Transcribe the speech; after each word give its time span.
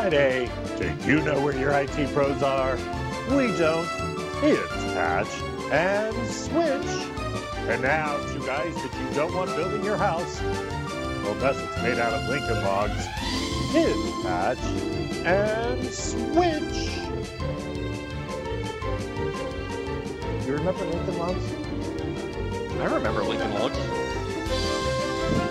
Friday. 0.00 0.48
Do 0.78 0.86
you 1.06 1.20
know 1.20 1.42
where 1.42 1.54
your 1.54 1.72
IT 1.72 2.14
pros 2.14 2.42
are? 2.42 2.76
We 3.28 3.54
don't. 3.58 3.86
It's 4.42 4.72
Patch 4.94 5.28
and 5.70 6.16
Switch. 6.26 6.86
And 7.68 7.82
now, 7.82 8.16
two 8.32 8.40
guys 8.46 8.74
that 8.76 8.94
you 8.98 9.14
don't 9.14 9.34
want 9.34 9.54
building 9.56 9.84
your 9.84 9.98
house, 9.98 10.40
well, 10.40 11.32
unless 11.32 11.58
it's 11.58 11.82
made 11.82 11.98
out 11.98 12.14
of 12.14 12.26
Lincoln 12.30 12.64
logs. 12.64 13.06
It's 13.74 14.24
Patch 14.24 14.58
and 15.26 15.84
Switch. 15.92 16.96
You 20.46 20.54
remember 20.54 20.86
Lincoln 20.86 21.18
logs? 21.18 21.44
I 22.80 22.84
remember 22.86 23.22
Lincoln 23.22 23.52
Logs. 23.52 23.76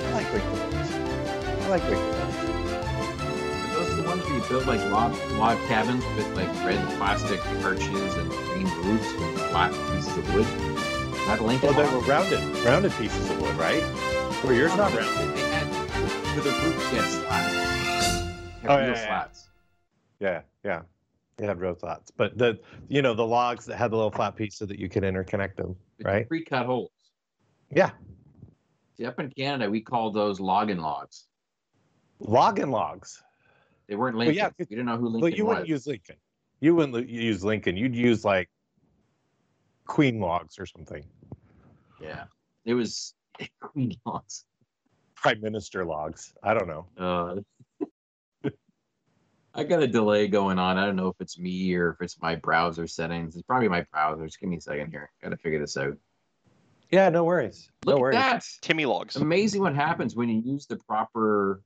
I 0.08 0.12
like 0.12 0.34
Lincoln 0.34 0.60
logs. 0.60 0.92
I 1.62 1.70
like 1.70 1.84
Lincoln 1.84 2.20
logs. 2.20 2.29
Are 4.10 4.16
those 4.16 4.26
the 4.26 4.32
ones 4.34 4.50
where 4.50 4.60
you 4.60 4.66
build 4.66 4.66
like 4.66 4.92
log 4.92 5.16
log 5.34 5.58
cabins 5.68 6.04
with 6.16 6.28
like 6.36 6.48
red 6.66 6.84
plastic 6.98 7.46
arches 7.64 8.16
and 8.16 8.30
green 8.30 8.66
roofs 8.84 9.14
with 9.14 9.40
flat 9.52 9.72
pieces 9.72 10.18
of 10.18 10.34
wood? 10.34 10.46
Is 10.46 11.26
that 11.28 11.40
a 11.40 11.44
Lincoln 11.44 11.76
Well, 11.76 11.88
they 11.88 11.96
were 11.96 12.02
rounded, 12.02 12.66
rounded 12.66 12.92
pieces 12.94 13.30
of 13.30 13.42
wood, 13.42 13.56
right? 13.56 13.84
Well, 14.44 14.54
yours 14.54 14.76
not 14.76 14.94
rounded. 14.94 15.36
They 15.38 15.42
had 15.52 15.68
for 15.68 16.42
the 16.42 16.50
roof, 16.50 16.92
had 16.92 17.06
slats. 17.06 17.54
Oh, 18.68 18.78
real 18.78 18.88
yeah, 18.88 18.88
yeah. 18.88 19.06
slats. 19.06 19.50
Yeah, 20.20 20.42
yeah. 20.66 20.82
They 21.38 21.46
had 21.46 21.62
row 21.62 21.76
slots, 21.76 22.12
but 22.12 22.38
the 22.38 22.60
you 22.88 23.02
know 23.02 23.14
the 23.14 23.26
logs 23.26 23.66
that 23.66 23.78
had 23.78 23.92
the 23.92 23.96
little 23.96 24.12
flat 24.12 24.36
piece 24.36 24.56
so 24.56 24.66
that 24.66 24.80
you 24.80 24.90
could 24.90 25.04
interconnect 25.04 25.56
them, 25.56 25.76
With 25.98 26.08
right? 26.08 26.28
Pre-cut 26.28 26.66
holes. 26.66 26.92
Yeah, 27.72 27.92
See, 28.98 29.06
up 29.06 29.20
in 29.20 29.30
Canada, 29.30 29.70
we 29.70 29.82
call 29.82 30.12
those 30.12 30.40
logging 30.40 30.80
logs. 30.80 31.28
log 32.20 32.60
and 32.60 32.72
logs. 32.72 33.24
They 33.90 33.96
weren't 33.96 34.16
Well, 34.16 34.28
Lincoln. 34.28 34.38
yeah, 34.38 34.50
'cause- 34.52 34.68
we 34.70 34.76
didn't 34.78 34.86
know 34.86 34.98
who 34.98 35.08
Lincoln 35.10 35.22
was. 35.22 35.32
But 35.32 35.38
you 35.38 35.46
was. 35.46 35.50
wouldn't 35.50 35.68
use 35.68 35.88
Lincoln. 35.88 36.16
You 36.62 36.76
wouldn't 36.76 37.10
use 37.10 37.44
Lincoln. 37.44 37.76
You'd 37.76 37.96
use 37.96 38.24
like 38.24 38.50
Queen 39.86 40.20
logs 40.20 40.60
or 40.60 40.66
something, 40.68 41.04
yeah, 42.00 42.26
it 42.64 42.76
was 42.76 43.16
Queen 43.60 43.92
logs. 44.06 44.46
Prime 45.16 45.42
Minister 45.42 45.84
logs. 45.84 46.32
I 46.44 46.54
don't 46.54 46.68
know. 46.68 46.86
Uh, 46.96 48.46
I 49.56 49.64
got 49.64 49.82
a 49.82 49.88
delay 49.88 50.28
going 50.28 50.60
on. 50.60 50.78
I 50.78 50.86
don't 50.86 50.96
know 50.96 51.08
if 51.08 51.16
it's 51.20 51.40
me 51.40 51.74
or 51.76 51.90
if 51.90 52.02
it's 52.02 52.22
my 52.22 52.36
browser 52.36 52.86
settings. 52.88 53.36
It's 53.36 53.42
probably 53.48 53.68
my 53.68 53.82
browser. 53.92 54.26
Just 54.26 54.40
give 54.40 54.48
me 54.50 54.58
a 54.58 54.62
second 54.62 54.92
here. 54.92 55.10
Got 55.24 55.30
to 55.30 55.38
figure 55.38 55.60
this 55.60 55.76
out. 55.76 55.98
Yeah, 56.92 57.10
no 57.10 57.24
worries. 57.24 57.70
Look 57.84 57.94
no 57.94 57.98
at 57.98 58.02
worries. 58.02 58.16
that. 58.16 58.46
Timmy 58.62 58.86
Logs. 58.86 59.16
Amazing 59.16 59.62
what 59.62 59.74
happens 59.76 60.16
when 60.16 60.30
you 60.30 60.40
use 60.40 60.68
the 60.68 60.78
proper 60.78 61.62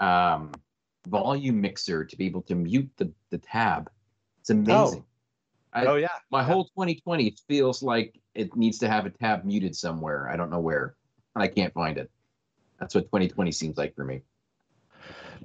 um, 0.00 0.52
volume 1.08 1.60
mixer 1.60 2.04
to 2.04 2.16
be 2.16 2.26
able 2.26 2.42
to 2.42 2.54
mute 2.54 2.90
the, 2.96 3.12
the 3.30 3.38
tab. 3.38 3.90
It's 4.40 4.50
amazing. 4.50 5.04
I- 5.72 5.86
oh 5.86 5.96
yeah. 5.96 6.08
My 6.30 6.42
whole 6.42 6.64
2020 6.64 7.36
feels 7.46 7.82
like 7.82 8.18
it 8.34 8.54
needs 8.56 8.78
to 8.78 8.88
have 8.88 9.06
a 9.06 9.10
tab 9.10 9.44
muted 9.44 9.76
somewhere. 9.76 10.28
I 10.30 10.36
don't 10.36 10.50
know 10.50 10.60
where. 10.60 10.96
And 11.34 11.42
I 11.42 11.48
can't 11.48 11.72
find 11.74 11.98
it. 11.98 12.10
That's 12.80 12.94
what 12.94 13.04
2020 13.04 13.52
seems 13.52 13.76
like 13.76 13.94
for 13.94 14.04
me. 14.04 14.22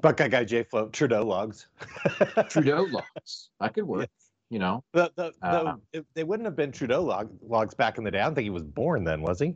Buckeye 0.01 0.27
guy 0.27 0.43
J 0.43 0.63
Flow 0.63 0.87
Trudeau 0.89 1.23
logs. 1.23 1.67
Trudeau 2.49 2.83
logs. 2.83 3.49
That 3.59 3.73
could 3.73 3.83
work. 3.85 4.09
You 4.49 4.59
know, 4.59 4.83
The, 4.93 5.11
the, 5.15 5.31
the, 5.41 5.47
Uh, 5.47 5.75
they 6.13 6.23
wouldn't 6.23 6.45
have 6.45 6.55
been 6.55 6.71
Trudeau 6.71 7.01
log, 7.01 7.31
logs 7.41 7.73
back 7.73 7.97
in 7.97 8.03
the 8.03 8.11
day. 8.11 8.19
I 8.19 8.25
don't 8.25 8.35
think 8.35 8.43
he 8.43 8.49
was 8.51 8.63
born 8.63 9.03
then, 9.03 9.21
was 9.21 9.39
he? 9.39 9.55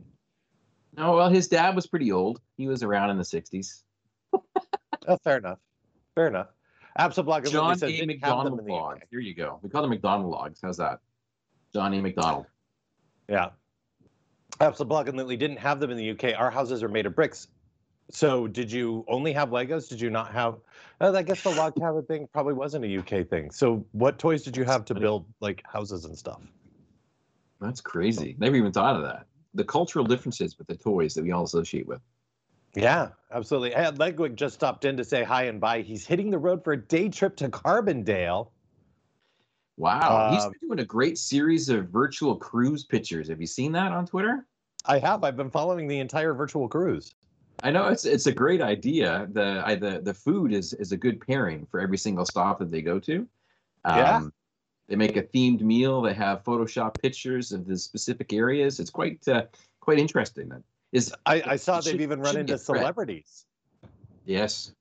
no, 0.96 1.14
well, 1.14 1.28
his 1.30 1.46
dad 1.46 1.76
was 1.76 1.86
pretty 1.86 2.10
old. 2.10 2.40
He 2.56 2.66
was 2.66 2.82
around 2.82 3.10
in 3.10 3.16
the 3.16 3.22
60s. 3.22 3.82
Oh, 5.06 5.16
fair 5.22 5.36
enough. 5.38 5.58
Fair 6.18 6.26
enough. 6.26 6.48
Absablog 6.98 7.48
John 7.48 7.78
says 7.78 7.90
A. 7.90 7.96
didn't 7.96 8.24
have 8.24 8.42
them 8.42 8.56
Macdonald. 8.56 8.98
Here 9.08 9.20
you 9.20 9.36
go. 9.36 9.60
We 9.62 9.70
call 9.70 9.82
them 9.82 9.90
Macdonald 9.90 10.32
logs. 10.32 10.58
How's 10.60 10.78
that? 10.78 10.98
John 11.72 11.94
A. 11.94 12.02
Macdonald. 12.02 12.46
Yeah. 13.28 13.50
Lily 14.60 15.36
didn't 15.36 15.58
have 15.58 15.78
them 15.78 15.92
in 15.92 15.96
the 15.96 16.10
UK. 16.10 16.36
Our 16.36 16.50
houses 16.50 16.82
are 16.82 16.88
made 16.88 17.06
of 17.06 17.14
bricks. 17.14 17.46
So 18.10 18.48
did 18.48 18.72
you 18.72 19.04
only 19.06 19.32
have 19.32 19.50
Legos? 19.50 19.88
Did 19.88 20.00
you 20.00 20.10
not 20.10 20.32
have? 20.32 20.56
Uh, 21.00 21.12
I 21.12 21.22
guess 21.22 21.40
the 21.44 21.50
log 21.50 21.76
cabin 21.76 22.04
thing 22.04 22.26
probably 22.32 22.54
wasn't 22.54 22.84
a 22.84 22.98
UK 22.98 23.28
thing. 23.28 23.52
So 23.52 23.86
what 23.92 24.18
toys 24.18 24.42
did 24.42 24.56
you 24.56 24.64
have 24.64 24.84
to 24.86 24.94
build 24.96 25.24
like 25.38 25.62
houses 25.72 26.04
and 26.04 26.18
stuff? 26.18 26.40
That's 27.60 27.80
crazy. 27.80 28.34
Never 28.40 28.56
even 28.56 28.72
thought 28.72 28.96
of 28.96 29.02
that. 29.02 29.26
The 29.54 29.62
cultural 29.62 30.04
differences 30.04 30.58
with 30.58 30.66
the 30.66 30.76
toys 30.76 31.14
that 31.14 31.22
we 31.22 31.30
all 31.30 31.44
associate 31.44 31.86
with. 31.86 32.00
Yeah, 32.78 33.08
absolutely. 33.32 33.72
Hey, 33.72 33.90
Ledwig 33.90 34.36
just 34.36 34.54
stopped 34.54 34.84
in 34.84 34.96
to 34.98 35.04
say 35.04 35.24
hi 35.24 35.44
and 35.44 35.60
bye. 35.60 35.82
He's 35.82 36.06
hitting 36.06 36.30
the 36.30 36.38
road 36.38 36.62
for 36.62 36.74
a 36.74 36.76
day 36.76 37.08
trip 37.08 37.34
to 37.36 37.48
Carbondale. 37.48 38.50
Wow. 39.76 40.30
He's 40.32 40.44
Um, 40.44 40.52
been 40.52 40.68
doing 40.68 40.80
a 40.80 40.84
great 40.84 41.18
series 41.18 41.68
of 41.68 41.88
virtual 41.88 42.36
cruise 42.36 42.84
pictures. 42.84 43.28
Have 43.28 43.40
you 43.40 43.46
seen 43.46 43.72
that 43.72 43.92
on 43.92 44.06
Twitter? 44.06 44.46
I 44.84 44.98
have. 44.98 45.24
I've 45.24 45.36
been 45.36 45.50
following 45.50 45.88
the 45.88 45.98
entire 45.98 46.34
virtual 46.34 46.68
cruise. 46.68 47.14
I 47.64 47.72
know 47.72 47.88
it's 47.88 48.04
it's 48.04 48.26
a 48.26 48.32
great 48.32 48.60
idea. 48.60 49.28
The 49.32 49.62
I, 49.66 49.74
the 49.74 50.00
the 50.00 50.14
food 50.14 50.52
is 50.52 50.72
is 50.74 50.92
a 50.92 50.96
good 50.96 51.20
pairing 51.20 51.66
for 51.66 51.80
every 51.80 51.98
single 51.98 52.24
stop 52.24 52.60
that 52.60 52.70
they 52.70 52.82
go 52.82 53.00
to. 53.00 53.26
Um, 53.84 53.98
Yeah. 53.98 54.22
They 54.88 54.96
make 54.96 55.16
a 55.16 55.22
themed 55.22 55.60
meal. 55.60 56.00
They 56.00 56.14
have 56.14 56.44
Photoshop 56.44 56.98
pictures 57.02 57.52
of 57.52 57.66
the 57.66 57.76
specific 57.76 58.32
areas. 58.32 58.80
It's 58.80 58.90
quite 58.90 59.26
uh, 59.26 59.46
quite 59.80 59.98
interesting. 59.98 60.48
That 60.48 60.62
is 60.92 61.14
I, 61.26 61.42
I 61.46 61.56
saw 61.56 61.80
they've 61.80 61.92
should- 61.92 62.00
even 62.00 62.20
run 62.20 62.36
into 62.36 62.58
celebrities. 62.58 63.44
yes, 64.24 64.72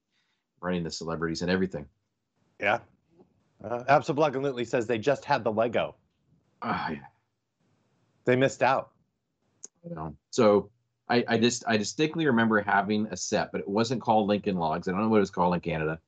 running 0.61 0.83
the 0.83 0.91
celebrities 0.91 1.41
and 1.41 1.51
everything. 1.51 1.85
Yeah. 2.59 2.79
Uh, 3.63 4.01
Lily 4.09 4.65
says 4.65 4.85
they 4.87 4.97
just 4.99 5.25
had 5.25 5.43
the 5.43 5.51
Lego. 5.51 5.95
Ah, 6.61 6.89
yeah. 6.91 6.97
They 8.25 8.35
missed 8.35 8.61
out. 8.61 8.91
you 9.87 9.95
know. 9.95 10.15
So 10.31 10.69
I, 11.09 11.23
I 11.27 11.37
just 11.37 11.63
I 11.67 11.77
distinctly 11.77 12.25
remember 12.27 12.61
having 12.61 13.07
a 13.07 13.17
set, 13.17 13.51
but 13.51 13.61
it 13.61 13.67
wasn't 13.67 14.01
called 14.01 14.27
Lincoln 14.27 14.57
Logs. 14.57 14.87
I 14.87 14.91
don't 14.91 15.01
know 15.01 15.09
what 15.09 15.17
it 15.17 15.21
was 15.21 15.31
called 15.31 15.53
in 15.53 15.59
Canada. 15.61 15.99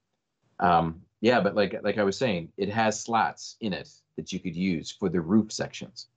Um, 0.60 1.02
yeah, 1.22 1.40
but 1.42 1.56
like 1.56 1.76
like 1.84 1.98
I 1.98 2.04
was 2.04 2.18
saying, 2.18 2.52
it 2.58 2.70
has 2.70 3.00
slats 3.00 3.56
in 3.62 3.74
it 3.74 3.90
that 4.18 4.32
you 4.34 4.40
could 4.40 4.56
use 4.56 4.92
for 4.92 5.10
the 5.10 5.22
roof 5.22 5.52
sections. 5.52 6.08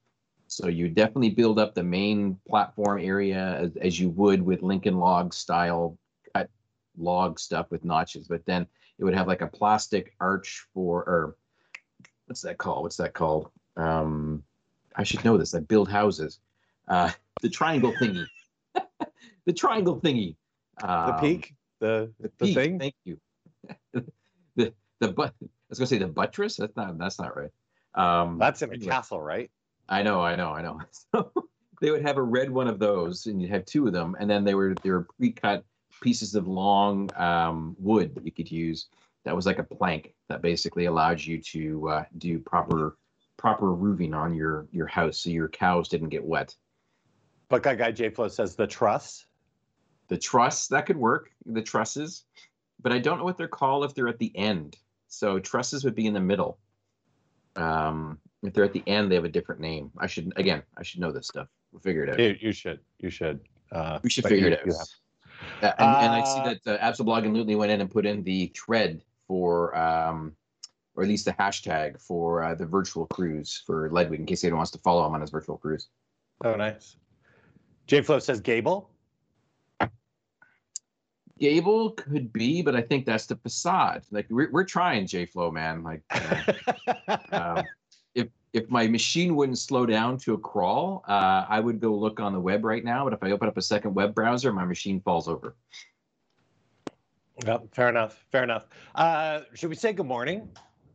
So 0.53 0.69
you 0.69 0.91
definitely 0.91 1.31
build 1.31 1.59
up 1.59 1.75
the 1.75 1.83
main 1.83 2.39
platform 2.47 3.01
area 3.01 3.57
as, 3.59 3.77
as 3.77 3.99
you 3.99 4.11
would 4.11 4.43
with 4.43 4.63
Lincoln 4.63 4.99
log 4.99 5.33
style 5.33 5.97
cut 6.35 6.51
log 6.99 7.41
stuff 7.41 7.71
with 7.71 7.85
notches, 7.87 8.29
but 8.29 8.45
then 8.45 8.67
it 8.99 9.05
would 9.05 9.15
have 9.15 9.27
like 9.27 9.41
a 9.41 9.47
plastic 9.47 10.15
arch 10.21 10.67
for 10.75 11.05
or 11.05 11.37
what's 12.27 12.43
that 12.43 12.59
called? 12.59 12.83
What's 12.83 12.99
that 12.99 13.15
called? 13.15 13.51
Um, 13.79 14.43
I 14.95 15.05
should 15.05 15.25
know 15.25 15.39
this. 15.39 15.55
I 15.55 15.61
build 15.61 15.89
houses. 15.89 16.41
Uh, 16.87 17.11
the 17.41 17.49
triangle 17.49 17.93
thingy. 17.93 18.27
the 19.47 19.53
triangle 19.55 20.01
thingy. 20.01 20.37
The 20.81 20.87
Um, 20.87 21.19
peak, 21.19 21.55
the 21.81 22.13
The, 22.21 22.31
the 22.39 22.47
peak, 22.47 22.55
thing. 22.55 22.79
Thank 22.79 22.95
you. 23.05 23.19
the 24.57 24.75
the 25.01 25.09
but 25.09 25.33
I 25.41 25.47
was 25.71 25.79
gonna 25.79 25.87
say 25.87 25.97
the 25.97 26.09
buttress. 26.09 26.57
That's 26.57 26.77
not 26.77 26.99
that's 26.99 27.19
not 27.19 27.35
right. 27.35 27.51
Um, 27.95 28.39
That's 28.39 28.61
in 28.61 28.69
a 28.71 28.75
anyway. 28.75 28.91
castle, 28.91 29.21
right? 29.21 29.51
I 29.89 30.03
know, 30.03 30.21
I 30.21 30.37
know, 30.37 30.51
I 30.51 30.63
know. 30.63 30.81
So 31.13 31.33
they 31.81 31.91
would 31.91 32.03
have 32.03 32.17
a 32.17 32.23
red 32.23 32.49
one 32.49 32.69
of 32.69 32.79
those, 32.79 33.27
and 33.27 33.43
you'd 33.43 33.51
have 33.51 33.65
two 33.65 33.87
of 33.87 33.93
them, 33.93 34.17
and 34.21 34.31
then 34.31 34.45
they 34.45 34.55
were 34.55 34.75
they 34.83 34.91
were 34.91 35.09
pre-cut 35.19 35.65
pieces 36.01 36.35
of 36.35 36.47
long 36.47 37.11
um, 37.17 37.77
wood 37.79 38.15
that 38.15 38.25
you 38.25 38.33
could 38.33 38.51
use. 38.51 38.87
That 39.25 39.35
was 39.35 39.47
like 39.47 39.59
a 39.59 39.65
plank 39.65 40.15
that 40.29 40.43
basically 40.43 40.87
allowed 40.87 41.21
you 41.21 41.41
to 41.43 41.89
uh, 41.89 42.05
do 42.19 42.39
proper 42.39 42.97
proper 43.37 43.73
roofing 43.73 44.15
on 44.15 44.33
your 44.35 44.69
your 44.71 44.87
house, 44.87 45.19
so 45.19 45.31
your 45.31 45.49
cows 45.49 45.89
didn't 45.89 46.11
get 46.11 46.25
wet. 46.25 46.55
Buckeye 47.49 47.75
guy 47.75 47.91
J 47.91 48.11
Flow 48.11 48.29
says 48.29 48.55
the 48.55 48.67
truss. 48.67 49.27
The 50.09 50.19
truss 50.19 50.69
that 50.69 50.87
could 50.87 50.97
work, 50.97 51.31
the 51.47 51.63
trusses, 51.63 52.25
but 52.81 52.93
I 52.93 52.99
don't 52.99 53.19
know 53.19 53.25
what 53.25 53.39
they're 53.39 53.49
called 53.49 53.85
if 53.85 53.95
they're 53.95 54.09
at 54.09 54.19
the 54.19 54.37
end. 54.37 54.77
So 55.09 55.39
trusses 55.39 55.85
would 55.85 55.95
be 55.95 56.07
in 56.07 56.15
the 56.15 56.21
middle. 56.21 56.59
Um, 57.57 58.19
if 58.43 58.53
they're 58.53 58.65
at 58.65 58.73
the 58.73 58.83
end, 58.87 59.11
they 59.11 59.15
have 59.15 59.25
a 59.25 59.29
different 59.29 59.61
name. 59.61 59.91
I 59.99 60.07
should 60.07 60.33
again, 60.37 60.63
I 60.77 60.83
should 60.83 61.01
know 61.01 61.13
this 61.13 61.29
stuff. 61.29 61.49
We'll 61.73 61.81
figure 61.81 62.05
it 62.05 62.11
out. 62.11 62.19
You, 62.19 62.37
you 62.41 62.53
should. 62.53 62.81
You 62.99 63.11
should. 63.11 63.41
Uh, 63.71 63.99
We 64.03 64.11
should 64.11 64.25
figure 64.25 64.49
you- 64.49 64.53
it 64.55 64.61
out. 64.61 64.67
you 64.67 64.73
have- 64.73 64.89
Uh, 65.63 65.73
and, 65.79 65.97
and 66.07 66.13
I 66.13 66.25
see 66.25 66.41
Uh, 66.41 66.55
that 66.65 66.81
uh, 66.81 66.93
Absablog 66.93 67.25
and 67.25 67.35
Lutely 67.35 67.57
went 67.57 67.73
in 67.73 67.81
and 67.81 67.91
put 67.91 68.05
in 68.07 68.23
the 68.23 68.47
thread 68.55 69.03
for, 69.27 69.77
um, 69.77 70.37
or 70.95 71.03
at 71.03 71.09
least 71.09 71.25
the 71.25 71.33
hashtag 71.33 72.01
for 72.01 72.45
uh, 72.45 72.55
the 72.55 72.67
virtual 72.67 73.07
cruise 73.07 73.63
for 73.67 73.89
Ledwig 73.91 74.19
in 74.21 74.27
case 74.27 74.45
anyone 74.45 74.59
wants 74.59 74.71
to 74.73 74.79
follow 74.79 75.05
him 75.07 75.15
on 75.15 75.21
his 75.21 75.31
virtual 75.31 75.57
cruise. 75.57 75.89
Oh, 76.45 76.55
nice. 76.55 76.97
J 77.87 78.03
Flow 78.03 78.19
says 78.21 78.41
Gable. 78.41 78.91
Gable 81.39 81.91
could 81.93 82.33
be, 82.33 82.63
but 82.63 82.77
I 82.77 82.83
think 82.83 83.05
that's 83.05 83.27
the 83.27 83.35
facade. 83.37 84.05
Like 84.13 84.27
we're, 84.31 84.51
we're 84.53 84.65
trying 84.65 85.07
J 85.09 85.27
Flow, 85.27 85.51
man. 85.51 85.83
Like 85.83 86.03
uh, 86.11 87.17
um, 87.33 87.65
if 88.53 88.69
my 88.71 88.87
machine 88.87 89.35
wouldn't 89.35 89.59
slow 89.59 89.87
down 89.87 90.19
to 90.19 90.35
a 90.35 90.39
crawl, 90.39 91.05
uh, 91.09 91.47
I 91.49 91.61
would 91.61 91.81
go 91.81 91.95
look 91.95 92.21
on 92.21 92.33
the 92.33 92.41
web 92.41 92.65
right 92.65 92.85
now. 92.85 93.05
But 93.05 93.15
if 93.15 93.23
I 93.23 93.31
open 93.31 93.49
up 93.49 93.57
a 93.57 93.63
second 93.63 93.95
web 93.95 94.15
browser, 94.15 94.53
my 94.53 94.65
machine 94.65 95.01
falls 95.01 95.29
over. 95.29 95.57
Yep, 97.47 97.75
fair 97.75 97.89
enough. 97.89 98.25
Fair 98.31 98.45
enough. 98.45 98.67
Uh, 98.95 99.41
should 99.55 99.71
we 99.71 99.77
say 99.77 99.93
good 99.93 100.07
morning? 100.07 100.51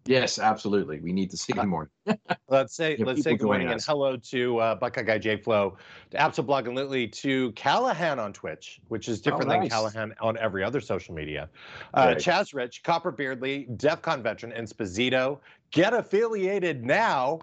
Yes, 0.07 0.39
absolutely. 0.39 1.00
We 1.01 1.12
need 1.12 1.30
to 1.31 1.38
say 1.38 1.54
good 1.54 1.65
morning. 1.65 1.92
Let's 2.50 2.74
say 2.74 2.95
Yeah, 2.98 3.06
let's 3.06 3.24
say 3.24 3.36
good 3.36 3.45
morning 3.45 3.68
joining 3.68 3.74
and 3.74 3.83
hello 3.83 4.15
to 4.15 4.57
uh, 4.59 4.75
Buckeye 4.75 5.01
Guy 5.01 5.18
J 5.18 5.36
Flow, 5.36 5.77
to 6.12 6.18
Absolblog 6.18 6.65
and 6.68 6.77
Litly, 6.77 7.07
to 7.07 7.51
Callahan 7.54 8.18
on 8.18 8.31
Twitch, 8.31 8.80
which 8.88 9.09
is 9.09 9.19
different 9.19 9.50
than 9.50 9.59
nice. 9.59 9.69
Callahan 9.69 10.13
on 10.21 10.38
every 10.38 10.63
other 10.63 10.80
social 10.80 11.13
media. 11.13 11.50
Uh, 11.94 12.06
Right. 12.07 12.18
Chaz 12.18 12.54
Rich, 12.54 12.83
Copper 12.83 13.12
Beardley, 13.12 13.68
DEF 13.75 14.01
CON 14.01 14.24
veteran, 14.24 14.54
and 14.54 14.65
Sposito. 14.65 15.39
Get 15.72 15.94
affiliated 15.94 16.86
now. 16.86 17.40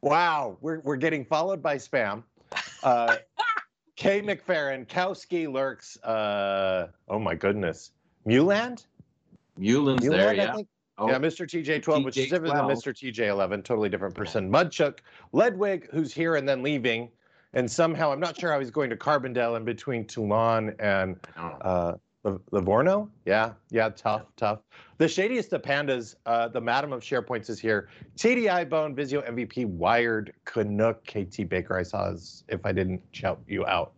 Wow, 0.00 0.56
we're 0.60 0.80
we're 0.80 0.96
getting 0.96 1.24
followed 1.24 1.62
by 1.62 1.76
spam. 1.76 2.24
Uh, 2.82 3.16
Kay 3.96 4.20
McFerrin, 4.22 4.86
Kowski 4.86 5.52
lurks. 5.52 5.96
Uh, 6.02 6.88
oh 7.08 7.18
my 7.18 7.34
goodness, 7.34 7.92
Muland. 8.26 8.86
Mulan's 9.58 10.02
Muland, 10.02 10.10
there, 10.10 10.30
I 10.30 10.32
yeah. 10.32 10.54
think. 10.54 10.68
Oh, 10.98 11.08
Yeah, 11.08 11.18
Mr. 11.18 11.46
TJ12, 11.46 12.04
which 12.04 12.16
is 12.16 12.28
different 12.28 12.54
than 12.54 12.64
Mr. 12.66 12.92
TJ11, 12.92 13.64
totally 13.64 13.88
different 13.88 14.14
person. 14.14 14.50
Mudchuck, 14.50 14.98
Ledwig, 15.32 15.90
who's 15.90 16.12
here 16.12 16.36
and 16.36 16.48
then 16.48 16.62
leaving, 16.62 17.08
and 17.54 17.70
somehow 17.70 18.12
I'm 18.12 18.20
not 18.20 18.38
sure 18.38 18.52
how 18.52 18.58
he's 18.60 18.70
going 18.70 18.90
to 18.90 18.96
Carbondale 18.96 19.56
in 19.56 19.64
between 19.64 20.06
Toulon 20.06 20.74
and 20.78 21.18
I 21.36 21.40
don't 21.40 21.50
know. 21.50 21.56
uh, 21.64 21.86
Liv- 21.90 22.00
Livorno. 22.24 23.10
Yeah, 23.24 23.52
yeah, 23.70 23.88
tough, 23.88 24.22
tough. 24.36 24.60
The 24.98 25.06
shadiest 25.08 25.52
of 25.52 25.62
pandas, 25.62 26.14
uh, 26.26 26.48
the 26.48 26.60
Madam 26.60 26.92
of 26.92 27.00
SharePoints 27.00 27.50
is 27.50 27.58
here. 27.58 27.88
TDI 28.16 28.68
Bone, 28.68 28.94
Visio 28.94 29.22
MVP, 29.22 29.66
Wired, 29.66 30.32
Canuck, 30.44 31.04
KT 31.04 31.48
Baker. 31.48 31.76
I 31.76 31.82
saw 31.82 32.10
as 32.10 32.44
if 32.48 32.64
I 32.64 32.72
didn't 32.72 33.02
shout 33.12 33.40
you 33.48 33.66
out. 33.66 33.92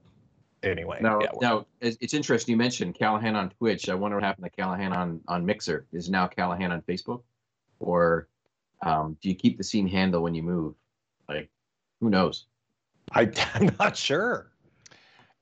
Anyway, 0.62 0.98
Now, 1.02 1.20
yeah, 1.20 1.28
now 1.42 1.66
it's, 1.82 1.98
it's 2.00 2.14
interesting. 2.14 2.52
You 2.52 2.56
mentioned 2.56 2.94
Callahan 2.94 3.36
on 3.36 3.50
Twitch. 3.50 3.90
I 3.90 3.94
wonder 3.94 4.16
what 4.16 4.24
happened 4.24 4.46
to 4.46 4.50
Callahan 4.50 4.94
on 4.94 5.20
on 5.28 5.44
Mixer. 5.44 5.84
Is 5.92 6.08
now 6.08 6.26
Callahan 6.26 6.72
on 6.72 6.80
Facebook, 6.82 7.22
or 7.80 8.28
um, 8.82 9.18
do 9.20 9.28
you 9.28 9.34
keep 9.34 9.58
the 9.58 9.64
scene 9.64 9.86
handle 9.86 10.22
when 10.22 10.34
you 10.34 10.42
move? 10.42 10.74
Like, 11.28 11.50
who 12.00 12.08
knows? 12.08 12.46
I, 13.12 13.30
I'm 13.54 13.76
not 13.78 13.94
sure. 13.94 14.52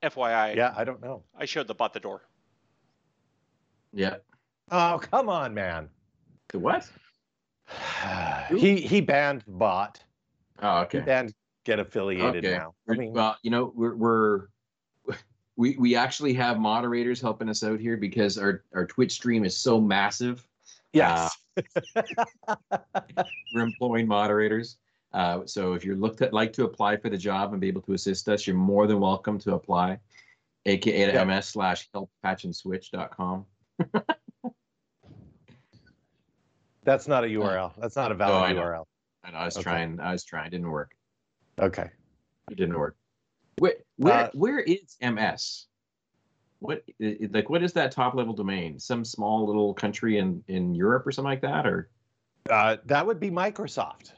FYI, 0.03 0.57
Yeah, 0.57 0.75
I 0.77 0.83
don't 0.83 1.01
know. 1.01 1.23
I 1.39 1.45
showed 1.45 1.69
the 1.69 1.75
bot 1.75 1.93
the 1.93 2.01
door. 2.01 2.23
Yeah. 3.93 4.17
Oh, 4.71 5.01
come 5.11 5.29
on, 5.29 5.53
man. 5.55 5.89
The 6.49 6.59
what? 6.59 6.89
he 8.51 8.81
he 8.81 9.01
banned 9.01 9.45
bot. 9.47 10.03
Oh, 10.61 10.81
okay. 10.83 10.99
He 11.01 11.05
banned 11.05 11.35
get 11.65 11.79
affiliated 11.79 12.45
Okay. 12.45 12.57
now. 12.57 12.75
I 12.89 12.95
mean, 12.95 13.13
well, 13.13 13.37
you 13.43 13.51
know, 13.51 13.73
we're, 13.75 13.95
we're 13.95 14.47
we 15.57 15.77
we 15.79 15.95
actually 15.97 16.35
have 16.35 16.59
moderators 16.59 17.21
helping 17.21 17.49
us 17.49 17.63
out 17.63 17.81
here 17.81 17.97
because 17.97 18.39
our 18.39 18.65
our 18.75 18.87
Twitch 18.87 19.13
stream 19.13 19.45
is 19.45 19.57
so 19.57 19.81
massive. 19.81 20.47
yes. 20.93 21.37
We're 23.55 23.63
employing 23.63 24.07
moderators. 24.09 24.79
Uh, 25.13 25.41
so 25.45 25.75
if 25.75 25.85
you're 25.85 25.97
looked 25.97 26.23
at 26.23 26.33
like 26.33 26.53
to 26.55 26.65
apply 26.65 26.97
for 26.97 27.11
the 27.11 27.19
job 27.19 27.53
and 27.53 27.61
be 27.61 27.69
able 27.69 27.83
to 27.83 27.93
assist 27.93 28.29
us, 28.29 28.47
you're 28.47 28.57
more 28.57 28.87
than 28.87 28.99
welcome 29.01 29.39
to 29.41 29.55
apply. 29.55 29.99
AKA 30.65 31.07
to 31.07 31.13
Yeah. 31.13 31.25
ms 31.25 31.47
slash 31.49 31.91
helppatchandswitch.com. 31.95 33.45
That's 36.85 37.07
not 37.07 37.25
a 37.25 37.29
URL. 37.29 37.73
That's 37.79 37.97
not 37.97 38.11
a 38.13 38.15
valid 38.15 38.57
Oh, 38.57 38.61
I. 38.61 38.65
URL. 38.65 38.85
I 39.25 39.31
know 39.31 39.39
I 39.39 39.45
was 39.45 39.57
Okay. 39.57 39.63
trying. 39.63 40.01
I 40.01 40.13
was 40.13 40.25
trying. 40.25 40.51
Didn't 40.51 40.71
work. 40.71 40.93
Okay. 41.61 41.89
It 42.51 42.57
didn't 42.57 42.77
work. 42.79 42.97
Where 43.59 43.75
where 43.97 44.15
Uh, 44.15 44.31
where 44.35 44.59
is 44.59 44.97
MS? 45.01 45.67
What 46.59 46.83
like 46.99 47.49
what 47.51 47.63
is 47.63 47.73
that 47.75 47.93
top 47.93 48.15
level 48.15 48.35
domain? 48.35 48.79
Some 48.81 49.05
small 49.05 49.47
little 49.47 49.75
country 49.75 50.19
in 50.19 50.43
in 50.49 50.75
Europe 50.75 51.07
or 51.07 51.13
something 51.13 51.31
like 51.31 51.43
that, 51.43 51.67
or 51.67 51.91
Uh, 52.51 52.79
that 52.87 53.07
would 53.07 53.21
be 53.21 53.31
Microsoft. 53.31 54.13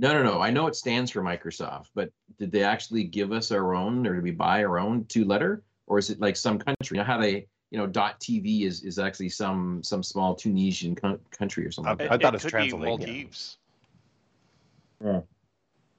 no 0.00 0.12
no 0.12 0.22
no. 0.24 0.40
I 0.40 0.50
know 0.50 0.66
it 0.66 0.74
stands 0.74 1.10
for 1.12 1.22
Microsoft, 1.22 1.90
but 1.94 2.10
did 2.38 2.50
they 2.50 2.64
actually 2.64 3.04
give 3.04 3.30
us 3.32 3.52
our 3.52 3.74
own, 3.74 4.06
or 4.06 4.14
did 4.14 4.24
we 4.24 4.32
buy 4.32 4.64
our 4.64 4.78
own 4.80 5.04
two 5.06 5.24
letter, 5.24 5.62
or 5.86 5.98
is 5.98 6.10
it 6.10 6.20
like 6.20 6.36
some 6.36 6.58
country? 6.58 6.96
You 6.96 7.02
know 7.02 7.04
how 7.06 7.18
they 7.18 7.46
you 7.70 7.78
know 7.78 7.86
dot 7.86 8.18
TV 8.20 8.62
is 8.62 8.82
is 8.82 8.98
actually 8.98 9.28
some 9.28 9.82
some 9.82 10.02
small 10.02 10.34
Tunisian 10.34 10.94
co- 10.94 11.20
country 11.30 11.66
or 11.66 11.70
something. 11.70 11.92
Uh, 11.92 12.10
like 12.10 12.10
I 12.12 12.18
thought 12.18 12.34
it 12.34 12.36
was 12.36 12.42
could 12.44 12.50
Transylvania. 12.50 13.06
be 13.06 13.06
Maldives. 13.14 13.58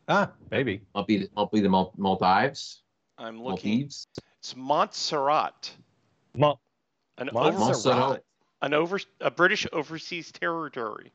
Ah, 0.07 0.31
maybe. 0.49 0.81
Might 0.95 1.07
be 1.07 1.27
might 1.35 1.51
be 1.51 1.59
the 1.59 1.69
Mal- 1.69 1.93
Maldives. 1.97 2.81
I'm 3.17 3.41
looking. 3.41 3.71
Maldives. 3.81 4.07
It's 4.39 4.55
Montserrat, 4.55 5.71
Mo- 6.35 6.59
an 7.17 7.29
Montserrat. 7.33 7.53
over, 7.53 7.59
Montserrat. 7.59 8.23
an 8.61 8.73
over 8.73 8.99
a 9.19 9.29
British 9.29 9.67
overseas 9.73 10.31
territory. 10.31 11.11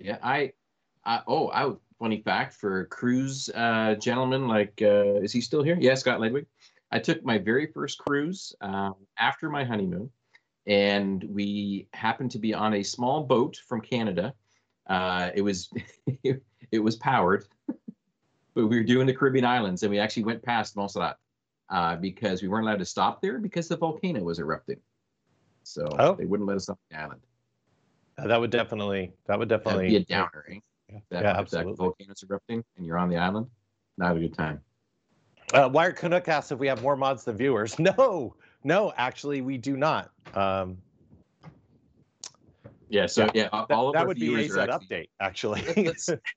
Yeah, 0.00 0.16
I, 0.22 0.52
I 1.04 1.20
oh, 1.26 1.50
I 1.50 1.70
funny 1.98 2.22
fact 2.22 2.54
for 2.54 2.80
a 2.80 2.86
cruise 2.86 3.50
uh, 3.54 3.94
gentlemen, 4.00 4.48
like, 4.48 4.80
uh, 4.82 5.20
is 5.20 5.32
he 5.32 5.40
still 5.40 5.62
here? 5.62 5.76
Yeah, 5.78 5.94
Scott 5.94 6.18
Ledwig. 6.18 6.46
I 6.90 6.98
took 6.98 7.24
my 7.24 7.38
very 7.38 7.66
first 7.66 7.98
cruise 7.98 8.54
um, 8.60 8.94
after 9.18 9.50
my 9.50 9.64
honeymoon, 9.64 10.10
and 10.66 11.22
we 11.24 11.88
happened 11.92 12.30
to 12.32 12.38
be 12.38 12.54
on 12.54 12.74
a 12.74 12.82
small 12.82 13.24
boat 13.24 13.56
from 13.68 13.80
Canada. 13.80 14.34
Uh, 14.86 15.30
it 15.34 15.42
was 15.42 15.68
it 16.24 16.78
was 16.80 16.96
powered, 16.96 17.46
but 17.68 18.66
we 18.66 18.76
were 18.76 18.84
doing 18.84 19.06
the 19.06 19.14
Caribbean 19.14 19.44
islands, 19.44 19.82
and 19.82 19.90
we 19.90 19.98
actually 19.98 20.24
went 20.24 20.42
past 20.42 20.76
Montserrat 20.76 21.16
uh, 21.70 21.96
because 21.96 22.42
we 22.42 22.48
weren't 22.48 22.64
allowed 22.66 22.78
to 22.78 22.84
stop 22.84 23.20
there 23.20 23.38
because 23.38 23.68
the 23.68 23.76
volcano 23.76 24.22
was 24.22 24.38
erupting. 24.38 24.80
So 25.64 25.88
Oh. 25.98 26.14
they 26.14 26.26
wouldn't 26.26 26.48
let 26.48 26.56
us 26.56 26.64
stop 26.64 26.78
the 26.90 26.98
island. 26.98 27.20
Uh, 28.16 28.28
that 28.28 28.40
would 28.40 28.50
definitely. 28.50 29.12
That 29.26 29.38
would 29.38 29.48
That'd 29.48 29.64
definitely. 29.64 29.88
be 29.90 29.96
a 29.96 30.04
downer, 30.04 30.44
eh? 30.48 30.58
Yeah, 30.88 30.98
that, 31.10 31.22
yeah, 31.22 31.30
if 31.30 31.34
that 31.34 31.40
absolutely. 31.40 31.74
volcano's 31.76 32.22
erupting 32.22 32.64
and 32.76 32.86
you're 32.86 32.96
on 32.96 33.08
the 33.08 33.16
island, 33.16 33.48
not 33.98 34.16
a 34.16 34.20
good 34.20 34.34
time. 34.34 34.60
Uh, 35.54 35.68
Wired 35.72 35.96
Canuck 35.96 36.28
asks 36.28 36.50
if 36.52 36.58
we 36.58 36.66
have 36.66 36.82
more 36.82 36.96
mods 36.96 37.24
than 37.24 37.36
viewers. 37.36 37.76
No, 37.86 38.34
no, 38.64 38.92
actually, 38.96 39.42
we 39.42 39.58
do 39.58 39.76
not. 39.76 40.10
Um, 40.34 40.78
Yeah, 42.88 43.06
so 43.06 43.28
yeah, 43.34 43.48
all 43.52 43.66
that, 43.66 43.76
of 43.76 43.92
that 43.92 44.00
our 44.00 44.06
would 44.08 44.18
be 44.18 44.28
viewers 44.28 44.50
AZ 44.50 44.56
are 44.56 44.70
actually, 44.70 44.86
update, 44.86 45.08
actually. 45.20 46.18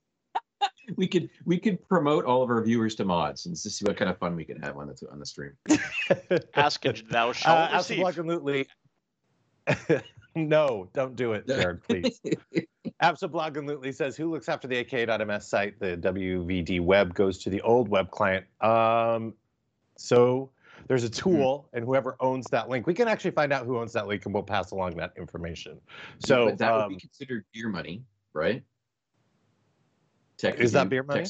We 0.95 1.07
could 1.07 1.29
we 1.45 1.59
could 1.59 1.87
promote 1.87 2.25
all 2.25 2.41
of 2.41 2.49
our 2.49 2.61
viewers 2.63 2.95
to 2.95 3.05
mods 3.05 3.45
and 3.45 3.55
just 3.55 3.77
see 3.77 3.85
what 3.85 3.95
kind 3.95 4.09
of 4.09 4.17
fun 4.17 4.35
we 4.35 4.43
could 4.43 4.61
have 4.63 4.75
on 4.75 4.87
the 4.87 5.07
on 5.11 5.19
the 5.19 5.25
stream. 5.25 5.53
Ask 6.55 6.83
and 6.83 7.01
thou 7.09 7.29
uh, 7.29 7.33
shalt 7.33 7.73
receive. 7.73 8.05
absolutely. 8.05 8.67
No, 10.35 10.89
don't 10.93 11.15
do 11.15 11.33
it, 11.33 11.47
Jared, 11.47 11.83
please. 11.83 12.21
Absolutely 13.01 13.91
says, 13.91 14.15
who 14.15 14.31
looks 14.31 14.47
after 14.49 14.67
the 14.67 14.77
aka.ms 14.77 15.47
site? 15.47 15.79
The 15.79 15.97
WVD 15.97 16.81
web 16.81 17.13
goes 17.13 17.37
to 17.39 17.49
the 17.49 17.61
old 17.61 17.87
web 17.87 18.11
client. 18.11 18.45
Um, 18.61 19.33
so 19.97 20.51
there's 20.87 21.03
a 21.03 21.09
tool, 21.09 21.67
and 21.73 21.83
whoever 21.83 22.15
owns 22.19 22.45
that 22.47 22.69
link, 22.69 22.87
we 22.87 22.93
can 22.93 23.07
actually 23.07 23.31
find 23.31 23.51
out 23.51 23.65
who 23.65 23.77
owns 23.77 23.93
that 23.93 24.07
link, 24.07 24.25
and 24.25 24.33
we'll 24.33 24.43
pass 24.43 24.71
along 24.71 24.95
that 24.97 25.13
information. 25.17 25.79
So 26.19 26.45
but 26.45 26.57
that 26.59 26.73
would 26.73 26.83
um, 26.83 26.89
be 26.89 26.99
considered 26.99 27.45
beer 27.53 27.69
money, 27.69 28.03
right? 28.33 28.63
Tech 30.37 30.59
Is 30.59 30.71
that 30.71 30.89
beer 30.89 31.03
money? 31.03 31.25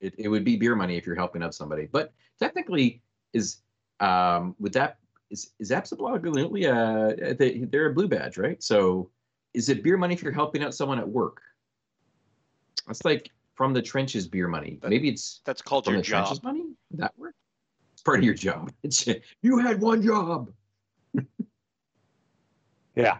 It, 0.00 0.14
it 0.18 0.28
would 0.28 0.44
be 0.44 0.56
beer 0.56 0.76
money 0.76 0.96
if 0.96 1.06
you're 1.06 1.16
helping 1.16 1.42
out 1.42 1.54
somebody, 1.54 1.88
but 1.90 2.12
technically, 2.38 3.02
is 3.32 3.58
um 4.00 4.54
would 4.58 4.72
that 4.72 4.98
is 5.34 5.52
is 5.58 5.70
absolutely 5.72 6.66
uh 6.66 7.12
they, 7.38 7.58
they're 7.70 7.90
a 7.90 7.94
blue 7.94 8.08
badge, 8.08 8.38
right? 8.38 8.62
So 8.62 9.10
is 9.52 9.68
it 9.68 9.82
beer 9.84 9.96
money 9.96 10.14
if 10.14 10.22
you're 10.22 10.32
helping 10.32 10.62
out 10.62 10.74
someone 10.74 10.98
at 10.98 11.08
work? 11.08 11.40
That's 12.86 13.04
like 13.04 13.30
from 13.54 13.72
the 13.72 13.82
trenches 13.82 14.26
beer 14.26 14.48
money. 14.48 14.78
That- 14.80 14.90
Maybe 14.90 15.08
it's 15.08 15.40
That's 15.44 15.62
called 15.62 15.84
from 15.84 15.94
your 15.94 16.02
the 16.02 16.08
job. 16.08 16.26
trenches 16.26 16.42
money. 16.42 16.64
Would 16.90 17.00
that 17.00 17.12
work? 17.18 17.34
It's 17.92 18.02
part 18.02 18.18
of 18.18 18.24
your 18.24 18.34
job. 18.34 18.72
It's 18.82 19.06
you 19.42 19.58
had 19.58 19.80
one 19.80 20.02
job. 20.02 20.50
yeah, 22.96 23.18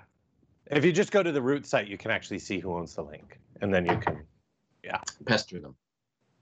if 0.70 0.84
you 0.84 0.92
just 0.92 1.10
go 1.12 1.22
to 1.22 1.32
the 1.32 1.42
root 1.42 1.66
site, 1.66 1.88
you 1.88 1.98
can 1.98 2.10
actually 2.10 2.38
see 2.38 2.58
who 2.60 2.74
owns 2.74 2.94
the 2.94 3.02
link, 3.02 3.38
and 3.60 3.72
then 3.74 3.84
you 3.86 3.96
can. 3.98 4.24
Yeah, 4.82 5.00
pester 5.26 5.58
them. 5.60 5.74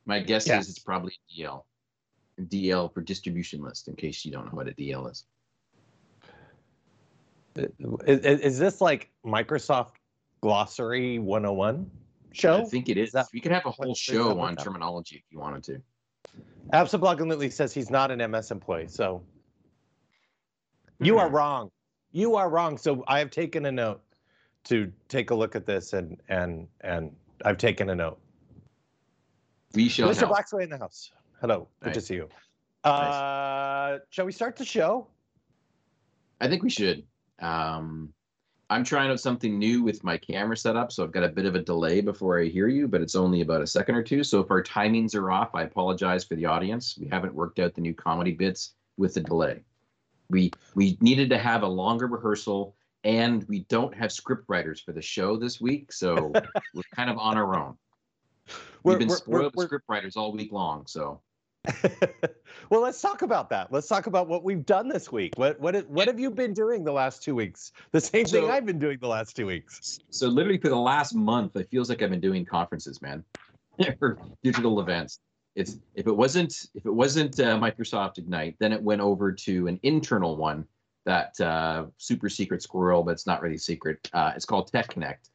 My 0.07 0.19
guess 0.21 0.47
Yes. 0.47 0.64
is 0.64 0.71
it's 0.71 0.79
probably 0.81 1.14
DL. 1.31 1.62
DL 2.41 2.93
for 2.93 3.02
distribution 3.02 3.62
list, 3.62 3.87
in 3.88 3.95
case 3.95 4.25
you 4.25 4.33
don't 4.33 4.47
know 4.47 4.57
what 4.57 4.67
a 4.67 4.73
DL 4.73 5.09
is. 5.11 5.26
Is, 7.57 7.69
is 8.21 8.41
is 8.41 8.59
this 8.59 8.81
like 8.81 9.11
Microsoft 9.25 9.93
Glossary 10.41 11.19
101 11.19 11.91
show? 12.33 12.63
I 12.63 12.65
think 12.65 12.89
it 12.89 12.97
is. 12.97 13.13
that- 13.13 13.27
we 13.33 13.41
could 13.41 13.53
have 13.53 13.67
a 13.67 13.71
whole 13.71 13.93
is 13.93 13.99
show 13.99 14.39
on 14.41 14.55
that- 14.55 14.65
terminology 14.65 15.17
if 15.17 15.23
you 15.31 15.39
wanted 15.39 15.63
to. 15.65 15.83
Lily 16.73 17.51
says 17.51 17.75
he's 17.75 17.91
not 17.91 18.11
an 18.11 18.21
MS 18.21 18.51
employee, 18.51 18.87
so 18.89 19.23
you 21.01 21.19
are 21.19 21.29
Hmm. 21.29 21.35
wrong. 21.35 21.71
You 22.13 22.37
are 22.37 22.49
wrong. 22.49 22.79
So 22.79 23.05
I 23.09 23.19
have 23.19 23.31
taken 23.31 23.67
a 23.67 23.73
note 23.73 24.03
to 24.65 24.93
take 25.09 25.31
a 25.31 25.35
look 25.35 25.55
at 25.57 25.67
this, 25.67 25.93
and 25.93 26.21
and 26.29 26.69
and 26.81 27.15
I've 27.45 27.59
taken 27.59 27.91
a 27.91 27.95
note. 27.95 28.19
We 29.75 29.89
shall 29.89 30.09
Mr. 30.11 30.21
help. 30.21 30.33
Blacksway 30.37 30.63
in 30.65 30.71
the 30.71 30.79
house. 30.79 31.11
Hello, 31.41 31.69
good 31.81 31.95
to 31.95 32.01
see 32.01 32.15
you. 32.15 32.29
Uh, 32.85 33.99
shall 34.11 34.25
we 34.27 34.33
start 34.33 34.57
the 34.57 34.65
show? 34.65 35.09
I 36.41 36.49
think 36.49 36.63
we 36.63 36.71
should. 36.71 37.05
Um, 37.41 38.12
I'm 38.73 38.85
trying 38.85 39.11
out 39.11 39.21
something 39.21 39.59
new 39.59 39.83
with 39.83 40.03
my 40.03 40.17
camera 40.17 40.57
setup, 40.57 40.93
so 40.93 41.05
I've 41.05 41.12
got 41.12 41.25
a 41.25 41.29
bit 41.29 41.45
of 41.45 41.55
a 41.55 41.61
delay 41.61 42.01
before 42.01 42.41
I 42.41 42.47
hear 42.47 42.69
you, 42.69 42.89
but 42.89 43.03
it's 43.03 43.15
only 43.15 43.43
about 43.43 43.61
a 43.61 43.67
second 43.67 43.97
or 43.97 44.03
two. 44.03 44.25
So 44.25 44.41
if 44.41 44.51
our 44.51 44.62
timings 44.62 45.15
are 45.15 45.31
off, 45.31 45.55
I 45.55 45.65
apologize 45.65 46.25
for 46.25 46.37
the 46.37 46.47
audience. 46.47 46.97
We 46.99 47.07
haven't 47.09 47.35
worked 47.35 47.59
out 47.59 47.75
the 47.75 47.83
new 47.83 47.93
comedy 47.93 48.33
bits 48.33 48.73
with 48.97 49.12
the 49.12 49.21
delay. 49.21 49.62
We 50.31 50.53
we 50.75 50.97
needed 51.03 51.29
to 51.31 51.39
have 51.39 51.62
a 51.62 51.69
longer 51.69 52.07
rehearsal, 52.07 52.75
and 53.05 53.47
we 53.47 53.61
don't 53.65 53.95
have 53.95 54.11
script 54.11 54.45
writers 54.49 54.81
for 54.81 54.93
the 54.93 55.03
show 55.03 55.37
this 55.37 55.61
week, 55.61 55.93
so 55.93 56.33
we're 56.75 56.83
kind 56.95 57.11
of 57.11 57.19
on 57.19 57.37
our 57.37 57.55
own. 57.55 57.77
We've 58.85 58.99
been 58.99 59.11
spoiled 59.11 59.55
with 59.55 59.67
script 59.67 59.85
writers 59.89 60.17
all 60.17 60.33
week 60.33 60.51
long, 60.51 60.87
so 60.87 61.21
well, 62.71 62.81
let's 62.81 63.00
talk 63.00 63.23
about 63.23 63.49
that. 63.50 63.73
Let's 63.73 63.87
talk 63.87 64.07
about 64.07 64.26
what 64.26 64.42
we've 64.42 64.66
done 64.66 64.88
this 64.88 65.12
week. 65.12 65.35
What 65.37 65.61
what 65.61 65.88
what 65.88 66.09
have 66.09 66.19
you 66.19 66.31
been 66.31 66.52
doing 66.52 66.83
the 66.83 66.92
last 66.92 67.23
two 67.23 67.35
weeks? 67.35 67.73
The 67.92 68.00
same 68.00 68.26
so, 68.26 68.40
thing 68.40 68.50
I've 68.50 68.66
been 68.66 68.81
doing 68.81 68.99
the 69.00 69.09
last 69.09 69.37
two 69.37 69.47
weeks. 69.47 70.00
So 70.11 70.26
literally 70.26 70.59
for 70.59 70.69
the 70.69 70.76
last 70.76 71.14
month, 71.14 71.54
it 71.57 71.69
feels 71.71 71.88
like 71.88 72.02
I've 72.02 72.11
been 72.11 72.21
doing 72.21 72.45
conferences, 72.45 73.00
man, 73.00 73.25
or 74.00 74.19
digital 74.42 74.81
events. 74.81 75.21
It's 75.54 75.78
if 75.95 76.07
it 76.07 76.16
wasn't 76.16 76.66
if 76.75 76.85
it 76.85 76.92
wasn't 76.92 77.38
uh, 77.38 77.59
Microsoft 77.59 78.19
Ignite, 78.19 78.57
then 78.59 78.73
it 78.73 78.83
went 78.83 79.00
over 79.00 79.31
to 79.31 79.69
an 79.69 79.78
internal 79.85 80.37
one 80.37 80.66
that 81.04 81.40
uh, 81.40 81.87
super 81.99 82.28
secret 82.28 82.62
squirrel, 82.62 83.02
but 83.02 83.12
it's 83.12 83.26
not 83.26 83.40
really 83.40 83.59
secret. 83.59 84.09
Uh, 84.12 84.33
it's 84.35 84.47
called 84.47 84.71
Tech 84.73 84.88
Connect, 84.88 85.31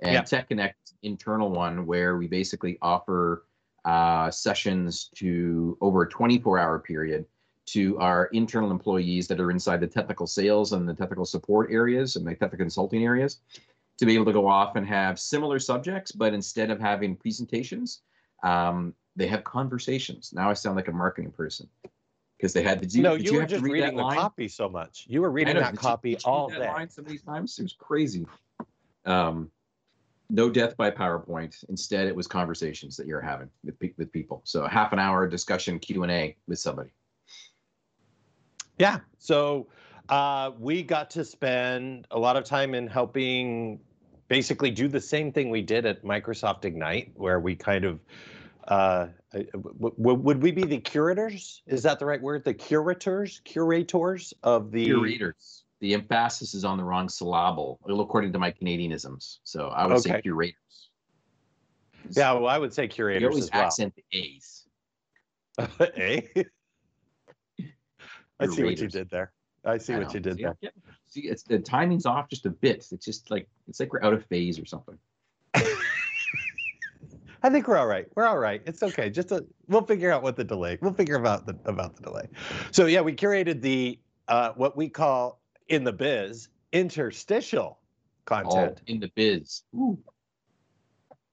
and 0.00 0.14
yeah. 0.14 0.22
Tech 0.22 0.48
Connect 0.48 0.92
internal 1.02 1.50
one 1.50 1.84
where 1.86 2.16
we 2.16 2.26
basically 2.26 2.78
offer 2.80 3.45
uh, 3.86 4.30
sessions 4.30 5.10
to 5.14 5.78
over 5.80 6.02
a 6.02 6.08
24 6.08 6.58
hour 6.58 6.78
period 6.78 7.24
to 7.66 7.98
our 7.98 8.26
internal 8.26 8.70
employees 8.70 9.26
that 9.28 9.40
are 9.40 9.50
inside 9.50 9.80
the 9.80 9.86
technical 9.86 10.26
sales 10.26 10.72
and 10.72 10.88
the 10.88 10.94
technical 10.94 11.24
support 11.24 11.70
areas 11.70 12.16
and 12.16 12.26
the 12.26 12.30
technical 12.30 12.58
consulting 12.58 13.04
areas 13.04 13.38
to 13.98 14.06
be 14.06 14.14
able 14.14 14.24
to 14.24 14.32
go 14.32 14.46
off 14.46 14.76
and 14.76 14.86
have 14.86 15.18
similar 15.18 15.58
subjects, 15.58 16.12
but 16.12 16.34
instead 16.34 16.70
of 16.70 16.78
having 16.78 17.16
presentations, 17.16 18.02
um, 18.42 18.94
they 19.16 19.26
have 19.26 19.42
conversations. 19.44 20.32
Now 20.32 20.50
I 20.50 20.52
sound 20.52 20.76
like 20.76 20.88
a 20.88 20.92
marketing 20.92 21.30
person 21.30 21.68
because 22.36 22.52
they 22.52 22.62
had 22.62 22.80
the. 22.80 22.86
do. 22.86 23.02
No, 23.02 23.14
you, 23.14 23.32
you 23.32 23.38
were 23.38 23.46
just 23.46 23.62
reading 23.62 23.96
the 23.96 24.02
line? 24.02 24.16
copy 24.16 24.48
so 24.48 24.68
much. 24.68 25.06
You 25.08 25.22
were 25.22 25.30
reading 25.30 25.54
know, 25.54 25.60
that 25.60 25.76
copy 25.76 26.10
you, 26.10 26.16
all 26.24 26.48
that 26.48 26.58
day. 26.58 26.68
Line 26.68 26.90
so 26.90 27.02
many 27.02 27.18
times. 27.18 27.58
It 27.58 27.62
was 27.62 27.72
crazy. 27.72 28.26
Um, 29.06 29.50
no 30.28 30.50
death 30.50 30.76
by 30.76 30.90
PowerPoint. 30.90 31.64
Instead, 31.68 32.06
it 32.06 32.16
was 32.16 32.26
conversations 32.26 32.96
that 32.96 33.06
you're 33.06 33.20
having 33.20 33.48
with, 33.64 33.76
with 33.96 34.12
people. 34.12 34.42
So 34.44 34.64
a 34.64 34.68
half 34.68 34.92
an 34.92 34.98
hour 34.98 35.26
discussion 35.28 35.78
Q 35.78 36.02
and 36.02 36.12
A 36.12 36.36
with 36.46 36.58
somebody. 36.58 36.90
Yeah. 38.78 39.00
So 39.18 39.68
uh, 40.08 40.52
we 40.58 40.82
got 40.82 41.10
to 41.10 41.24
spend 41.24 42.06
a 42.10 42.18
lot 42.18 42.36
of 42.36 42.44
time 42.44 42.74
in 42.74 42.86
helping 42.86 43.80
basically 44.28 44.70
do 44.70 44.88
the 44.88 45.00
same 45.00 45.32
thing 45.32 45.50
we 45.50 45.62
did 45.62 45.86
at 45.86 46.02
Microsoft 46.02 46.64
Ignite, 46.64 47.12
where 47.14 47.40
we 47.40 47.54
kind 47.54 47.84
of 47.84 48.00
uh, 48.68 49.06
would 49.78 50.42
we 50.42 50.50
be 50.50 50.64
the 50.64 50.78
curators? 50.78 51.62
Is 51.66 51.84
that 51.84 52.00
the 52.00 52.06
right 52.06 52.20
word? 52.20 52.44
The 52.44 52.54
curators, 52.54 53.40
curators 53.44 54.34
of 54.42 54.72
the 54.72 54.86
curators 54.86 55.65
the 55.80 55.94
emphasis 55.94 56.54
is 56.54 56.64
on 56.64 56.78
the 56.78 56.84
wrong 56.84 57.08
syllable, 57.08 57.78
according 57.88 58.32
to 58.32 58.38
my 58.38 58.50
Canadianisms. 58.50 59.38
So 59.44 59.68
I 59.68 59.86
would 59.86 59.96
okay. 59.98 60.10
say 60.10 60.22
curators. 60.22 60.90
Yeah, 62.10 62.32
well, 62.32 62.48
I 62.48 62.58
would 62.58 62.72
say 62.72 62.88
curators. 62.88 63.22
You 63.22 63.28
always 63.28 63.44
as 63.44 63.50
well. 63.52 63.62
accent 63.64 63.94
the 63.96 64.04
A's. 64.18 64.64
A. 65.58 65.64
I 68.38 68.46
see 68.46 68.64
what 68.64 68.78
you 68.78 68.88
did 68.88 69.10
there. 69.10 69.32
I 69.64 69.78
see 69.78 69.94
I 69.94 69.98
what 69.98 70.14
you 70.14 70.20
did 70.20 70.36
see, 70.36 70.42
there. 70.44 70.56
Yeah. 70.60 70.70
See, 71.08 71.22
it's 71.22 71.42
the 71.42 71.58
timing's 71.58 72.06
off 72.06 72.28
just 72.28 72.46
a 72.46 72.50
bit. 72.50 72.86
It's 72.92 73.04
just 73.04 73.30
like 73.30 73.48
it's 73.68 73.80
like 73.80 73.92
we're 73.92 74.02
out 74.02 74.12
of 74.12 74.24
phase 74.26 74.58
or 74.58 74.66
something. 74.66 74.98
I 75.54 77.50
think 77.50 77.66
we're 77.68 77.78
all 77.78 77.86
right. 77.86 78.06
We're 78.14 78.26
all 78.26 78.38
right. 78.38 78.62
It's 78.66 78.82
okay. 78.82 79.08
Just 79.10 79.32
a, 79.32 79.44
we'll 79.68 79.82
figure 79.82 80.12
out 80.12 80.22
what 80.22 80.36
the 80.36 80.44
delay. 80.44 80.78
We'll 80.80 80.92
figure 80.92 81.16
about 81.16 81.46
the 81.46 81.56
about 81.64 81.96
the 81.96 82.02
delay. 82.02 82.28
So 82.70 82.86
yeah, 82.86 83.00
we 83.00 83.14
curated 83.14 83.60
the 83.62 83.98
uh, 84.28 84.52
what 84.56 84.76
we 84.76 84.88
call 84.88 85.40
in 85.68 85.84
the 85.84 85.92
biz 85.92 86.48
interstitial 86.72 87.78
content. 88.24 88.78
Oh, 88.80 88.82
in 88.86 89.00
the 89.00 89.10
biz. 89.14 89.62
Ooh. 89.74 89.98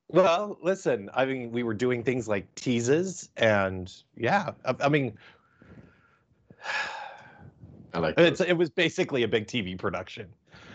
Well, 0.07 0.59
listen, 0.61 1.09
I 1.13 1.25
mean, 1.25 1.51
we 1.51 1.63
were 1.63 1.73
doing 1.73 2.03
things 2.03 2.27
like 2.27 2.53
teases, 2.55 3.29
and 3.35 3.91
yeah, 4.15 4.51
I, 4.63 4.75
I 4.81 4.89
mean, 4.89 5.17
I 7.93 7.99
like 7.99 8.19
it's, 8.19 8.39
it 8.39 8.53
was 8.53 8.69
basically 8.69 9.23
a 9.23 9.27
big 9.27 9.47
TV 9.47 9.77
production. 9.77 10.27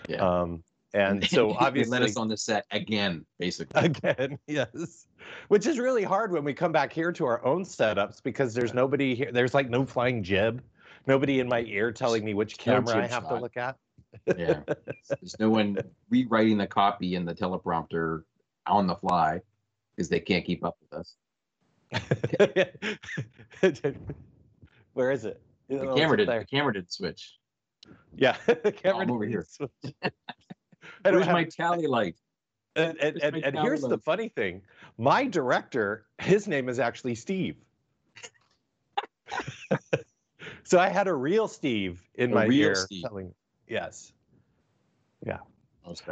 Yeah. 0.09 0.17
Um, 0.17 0.65
and 0.93 1.25
so 1.25 1.53
obviously, 1.61 1.93
let 1.93 2.03
us 2.03 2.17
on 2.17 2.29
the 2.29 2.37
set 2.37 2.65
again, 2.73 3.25
basically. 3.38 3.81
Again, 3.85 4.38
yes. 4.49 5.07
Which 5.49 5.67
is 5.67 5.79
really 5.79 6.05
hard 6.05 6.33
when 6.33 6.43
we 6.43 6.53
come 6.53 6.73
back 6.73 6.93
here 6.93 7.12
to 7.12 7.25
our 7.27 7.45
own 7.45 7.65
setups 7.65 8.23
because 8.23 8.55
there's 8.55 8.75
nobody 8.75 9.15
here. 9.15 9.31
There's 9.31 9.55
like 9.55 9.69
no 9.71 9.87
flying 9.87 10.23
jib 10.23 10.62
nobody 11.07 11.40
in 11.40 11.49
my 11.49 11.61
ear 11.61 11.93
telling 11.93 12.25
me 12.25 12.35
which 12.35 12.59
camera 12.59 12.95
no 12.95 13.02
I 13.02 13.07
have 13.07 13.25
shot. 13.25 13.28
to 13.28 13.40
look 13.40 13.57
at. 13.57 13.76
yeah, 14.37 14.61
there's 15.09 15.38
no 15.38 15.50
one 15.50 15.78
rewriting 16.09 16.59
the 16.59 16.67
copy 16.67 17.14
in 17.14 17.25
the 17.25 17.35
teleprompter 17.35 18.23
on 18.67 18.87
the 18.87 18.97
fly 18.97 19.40
because 19.95 20.09
they 20.09 20.21
can't 20.21 20.45
keep 20.45 20.64
up 20.64 20.76
with 20.81 21.00
us. 21.00 21.14
Where 24.93 25.11
is 25.11 25.25
it? 25.25 25.40
The 25.69 25.81
oh, 25.81 25.97
camera 25.97 26.17
did. 26.17 26.28
The 26.28 26.47
camera 26.50 26.73
did 26.73 26.93
switch. 26.93 27.35
Yeah, 28.17 28.37
the 28.47 28.73
camera 28.73 29.02
I'm 29.02 29.11
over 29.11 29.25
here. 29.25 29.47
Where's 31.02 31.25
have... 31.25 31.33
my 31.33 31.45
tally 31.45 31.87
light? 31.87 32.17
And, 32.76 32.99
and, 32.99 33.23
and, 33.23 33.37
and 33.37 33.59
here's 33.59 33.83
light? 33.83 33.90
the 33.90 33.99
funny 33.99 34.28
thing: 34.28 34.62
my 34.99 35.26
director, 35.26 36.07
his 36.19 36.49
name 36.49 36.69
is 36.69 36.78
actually 36.78 37.14
Steve. 37.14 37.57
So 40.65 40.79
I 40.79 40.88
had 40.88 41.09
a 41.09 41.15
real 41.15 41.49
Steve 41.49 42.03
in 42.15 42.33
a 42.33 42.35
my 42.35 42.47
ear 42.47 42.75
Steve. 42.75 43.03
telling, 43.03 43.35
yes, 43.69 44.12
yeah. 45.27 45.38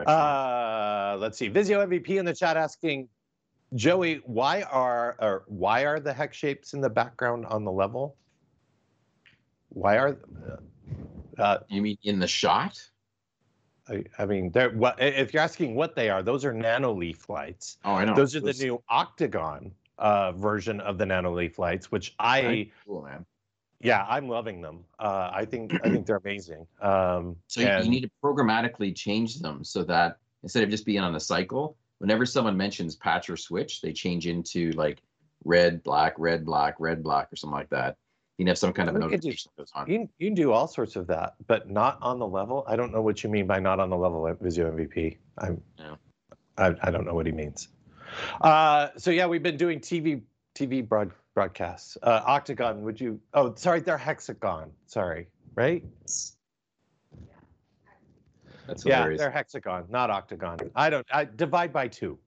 Uh, 0.06 1.16
let's 1.18 1.36
see. 1.36 1.48
Visio 1.48 1.84
MVP 1.84 2.10
in 2.10 2.24
the 2.24 2.34
chat 2.34 2.56
asking, 2.56 3.08
Joey, 3.74 4.22
why 4.24 4.62
are 4.62 5.16
or 5.20 5.44
why 5.48 5.84
are 5.84 6.00
the 6.00 6.12
hex 6.12 6.36
shapes 6.36 6.72
in 6.72 6.80
the 6.80 6.88
background 6.88 7.46
on 7.46 7.64
the 7.64 7.72
level? 7.72 8.16
Why 9.70 9.98
are? 9.98 10.16
Uh, 11.36 11.58
you 11.68 11.82
mean 11.82 11.98
in 12.04 12.18
the 12.18 12.28
shot? 12.28 12.80
I, 13.88 14.04
I 14.18 14.26
mean, 14.26 14.50
they're 14.50 14.70
what 14.70 15.00
if 15.00 15.34
you're 15.34 15.42
asking 15.42 15.74
what 15.74 15.94
they 15.94 16.08
are? 16.08 16.22
Those 16.22 16.44
are 16.44 16.52
nanoleaf 16.52 17.28
lights. 17.28 17.78
Oh, 17.84 17.94
I 17.94 18.04
know. 18.04 18.14
Those 18.14 18.34
are 18.34 18.40
those... 18.40 18.58
the 18.58 18.66
new 18.66 18.82
octagon 18.88 19.72
uh, 19.98 20.32
version 20.32 20.80
of 20.80 20.98
the 20.98 21.04
nanoleaf 21.04 21.58
lights, 21.58 21.90
which 21.90 22.14
I 22.18 22.70
cool, 22.86 23.02
man. 23.02 23.26
Yeah, 23.80 24.04
I'm 24.08 24.28
loving 24.28 24.60
them. 24.60 24.84
Uh, 24.98 25.30
I 25.32 25.44
think 25.44 25.74
I 25.84 25.90
think 25.90 26.06
they're 26.06 26.16
amazing. 26.16 26.66
Um, 26.80 27.36
so 27.46 27.62
and... 27.62 27.84
you 27.84 27.90
need 27.90 28.02
to 28.02 28.10
programmatically 28.22 28.94
change 28.94 29.40
them 29.40 29.64
so 29.64 29.84
that 29.84 30.18
instead 30.42 30.62
of 30.62 30.70
just 30.70 30.86
being 30.86 31.00
on 31.00 31.14
a 31.14 31.20
cycle, 31.20 31.76
whenever 31.98 32.26
someone 32.26 32.56
mentions 32.56 32.96
patch 32.96 33.28
or 33.28 33.36
switch, 33.36 33.80
they 33.80 33.92
change 33.92 34.26
into 34.26 34.72
like 34.72 35.02
red, 35.44 35.82
black, 35.82 36.14
red, 36.18 36.44
black, 36.44 36.76
red, 36.78 37.02
black, 37.02 37.32
or 37.32 37.36
something 37.36 37.56
like 37.56 37.70
that. 37.70 37.96
You 38.38 38.44
can 38.44 38.48
have 38.48 38.58
some 38.58 38.72
kind 38.74 38.90
of 38.90 38.96
notification 38.96 39.50
that 39.56 39.62
goes 39.62 39.72
on. 39.74 39.90
You, 39.90 40.08
you 40.18 40.28
can 40.28 40.34
do 40.34 40.52
all 40.52 40.68
sorts 40.68 40.96
of 40.96 41.06
that, 41.06 41.34
but 41.46 41.70
not 41.70 41.98
on 42.02 42.18
the 42.18 42.26
level. 42.26 42.64
I 42.66 42.76
don't 42.76 42.92
know 42.92 43.00
what 43.00 43.24
you 43.24 43.30
mean 43.30 43.46
by 43.46 43.60
not 43.60 43.80
on 43.80 43.88
the 43.88 43.96
level 43.96 44.28
at 44.28 44.38
Visio 44.40 44.70
MVP. 44.70 45.16
I'm, 45.38 45.62
yeah. 45.78 45.94
I, 46.58 46.74
I 46.82 46.90
don't 46.90 47.06
know 47.06 47.14
what 47.14 47.24
he 47.24 47.32
means. 47.32 47.68
Uh, 48.42 48.88
so 48.98 49.10
yeah, 49.10 49.26
we've 49.26 49.42
been 49.42 49.56
doing 49.56 49.80
TV 49.80 50.20
TV 50.54 50.86
broad 50.86 51.12
broadcasts. 51.36 51.98
Uh, 52.02 52.22
Octagon, 52.24 52.82
would 52.82 53.00
you? 53.00 53.20
Oh, 53.34 53.54
sorry, 53.54 53.80
they're 53.80 53.98
hexagon. 53.98 54.70
Sorry, 54.86 55.28
right? 55.54 55.84
That's 58.66 58.84
yeah, 58.84 58.96
hilarious. 58.96 59.20
they're 59.20 59.30
hexagon, 59.30 59.84
not 59.90 60.10
octagon. 60.10 60.58
I 60.74 60.90
don't. 60.90 61.06
I 61.12 61.26
divide 61.26 61.72
by 61.72 61.88
two, 61.88 62.18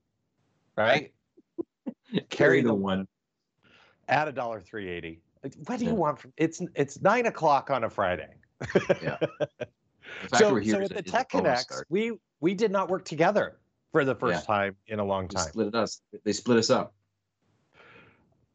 right? 0.78 1.12
Carry 2.30 2.62
the 2.62 2.74
one. 2.74 3.08
Add 4.08 4.30
a 4.30 4.32
dollar 4.32 4.62
three 4.62 4.88
eighty. 4.88 5.20
What 5.66 5.80
do 5.80 5.86
you 5.86 5.96
want 5.96 6.20
from? 6.20 6.32
It's 6.38 6.62
it's 6.76 7.02
nine 7.02 7.26
o'clock 7.26 7.72
on 7.72 7.84
a 7.84 7.90
Friday. 7.90 8.34
yeah. 9.02 9.18
So, 10.36 10.60
so 10.64 10.82
at 10.82 10.90
the 10.90 11.04
Tech 11.04 11.30
Connects, 11.30 11.84
we 11.88 12.14
we 12.40 12.56
did 12.56 12.72
not 12.72 12.90
work 12.90 13.06
together 13.06 13.60
for 13.92 14.04
the 14.04 14.16
first 14.16 14.42
yeah. 14.42 14.56
time 14.56 14.76
in 14.88 14.98
a 14.98 15.04
long 15.04 15.28
time. 15.28 15.46
They 15.46 15.50
split 15.50 15.76
us. 15.76 16.02
They 16.24 16.34
split 16.34 16.58
us 16.58 16.72
up. 16.72 16.96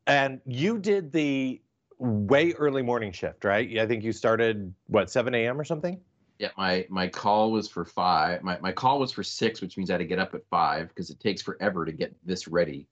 And 0.07 0.41
you 0.47 0.79
did 0.79 1.13
the 1.13 1.61
way 1.99 2.53
early 2.53 2.83
morning 2.83 3.13
shift, 3.13 3.45
right? 3.45 3.79
I 3.79 3.87
think 3.87 4.05
you 4.05 4.13
started 4.13 4.75
what 4.87 5.11
7 5.11 5.35
a.m. 5.35 5.61
or 5.61 5.65
something. 5.65 6.01
Yeah, 6.39 6.49
my 6.57 6.85
my 6.91 7.07
call 7.07 7.53
was 7.53 7.69
for 7.69 7.85
five. 7.85 8.43
My 8.43 8.59
my 8.61 8.73
call 8.73 8.99
was 8.99 9.13
for 9.13 9.23
six, 9.23 9.61
which 9.61 9.77
means 9.77 9.89
I 9.89 9.95
had 9.95 9.99
to 9.99 10.05
get 10.05 10.19
up 10.19 10.35
at 10.35 10.45
five 10.51 10.89
because 10.89 11.09
it 11.11 11.21
takes 11.21 11.41
forever 11.41 11.85
to 11.85 11.93
get 11.93 12.13
this 12.25 12.49
ready. 12.49 12.89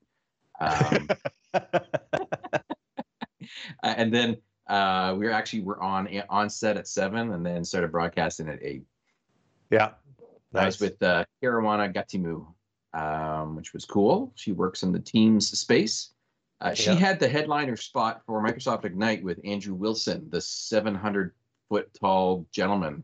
Um, 0.61 1.09
and 3.83 4.14
then 4.14 4.37
uh, 4.69 5.16
we 5.19 5.26
were 5.26 5.33
actually 5.33 5.62
were 5.62 5.83
on 5.83 6.09
on 6.31 6.49
set 6.50 6.76
at 6.76 6.87
seven, 6.87 7.33
and 7.33 7.45
then 7.45 7.64
started 7.64 7.90
broadcasting 7.90 8.49
at 8.49 8.61
eight. 8.62 8.85
Yeah. 9.71 9.90
Nice. 10.52 10.62
I 10.62 10.66
was 10.66 10.81
with 10.81 11.02
uh, 11.02 11.25
Karuana 11.42 11.92
Gatimu, 11.92 12.47
um, 12.95 13.57
which 13.57 13.73
was 13.73 13.85
cool. 13.85 14.33
She 14.37 14.52
works 14.52 14.85
in 14.85 14.92
the 14.92 15.00
Teams 15.00 15.59
space. 15.59 16.11
Uh, 16.62 16.73
she 16.75 16.90
yeah. 16.90 16.97
had 16.97 17.19
the 17.19 17.28
headliner 17.28 17.76
spot 17.76 18.23
for 18.25 18.40
Microsoft 18.40 18.85
Ignite 18.85 19.25
with 19.25 19.40
Andrew 19.45 19.75
Wilson, 19.75 20.28
the 20.31 20.40
700 20.40 21.35
foot 21.69 21.92
tall 22.00 22.47
gentleman. 22.52 23.02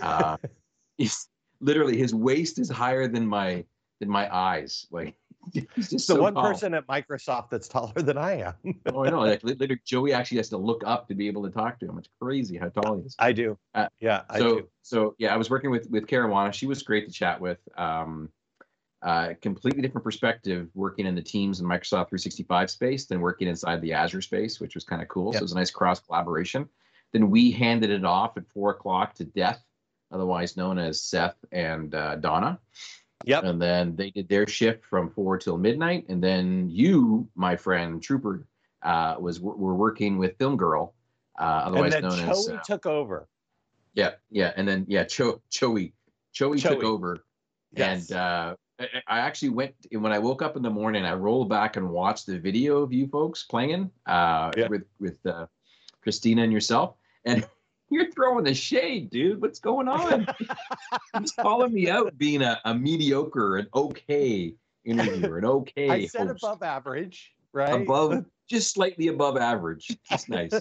Uh, 0.00 0.38
he's 0.98 1.28
literally 1.60 1.98
his 1.98 2.14
waist 2.14 2.58
is 2.58 2.70
higher 2.70 3.06
than 3.06 3.26
my 3.26 3.62
than 4.00 4.08
my 4.08 4.34
eyes. 4.34 4.86
Like 4.90 5.14
he's 5.52 5.90
just 5.90 5.90
the 5.90 6.14
so 6.14 6.22
one 6.22 6.32
tall. 6.32 6.44
person 6.44 6.72
at 6.72 6.86
Microsoft 6.86 7.50
that's 7.50 7.68
taller 7.68 8.00
than 8.00 8.16
I 8.16 8.40
am. 8.40 8.54
oh, 8.86 9.04
I 9.04 9.10
know. 9.10 9.20
Like 9.20 9.44
literally, 9.44 9.78
Joey 9.84 10.14
actually 10.14 10.38
has 10.38 10.48
to 10.48 10.56
look 10.56 10.82
up 10.86 11.06
to 11.08 11.14
be 11.14 11.26
able 11.26 11.42
to 11.42 11.50
talk 11.50 11.78
to 11.80 11.86
him. 11.86 11.98
It's 11.98 12.08
crazy 12.18 12.56
how 12.56 12.70
tall 12.70 12.96
he 12.96 13.02
is. 13.02 13.14
I 13.18 13.32
do. 13.32 13.58
Uh, 13.74 13.88
yeah. 14.00 14.22
I 14.30 14.38
so 14.38 14.54
do. 14.60 14.68
so 14.80 15.14
yeah, 15.18 15.34
I 15.34 15.36
was 15.36 15.50
working 15.50 15.70
with 15.70 15.90
with 15.90 16.06
Karuana. 16.06 16.54
She 16.54 16.66
was 16.66 16.82
great 16.82 17.06
to 17.06 17.12
chat 17.12 17.38
with. 17.38 17.58
Um, 17.76 18.30
uh, 19.04 19.34
completely 19.42 19.82
different 19.82 20.02
perspective 20.02 20.68
working 20.74 21.06
in 21.06 21.14
the 21.14 21.22
Teams 21.22 21.60
and 21.60 21.68
Microsoft 21.68 22.08
365 22.08 22.70
space 22.70 23.04
than 23.04 23.20
working 23.20 23.46
inside 23.46 23.82
the 23.82 23.92
Azure 23.92 24.22
space, 24.22 24.60
which 24.60 24.74
was 24.74 24.82
kind 24.82 25.02
of 25.02 25.08
cool. 25.08 25.26
Yep. 25.26 25.34
So 25.34 25.38
it 25.38 25.42
was 25.42 25.52
a 25.52 25.56
nice 25.56 25.70
cross 25.70 26.00
collaboration. 26.00 26.68
Then 27.12 27.30
we 27.30 27.50
handed 27.50 27.90
it 27.90 28.04
off 28.04 28.38
at 28.38 28.48
four 28.48 28.70
o'clock 28.70 29.14
to 29.16 29.24
Death, 29.24 29.62
otherwise 30.10 30.56
known 30.56 30.78
as 30.78 31.02
Seth 31.02 31.36
and 31.52 31.94
uh, 31.94 32.16
Donna. 32.16 32.58
Yep. 33.26 33.44
And 33.44 33.60
then 33.60 33.94
they 33.94 34.10
did 34.10 34.26
their 34.28 34.46
shift 34.46 34.84
from 34.86 35.10
four 35.10 35.36
till 35.36 35.58
midnight. 35.58 36.06
And 36.08 36.24
then 36.24 36.70
you, 36.70 37.28
my 37.34 37.56
friend 37.56 38.02
Trooper, 38.02 38.46
uh, 38.82 39.16
was 39.18 39.38
were 39.38 39.74
working 39.74 40.18
with 40.18 40.36
Film 40.38 40.56
Girl, 40.56 40.94
uh, 41.38 41.42
otherwise 41.66 41.92
known 41.92 42.12
Choey 42.12 42.28
as. 42.28 42.48
Choey 42.48 42.58
uh, 42.58 42.62
took 42.62 42.86
over. 42.86 43.28
Yeah, 43.94 44.12
yeah, 44.30 44.52
and 44.56 44.66
then 44.66 44.86
yeah, 44.88 45.04
Cho 45.04 45.40
Choey, 45.50 45.92
Choey, 46.34 46.60
took 46.60 46.82
over, 46.82 47.18
yes. 47.72 48.10
and 48.10 48.18
uh, 48.18 48.56
I 48.78 49.18
actually 49.20 49.50
went 49.50 49.74
when 49.92 50.12
I 50.12 50.18
woke 50.18 50.42
up 50.42 50.56
in 50.56 50.62
the 50.62 50.70
morning. 50.70 51.04
I 51.04 51.14
rolled 51.14 51.48
back 51.48 51.76
and 51.76 51.90
watched 51.90 52.26
the 52.26 52.38
video 52.38 52.82
of 52.82 52.92
you 52.92 53.06
folks 53.06 53.44
playing 53.44 53.90
uh, 54.06 54.50
yeah. 54.56 54.68
with 54.68 54.84
with 54.98 55.24
uh, 55.26 55.46
Christina 56.02 56.42
and 56.42 56.52
yourself, 56.52 56.96
and 57.24 57.46
you're 57.90 58.10
throwing 58.10 58.44
the 58.44 58.54
shade, 58.54 59.10
dude. 59.10 59.40
What's 59.40 59.60
going 59.60 59.86
on? 59.86 60.26
He's 61.20 61.32
calling 61.32 61.72
me 61.72 61.88
out 61.88 62.18
being 62.18 62.42
a, 62.42 62.60
a 62.64 62.74
mediocre, 62.74 63.58
an 63.58 63.68
okay 63.74 64.54
interviewer, 64.84 65.38
an 65.38 65.44
okay. 65.62 65.88
I 65.88 66.06
said 66.06 66.26
host. 66.26 66.42
above 66.42 66.62
average, 66.64 67.32
right? 67.52 67.82
Above, 67.82 68.24
just 68.48 68.72
slightly 68.72 69.06
above 69.06 69.36
average. 69.36 69.96
That's 70.10 70.28
nice. 70.28 70.52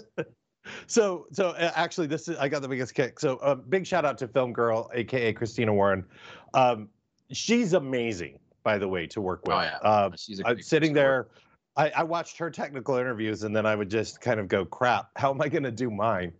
so 0.87 1.25
so 1.31 1.49
uh, 1.49 1.73
actually 1.75 2.07
this 2.07 2.29
is 2.29 2.37
i 2.37 2.47
got 2.47 2.61
the 2.61 2.69
biggest 2.69 2.95
kick 2.95 3.19
so 3.19 3.35
uh, 3.39 3.53
big 3.53 3.85
shout 3.85 4.05
out 4.05 4.17
to 4.17 4.29
film 4.29 4.53
girl 4.53 4.89
aka 4.93 5.33
christina 5.33 5.73
warren 5.73 6.05
um, 6.53 6.87
she's 7.35 7.73
amazing 7.73 8.39
by 8.63 8.77
the 8.77 8.87
way 8.87 9.05
to 9.05 9.19
work 9.21 9.45
with 9.45 9.55
oh, 9.55 9.61
yeah. 9.61 9.77
Uh, 9.81 10.09
she's 10.15 10.41
sitting 10.61 10.93
there 10.93 11.27
I, 11.75 11.89
I, 11.89 12.03
watched 12.03 12.37
her 12.37 12.51
technical 12.51 12.97
interviews 12.97 13.43
and 13.43 13.55
then 13.55 13.65
I 13.65 13.75
would 13.75 13.89
just 13.89 14.21
kind 14.21 14.39
of 14.39 14.47
go, 14.47 14.63
crap, 14.63 15.09
how 15.15 15.31
am 15.31 15.41
I 15.41 15.49
going 15.49 15.63
to 15.63 15.71
do 15.71 15.89
mine? 15.89 16.31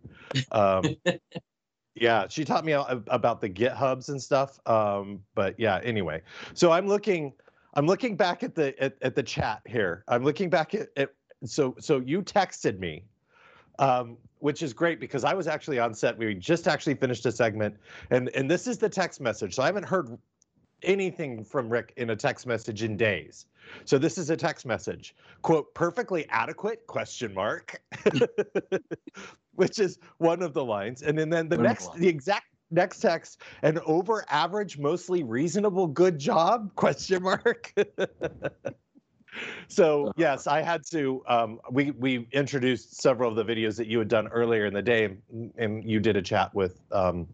Um, 0.52 0.84
yeah, 1.94 2.26
she 2.28 2.44
taught 2.44 2.64
me 2.64 2.72
about 2.72 3.40
the 3.40 3.48
GitHubs 3.48 4.08
and 4.08 4.20
stuff. 4.20 4.58
Um, 4.66 5.20
but 5.34 5.58
yeah, 5.58 5.80
anyway, 5.82 6.22
so 6.54 6.72
I'm 6.72 6.86
looking, 6.86 7.32
I'm 7.74 7.86
looking 7.86 8.16
back 8.16 8.42
at 8.42 8.54
the 8.54 8.80
at, 8.82 8.96
at 9.02 9.14
the 9.14 9.22
chat 9.22 9.62
here. 9.66 10.04
I'm 10.08 10.22
looking 10.22 10.50
back 10.50 10.74
at, 10.74 10.88
at 10.96 11.10
so 11.44 11.74
so 11.78 12.00
you 12.00 12.22
texted 12.22 12.78
me, 12.78 13.04
um, 13.78 14.16
which 14.38 14.62
is 14.62 14.72
great 14.72 15.00
because 15.00 15.24
I 15.24 15.34
was 15.34 15.46
actually 15.48 15.78
on 15.78 15.94
set. 15.94 16.16
We 16.16 16.34
just 16.34 16.68
actually 16.68 16.94
finished 16.94 17.26
a 17.26 17.32
segment, 17.32 17.76
and 18.10 18.28
and 18.30 18.48
this 18.48 18.66
is 18.66 18.78
the 18.78 18.88
text 18.88 19.20
message. 19.20 19.54
So 19.54 19.62
I 19.62 19.66
haven't 19.66 19.86
heard 19.86 20.16
anything 20.84 21.44
from 21.44 21.68
Rick 21.68 21.92
in 21.96 22.10
a 22.10 22.16
text 22.16 22.46
message 22.46 22.82
in 22.82 22.96
days. 22.96 23.46
So 23.84 23.98
this 23.98 24.18
is 24.18 24.30
a 24.30 24.36
text 24.36 24.66
message. 24.66 25.14
Quote, 25.42 25.74
perfectly 25.74 26.26
adequate 26.28 26.86
question 26.86 27.32
mark. 27.32 27.82
Which 29.54 29.78
is 29.78 29.98
one 30.18 30.42
of 30.42 30.52
the 30.52 30.64
lines. 30.64 31.02
And 31.02 31.18
then, 31.18 31.30
then 31.30 31.48
the 31.48 31.56
next 31.56 31.94
the 31.94 32.08
exact 32.08 32.46
next 32.70 33.00
text, 33.00 33.40
an 33.62 33.78
over 33.86 34.24
average, 34.28 34.78
mostly 34.78 35.22
reasonable 35.22 35.86
good 35.86 36.18
job? 36.18 36.70
Question 36.76 37.22
mark. 37.22 37.72
so 39.68 40.12
yes, 40.16 40.46
I 40.46 40.62
had 40.62 40.82
to. 40.90 41.22
Um, 41.26 41.60
we 41.70 41.92
we 41.92 42.28
introduced 42.32 43.00
several 43.00 43.30
of 43.30 43.36
the 43.36 43.44
videos 43.44 43.76
that 43.76 43.86
you 43.86 43.98
had 43.98 44.08
done 44.08 44.28
earlier 44.28 44.66
in 44.66 44.74
the 44.74 44.82
day, 44.82 45.16
and 45.56 45.88
you 45.88 46.00
did 46.00 46.16
a 46.16 46.22
chat 46.22 46.54
with 46.54 46.80
um, 46.92 47.26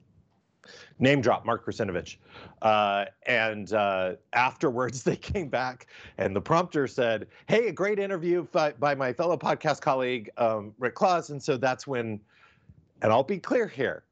name 0.99 1.21
drop 1.21 1.45
Mark 1.45 1.67
Russinovich. 1.67 2.17
Uh, 2.63 3.07
and 3.27 3.73
uh, 3.73 4.13
afterwards, 4.33 5.03
they 5.05 5.17
came 5.17 5.49
back, 5.49 5.87
and 6.19 6.35
the 6.35 6.41
prompter 6.41 6.87
said, 6.87 7.27
"Hey, 7.47 7.69
a 7.69 7.73
great 7.73 7.99
interview 7.99 8.47
by, 8.53 8.73
by 8.73 8.95
my 8.95 9.13
fellow 9.13 9.37
podcast 9.37 9.81
colleague 9.81 10.31
um, 10.37 10.75
Rick 10.79 10.95
Claus." 10.95 11.31
And 11.31 11.43
so 11.43 11.57
that's 11.57 11.87
when, 11.87 12.21
and 13.03 13.13
I'll 13.13 13.23
be 13.23 13.39
clear 13.39 13.67
here. 13.67 14.05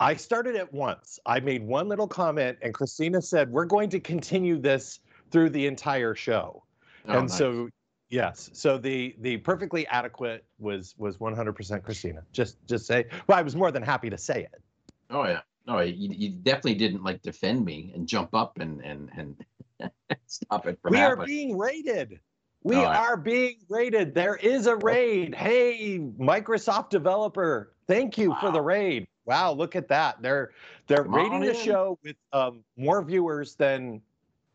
I 0.00 0.14
started 0.14 0.54
at 0.54 0.72
once. 0.72 1.18
I 1.26 1.40
made 1.40 1.66
one 1.66 1.88
little 1.88 2.06
comment, 2.06 2.58
and 2.62 2.72
Christina 2.72 3.20
said, 3.20 3.50
"We're 3.50 3.64
going 3.64 3.90
to 3.90 4.00
continue 4.00 4.58
this 4.58 5.00
through 5.30 5.50
the 5.50 5.66
entire 5.66 6.14
show." 6.14 6.62
Oh, 7.06 7.12
and 7.12 7.28
nice. 7.28 7.38
so 7.38 7.68
Yes. 8.10 8.50
So 8.52 8.78
the 8.78 9.14
the 9.20 9.36
perfectly 9.38 9.86
adequate 9.88 10.44
was 10.58 10.94
was 10.98 11.18
100% 11.18 11.82
Christina. 11.82 12.22
Just 12.32 12.56
just 12.66 12.86
say. 12.86 13.04
Well, 13.26 13.38
I 13.38 13.42
was 13.42 13.54
more 13.54 13.70
than 13.70 13.82
happy 13.82 14.08
to 14.08 14.18
say 14.18 14.42
it. 14.52 14.62
Oh 15.10 15.24
yeah. 15.24 15.40
No, 15.68 15.80
you, 15.80 16.08
you 16.16 16.30
definitely 16.30 16.76
didn't 16.76 17.04
like 17.04 17.20
defend 17.20 17.62
me 17.62 17.92
and 17.94 18.08
jump 18.08 18.34
up 18.34 18.58
and 18.58 18.80
and 18.80 19.10
and 19.14 19.90
stop 20.26 20.66
it 20.66 20.78
from. 20.80 20.92
We 20.92 20.98
happening. 20.98 21.22
are 21.22 21.26
being 21.26 21.58
raided. 21.58 22.20
We 22.62 22.76
oh, 22.76 22.84
are 22.84 23.18
being 23.18 23.58
raided. 23.68 24.14
There 24.14 24.36
is 24.36 24.66
a 24.66 24.76
raid. 24.76 25.34
Hey, 25.34 26.00
Microsoft 26.18 26.88
developer, 26.88 27.74
thank 27.86 28.16
you 28.16 28.30
wow. 28.30 28.38
for 28.40 28.50
the 28.50 28.62
raid. 28.62 29.06
Wow, 29.26 29.52
look 29.52 29.76
at 29.76 29.88
that. 29.88 30.22
They're 30.22 30.52
they're 30.86 31.04
Come 31.04 31.14
rating 31.14 31.40
the 31.40 31.54
show 31.54 31.98
with 32.02 32.16
um, 32.32 32.64
more 32.78 33.02
viewers 33.02 33.54
than 33.54 34.00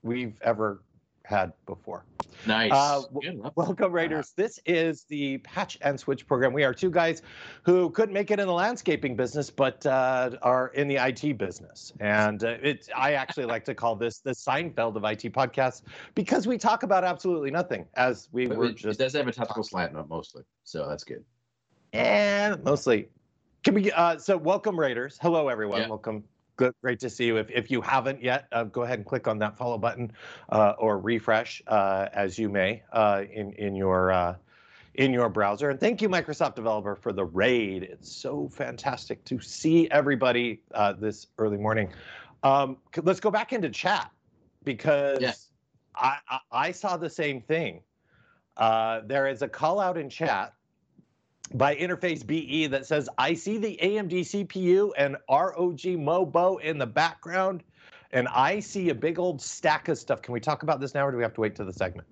we've 0.01 0.33
ever 0.41 0.81
had 1.25 1.53
before. 1.65 2.05
Nice. 2.45 2.71
Uh, 2.73 3.03
welcome, 3.55 3.91
Raiders. 3.91 4.33
This 4.35 4.59
is 4.65 5.05
the 5.05 5.37
Patch 5.39 5.77
and 5.81 5.97
Switch 5.97 6.27
program. 6.27 6.51
We 6.51 6.63
are 6.63 6.73
two 6.73 6.89
guys 6.89 7.21
who 7.63 7.89
couldn't 7.91 8.13
make 8.13 8.31
it 8.31 8.39
in 8.39 8.47
the 8.47 8.53
landscaping 8.53 9.15
business, 9.15 9.49
but 9.49 9.85
uh, 9.85 10.31
are 10.41 10.67
in 10.69 10.87
the 10.87 10.95
IT 10.95 11.37
business. 11.37 11.93
And 11.99 12.43
uh, 12.43 12.57
it, 12.61 12.89
I 12.95 13.13
actually 13.13 13.45
like 13.45 13.63
to 13.65 13.75
call 13.75 13.95
this 13.95 14.19
the 14.19 14.31
Seinfeld 14.31 14.95
of 14.97 15.03
IT 15.05 15.31
podcasts 15.33 15.83
because 16.15 16.47
we 16.47 16.57
talk 16.57 16.83
about 16.83 17.03
absolutely 17.03 17.51
nothing 17.51 17.85
as 17.93 18.27
we 18.33 18.47
but 18.47 18.57
were 18.57 18.65
it, 18.65 18.75
just. 18.75 18.99
It 18.99 19.03
does 19.03 19.13
have 19.13 19.27
a 19.27 19.31
topical 19.31 19.63
slant, 19.63 19.93
mostly. 20.09 20.43
So 20.65 20.87
that's 20.89 21.03
good. 21.03 21.23
And 21.93 22.61
mostly. 22.63 23.07
Can 23.63 23.75
we? 23.75 23.91
Uh, 23.93 24.17
so, 24.17 24.35
welcome, 24.35 24.77
Raiders. 24.77 25.17
Hello, 25.21 25.47
everyone. 25.47 25.81
Yeah. 25.81 25.87
Welcome 25.87 26.25
good, 26.55 26.73
great 26.81 26.99
to 26.99 27.09
see 27.09 27.25
you. 27.25 27.37
If, 27.37 27.49
if 27.49 27.71
you 27.71 27.81
haven't 27.81 28.21
yet, 28.21 28.47
uh, 28.51 28.65
go 28.65 28.83
ahead 28.83 28.99
and 28.99 29.05
click 29.05 29.27
on 29.27 29.39
that 29.39 29.57
follow 29.57 29.77
button 29.77 30.11
uh, 30.49 30.73
or 30.77 30.99
refresh 30.99 31.61
uh, 31.67 32.07
as 32.13 32.37
you 32.37 32.49
may 32.49 32.83
uh, 32.91 33.23
in 33.31 33.53
in 33.53 33.75
your 33.75 34.11
uh, 34.11 34.35
in 34.95 35.11
your 35.11 35.29
browser. 35.29 35.69
And 35.69 35.79
thank 35.79 36.01
you, 36.01 36.09
Microsoft 36.09 36.55
Developer, 36.55 36.95
for 36.95 37.13
the 37.13 37.25
raid. 37.25 37.83
It's 37.83 38.11
so 38.11 38.49
fantastic 38.49 39.23
to 39.25 39.39
see 39.39 39.89
everybody 39.89 40.61
uh, 40.73 40.93
this 40.93 41.27
early 41.37 41.57
morning. 41.57 41.89
Um, 42.43 42.77
let's 43.01 43.19
go 43.19 43.31
back 43.31 43.53
into 43.53 43.69
chat 43.69 44.11
because 44.63 45.21
yeah. 45.21 45.33
I, 45.95 46.17
I, 46.29 46.39
I 46.51 46.71
saw 46.71 46.97
the 46.97 47.09
same 47.09 47.41
thing. 47.41 47.81
there 48.57 49.27
is 49.27 49.41
a 49.41 49.47
call 49.47 49.79
out 49.79 49.97
in 49.97 50.09
chat 50.09 50.53
by 51.53 51.75
Interface 51.75 52.25
BE 52.25 52.67
that 52.67 52.85
says, 52.85 53.09
I 53.17 53.33
see 53.33 53.57
the 53.57 53.77
AMD 53.81 54.13
CPU 54.13 54.91
and 54.97 55.17
ROG 55.29 55.79
Mobo 55.79 56.61
in 56.61 56.77
the 56.77 56.87
background, 56.87 57.63
and 58.11 58.27
I 58.29 58.59
see 58.59 58.89
a 58.89 58.95
big 58.95 59.19
old 59.19 59.41
stack 59.41 59.87
of 59.87 59.97
stuff. 59.97 60.21
Can 60.21 60.33
we 60.33 60.39
talk 60.39 60.63
about 60.63 60.79
this 60.79 60.93
now, 60.93 61.05
or 61.05 61.11
do 61.11 61.17
we 61.17 61.23
have 61.23 61.33
to 61.33 61.41
wait 61.41 61.55
to 61.55 61.63
the 61.63 61.73
segment? 61.73 62.07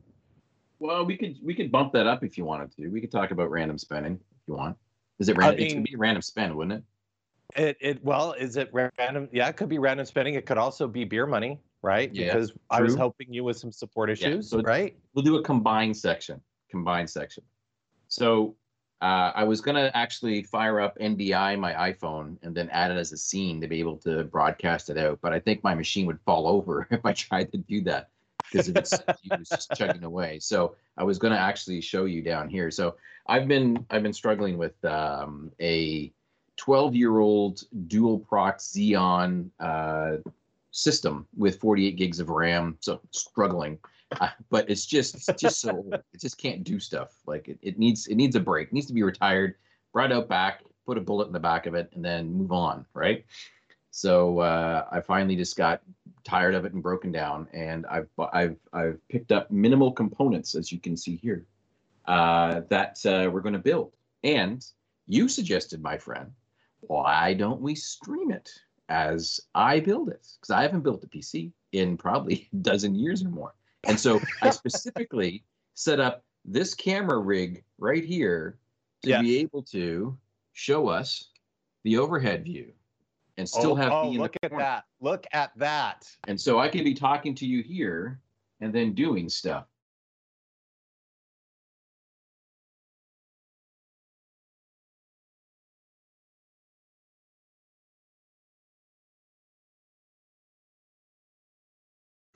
Well, 0.80 1.06
we 1.06 1.16
could 1.16 1.38
we 1.44 1.54
could 1.54 1.72
bump 1.72 1.94
that 1.94 2.08
up 2.08 2.24
if 2.24 2.38
you 2.38 2.46
wanted 2.46 2.76
to. 2.78 2.88
We 2.88 3.02
could 3.02 3.12
talk 3.12 3.32
about 3.32 3.52
random 3.52 3.78
spending 3.78 4.14
if 4.14 4.48
you 4.48 4.56
want. 4.56 4.76
Is 5.20 5.30
it 5.30 5.38
random? 5.38 5.56
I 5.56 5.58
mean, 5.58 5.72
it 5.72 5.76
could 5.76 5.84
be 5.84 5.96
random 5.96 6.22
spend, 6.24 6.56
wouldn't 6.56 6.84
it? 7.56 7.62
It 7.62 7.78
it 7.80 8.04
well, 8.04 8.34
is 8.34 8.58
it 8.58 8.72
random? 8.74 9.30
Yeah, 9.32 9.48
it 9.48 9.58
could 9.58 9.70
be 9.70 9.78
random 9.78 10.08
spending. 10.08 10.34
It 10.34 10.48
could 10.48 10.58
also 10.58 10.88
be 10.88 11.04
beer 11.04 11.28
money, 11.28 11.60
right? 11.84 12.14
Yeah, 12.14 12.34
because 12.34 12.50
true. 12.50 12.60
I 12.72 12.82
was 12.82 12.96
helping 12.96 13.32
you 13.32 13.44
with 13.44 13.58
some 13.58 13.72
support 13.72 14.10
issues, 14.10 14.52
yeah, 14.52 14.60
so 14.60 14.64
right? 14.64 14.98
We'll 15.14 15.24
do 15.24 15.36
a 15.36 15.44
combined 15.44 15.96
section. 15.96 16.42
Combined 16.72 17.10
section. 17.10 17.44
So 18.08 18.56
uh, 19.02 19.32
I 19.34 19.44
was 19.44 19.62
gonna 19.62 19.90
actually 19.94 20.44
fire 20.44 20.80
up 20.80 20.98
NDI 21.00 21.60
my 21.60 21.74
iPhone 21.74 22.38
and 22.44 22.54
then 22.54 22.70
add 22.70 22.92
it 22.92 22.98
as 22.98 23.12
a 23.12 23.18
scene 23.18 23.60
to 23.62 23.68
be 23.68 23.80
able 23.80 23.98
to 23.98 24.24
broadcast 24.26 24.90
it 24.90 24.98
out, 24.98 25.20
but 25.22 25.34
I 25.34 25.40
think 25.40 25.64
my 25.64 25.74
machine 25.74 26.06
would 26.06 26.20
fall 26.22 26.48
over 26.56 26.88
if 26.92 27.06
I 27.06 27.14
tried 27.14 27.52
to 27.52 27.58
do 27.58 27.82
that 27.82 28.10
because 28.52 28.70
it 28.70 28.76
was 28.76 28.94
just 29.50 29.72
chugging 29.76 30.04
away. 30.04 30.40
So 30.40 30.76
I 30.98 31.04
was 31.04 31.18
gonna 31.18 31.36
actually 31.36 31.82
show 31.82 32.06
you 32.06 32.22
down 32.22 32.48
here. 32.48 32.70
So 32.70 32.96
I've 33.28 33.48
been 33.48 33.86
I've 33.90 34.04
been 34.04 34.14
struggling 34.14 34.58
with 34.58 34.84
um, 34.86 35.52
a 35.60 36.12
12 36.58 36.96
year 36.96 37.18
old 37.18 37.64
dual 37.88 38.20
proc 38.20 38.60
Xeon 38.60 39.50
uh, 39.60 40.18
system 40.70 41.28
with 41.36 41.60
48 41.60 41.96
gigs 41.96 42.20
of 42.20 42.30
RAM, 42.30 42.78
so 42.82 43.02
struggling. 43.10 43.80
But 44.50 44.70
it's 44.70 44.86
just 44.86 45.16
it's 45.30 45.42
just 45.42 45.62
so 45.62 45.86
it 45.92 46.20
just 46.20 46.38
can't 46.38 46.64
do 46.64 46.80
stuff. 46.80 47.14
Like 47.26 47.48
it, 47.48 47.58
it 47.62 47.80
needs 47.80 48.08
it 48.08 48.16
needs 48.16 48.36
a 48.36 48.40
break. 48.40 48.68
It 48.68 48.74
needs 48.74 48.88
to 48.88 48.94
be 48.94 49.04
retired, 49.04 49.56
brought 49.94 50.12
out 50.12 50.28
back, 50.28 50.62
put 50.86 50.98
a 50.98 51.02
bullet 51.02 51.28
in 51.28 51.34
the 51.34 51.40
back 51.40 51.66
of 51.66 51.74
it, 51.74 51.90
and 51.96 52.04
then 52.04 52.34
move 52.34 52.52
on. 52.52 52.86
Right. 52.94 53.26
So 53.92 54.40
uh, 54.40 54.86
I 54.92 55.02
finally 55.02 55.36
just 55.36 55.58
got 55.58 55.82
tired 56.24 56.56
of 56.56 56.66
it 56.66 56.74
and 56.74 56.84
broken 56.84 57.12
down, 57.12 57.48
and 57.54 57.86
I've 57.86 58.10
I've 58.34 58.58
I've 58.74 59.00
picked 59.10 59.32
up 59.32 59.52
minimal 59.52 59.92
components, 59.92 60.56
as 60.56 60.72
you 60.72 60.80
can 60.80 60.98
see 60.98 61.16
here, 61.16 61.46
uh, 62.06 62.62
that 62.70 63.06
uh, 63.06 63.30
we're 63.32 63.42
going 63.42 63.54
to 63.54 63.60
build. 63.60 63.94
And 64.24 64.66
you 65.08 65.28
suggested, 65.28 65.82
my 65.82 65.98
friend, 65.98 66.32
why 66.82 67.34
don't 67.34 67.62
we 67.62 67.76
stream 67.76 68.32
it 68.32 68.50
as 68.90 69.40
I 69.56 69.80
build 69.80 70.10
it? 70.10 70.28
Because 70.40 70.52
I 70.52 70.62
haven't 70.62 70.82
built 70.82 71.04
a 71.04 71.08
PC 71.08 71.52
in 71.72 71.98
probably 71.98 72.50
a 72.54 72.56
dozen 72.58 72.96
years 72.96 73.24
or 73.24 73.30
more. 73.30 73.54
And 73.86 74.00
so 74.00 74.20
I 74.42 74.50
specifically 74.52 75.44
set 75.74 76.00
up 76.00 76.24
this 76.46 76.74
camera 76.74 77.20
rig 77.20 77.64
right 77.78 78.04
here 78.04 78.58
to 79.04 79.10
yeah. 79.10 79.22
be 79.22 79.38
able 79.40 79.64
to 79.64 80.18
show 80.54 80.88
us 80.88 81.30
the 81.84 81.98
overhead 81.98 82.44
view 82.44 82.72
and 83.38 83.50
oh, 83.54 83.60
still 83.60 83.72
oh, 83.72 83.76
have 83.76 83.92
oh, 83.92 84.10
look 84.10 84.36
at 84.44 84.50
corner. 84.52 84.64
that 84.64 84.84
look 85.00 85.26
at 85.32 85.52
that 85.56 86.08
and 86.28 86.40
so 86.40 86.60
i 86.60 86.68
can 86.68 86.84
be 86.84 86.94
talking 86.94 87.34
to 87.34 87.46
you 87.46 87.64
here 87.64 88.20
and 88.60 88.74
then 88.74 88.94
doing 88.94 89.30
stuff 89.30 89.66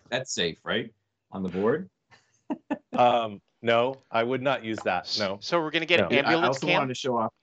That's 0.09 0.33
safe, 0.33 0.57
right? 0.63 0.93
On 1.31 1.43
the 1.43 1.49
board. 1.49 1.89
um, 2.97 3.41
no, 3.61 3.97
I 4.11 4.23
would 4.23 4.41
not 4.41 4.63
use 4.63 4.79
that. 4.85 5.13
No. 5.19 5.37
So 5.41 5.59
we're 5.59 5.71
gonna 5.71 5.85
get 5.85 5.99
no. 5.99 6.07
an 6.07 6.13
ambulance 6.13 6.43
I 6.43 6.47
also 6.47 6.67
cam? 6.67 6.77
wanted 6.77 6.87
to 6.89 6.99
show 6.99 7.17
off. 7.17 7.33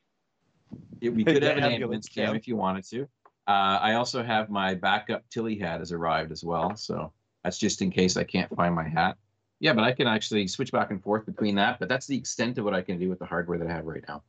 Yeah, 1.01 1.11
we 1.11 1.25
could 1.25 1.43
have 1.43 1.59
an 1.59 1.65
ambulance 1.65 2.09
cam, 2.09 2.27
cam 2.27 2.37
if 2.37 2.47
you 2.47 2.57
wanted 2.57 2.85
to. 2.91 3.03
Uh, 3.49 3.79
I 3.81 3.95
also 3.95 4.23
have 4.23 4.49
my 4.49 4.75
backup 4.75 5.29
Tilly 5.31 5.59
hat 5.59 5.81
has 5.81 5.91
arrived 5.91 6.31
as 6.31 6.45
well, 6.45 6.77
so 6.77 7.13
that's 7.43 7.59
just 7.59 7.83
in 7.83 7.91
case 7.91 8.17
I 8.17 8.25
can't 8.25 8.55
find 8.55 8.75
my 8.75 8.89
hat. 8.89 9.17
Yeah, 9.59 9.73
but 9.73 9.85
I 9.85 9.93
can 9.93 10.07
actually 10.07 10.47
switch 10.49 10.73
back 10.73 10.91
and 10.91 11.03
forth 11.03 11.27
between 11.27 11.55
that. 11.57 11.79
But 11.79 11.89
that's 11.89 12.07
the 12.07 12.17
extent 12.17 12.59
of 12.59 12.65
what 12.65 12.75
I 12.75 12.83
can 12.83 12.99
do 12.99 13.09
with 13.09 13.19
the 13.19 13.27
hardware 13.27 13.59
that 13.59 13.69
I 13.69 13.73
have 13.73 13.85
right 13.85 14.05
now. 14.09 14.23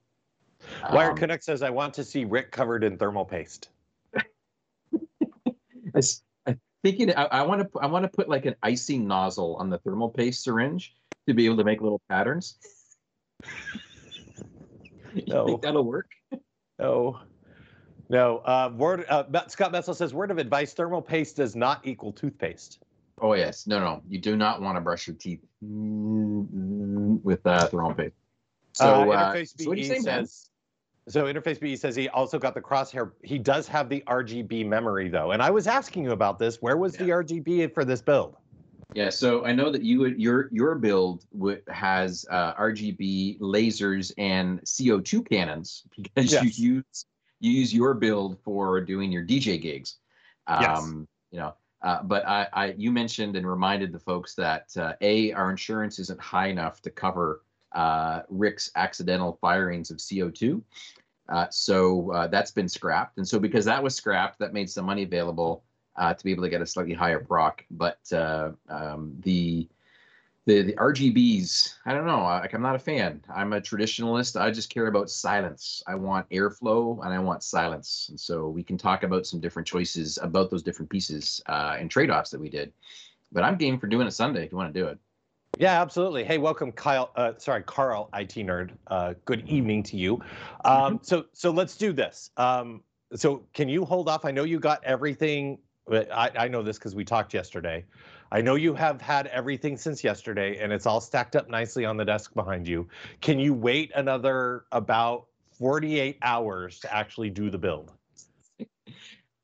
Wired 0.92 1.12
um, 1.12 1.18
Canuck 1.18 1.42
says 1.42 1.62
I 1.62 1.70
want 1.70 1.94
to 1.96 2.04
see 2.04 2.26
Rick 2.26 2.52
covered 2.52 2.84
in 2.84 2.98
thermal 2.98 3.26
paste. 3.26 3.70
thinking 6.84 7.16
I, 7.16 7.24
I 7.26 7.42
want 7.44 7.62
to 7.62 7.80
I 7.80 7.88
want 7.88 8.04
to 8.04 8.10
put 8.10 8.30
like 8.30 8.46
an 8.46 8.56
icing 8.62 9.08
nozzle 9.08 9.56
on 9.56 9.70
the 9.70 9.80
thermal 9.80 10.10
paste 10.10 10.44
syringe 10.44 10.96
to 11.28 11.34
be 11.34 11.46
able 11.46 11.58
to 11.58 11.64
make 11.64 11.82
little 11.82 12.02
patterns. 12.10 12.58
no, 15.28 15.46
think 15.46 15.62
that'll 15.62 15.86
work? 15.86 16.12
No, 16.78 17.20
no. 18.10 18.38
Uh, 18.40 18.72
word 18.76 19.06
uh, 19.10 19.24
Scott 19.48 19.72
Metzel 19.72 19.96
says 19.96 20.14
word 20.14 20.30
of 20.32 20.38
advice: 20.38 20.74
thermal 20.74 21.02
paste 21.02 21.38
does 21.38 21.56
not 21.56 21.82
equal 21.86 22.12
toothpaste. 22.12 22.80
Oh 23.22 23.34
yes, 23.34 23.66
no, 23.66 23.80
no. 23.80 24.02
You 24.10 24.20
do 24.20 24.36
not 24.36 24.62
want 24.62 24.76
to 24.78 24.82
brush 24.82 25.08
your 25.08 25.16
teeth 25.16 25.42
with 25.62 27.46
uh, 27.46 27.68
thermal 27.68 27.94
paste. 27.94 28.16
So, 28.74 29.12
uh, 29.12 29.16
uh, 29.16 29.46
so 29.46 29.70
what 29.70 29.76
do 29.76 29.82
you 29.82 29.88
say, 29.88 30.00
says, 30.00 30.50
so 31.08 31.26
Interface 31.26 31.60
B 31.60 31.76
says 31.76 31.96
he 31.96 32.10
also 32.10 32.40
got 32.40 32.54
the 32.54 32.62
crosshair. 32.62 33.12
He 33.24 33.38
does 33.38 33.68
have 33.68 33.90
the 33.90 34.04
RGB 34.08 34.66
memory 34.66 35.10
though, 35.10 35.32
and 35.32 35.42
I 35.42 35.50
was 35.50 35.68
asking 35.68 36.04
you 36.04 36.12
about 36.12 36.40
this. 36.40 36.62
Where 36.62 36.78
was 36.78 36.96
yeah. 36.96 37.06
the 37.06 37.12
RGB 37.12 37.74
for 37.74 37.84
this 37.84 38.02
build? 38.02 38.38
Yeah, 38.94 39.10
so 39.10 39.44
I 39.46 39.54
know 39.54 39.72
that 39.72 39.84
you 39.84 40.06
your 40.06 40.50
your 40.52 40.76
build 40.76 41.26
has 41.68 42.26
uh, 42.30 42.54
RGB 42.54 43.40
lasers 43.40 44.12
and 44.18 44.62
CO2 44.62 45.28
cannons 45.28 45.84
because 45.96 46.32
yes. 46.32 46.58
you 46.58 46.76
use 46.76 47.06
you 47.40 47.52
use 47.52 47.74
your 47.74 47.94
build 47.96 48.38
for 48.44 48.80
doing 48.80 49.12
your 49.12 49.26
DJ 49.26 49.62
gigs. 49.62 49.98
Um, 50.48 50.62
yes. 50.62 50.92
You 51.32 51.40
know, 51.40 51.56
uh, 51.82 52.04
but 52.04 52.28
I, 52.28 52.48
I 52.54 52.66
you 52.78 52.92
mentioned 52.92 53.36
and 53.36 53.50
reminded 53.50 53.92
the 53.92 54.00
folks 54.00 54.36
that 54.36 54.68
uh, 54.78 54.94
a 55.02 55.34
our 55.34 55.50
insurance 55.50 56.00
isn't 56.00 56.22
high 56.22 56.48
enough 56.48 56.82
to 56.84 56.90
cover 56.90 57.42
Rick's 58.30 58.72
accidental 58.76 59.38
firings 59.42 59.92
of 59.92 59.98
CO2. 59.98 60.62
Uh, 61.30 61.48
so 61.50 62.12
uh, 62.12 62.28
that's 62.28 62.52
been 62.52 62.68
scrapped. 62.68 63.18
And 63.18 63.28
so 63.28 63.40
because 63.40 63.66
that 63.66 63.82
was 63.82 63.96
scrapped, 63.96 64.40
that 64.40 64.54
made 64.54 64.70
some 64.70 64.86
money 64.86 65.04
available 65.04 65.64
uh, 65.96 66.14
to 66.14 66.24
be 66.24 66.32
able 66.32 66.44
to 66.44 66.50
get 66.50 66.62
a 66.62 66.66
slightly 66.66 66.94
higher 66.94 67.20
proc. 67.20 67.64
But 67.72 68.00
uh, 68.12 68.52
um, 68.70 69.16
the, 69.22 69.68
the 70.46 70.62
the 70.64 70.74
RGBs, 70.74 71.76
I 71.86 71.94
don't 71.94 72.06
know. 72.06 72.24
Like 72.24 72.54
I'm 72.54 72.62
not 72.62 72.76
a 72.76 72.80
fan. 72.80 73.24
I'm 73.34 73.54
a 73.54 73.62
traditionalist. 73.62 74.40
I 74.40 74.52
just 74.52 74.70
care 74.70 74.88
about 74.88 75.10
silence. 75.10 75.82
I 75.88 75.96
want 75.96 76.30
airflow 76.30 77.04
and 77.04 77.14
I 77.14 77.20
want 77.20 77.44
silence. 77.44 78.08
And 78.10 78.20
so 78.20 78.50
we 78.50 78.64
can 78.64 78.78
talk 78.78 79.04
about 79.04 79.26
some 79.26 79.40
different 79.40 79.68
choices 79.68 80.20
about 80.22 80.52
those 80.52 80.64
different 80.64 80.90
pieces 80.90 81.42
uh, 81.48 81.78
and 81.80 81.90
trade-offs 81.90 82.32
that 82.32 82.42
we 82.42 82.50
did. 82.50 82.74
But 83.32 83.44
I'm 83.44 83.56
game 83.56 83.80
for 83.80 83.88
doing 83.88 84.06
it 84.06 84.12
Sunday 84.12 84.44
if 84.46 84.52
you 84.52 84.58
want 84.58 84.74
to 84.74 84.80
do 84.80 84.88
it. 84.88 85.00
Yeah, 85.60 85.80
absolutely. 85.80 86.24
Hey, 86.24 86.40
welcome, 86.40 86.72
Kyle. 86.72 87.12
Uh, 87.16 87.34
sorry, 87.38 87.62
Carl, 87.62 88.10
IT 88.16 88.34
nerd. 88.36 88.72
Uh, 88.88 89.14
good 89.26 89.48
evening 89.48 89.84
to 89.84 89.98
you. 89.98 90.16
Um, 90.66 90.96
mm-hmm. 90.96 91.04
so, 91.04 91.26
so 91.34 91.52
let's 91.52 91.78
do 91.78 91.94
this. 91.94 92.32
Um, 92.38 92.82
so, 93.14 93.44
can 93.54 93.70
you 93.70 93.86
hold 93.86 94.10
off? 94.10 94.26
I 94.26 94.32
know 94.32 94.46
you 94.46 94.60
got 94.60 94.84
everything. 94.84 95.60
I, 95.92 96.32
I 96.36 96.48
know 96.48 96.64
this 96.64 96.80
because 96.80 96.96
we 96.96 97.06
talked 97.06 97.36
yesterday. 97.36 97.86
I 98.32 98.42
know 98.42 98.56
you 98.56 98.74
have 98.74 99.00
had 99.00 99.28
everything 99.28 99.78
since 99.78 100.04
yesterday, 100.04 100.58
and 100.58 100.74
it's 100.74 100.88
all 100.88 101.00
stacked 101.00 101.36
up 101.36 101.48
nicely 101.50 101.86
on 101.86 101.98
the 101.98 102.06
desk 102.06 102.34
behind 102.34 102.68
you. 102.68 102.88
Can 103.22 103.38
you 103.38 103.54
wait 103.54 103.92
another 103.94 104.66
about 104.72 105.28
48 105.60 106.18
hours 106.24 106.80
to 106.80 106.92
actually 106.92 107.30
do 107.30 107.52
the 107.52 107.60
build? 107.60 107.92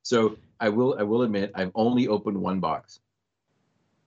So, 0.02 0.38
I 0.60 0.70
will. 0.70 0.96
I 0.98 1.04
will 1.04 1.22
admit, 1.22 1.52
I've 1.54 1.72
only 1.76 2.08
opened 2.08 2.42
one 2.42 2.60
box. 2.60 3.00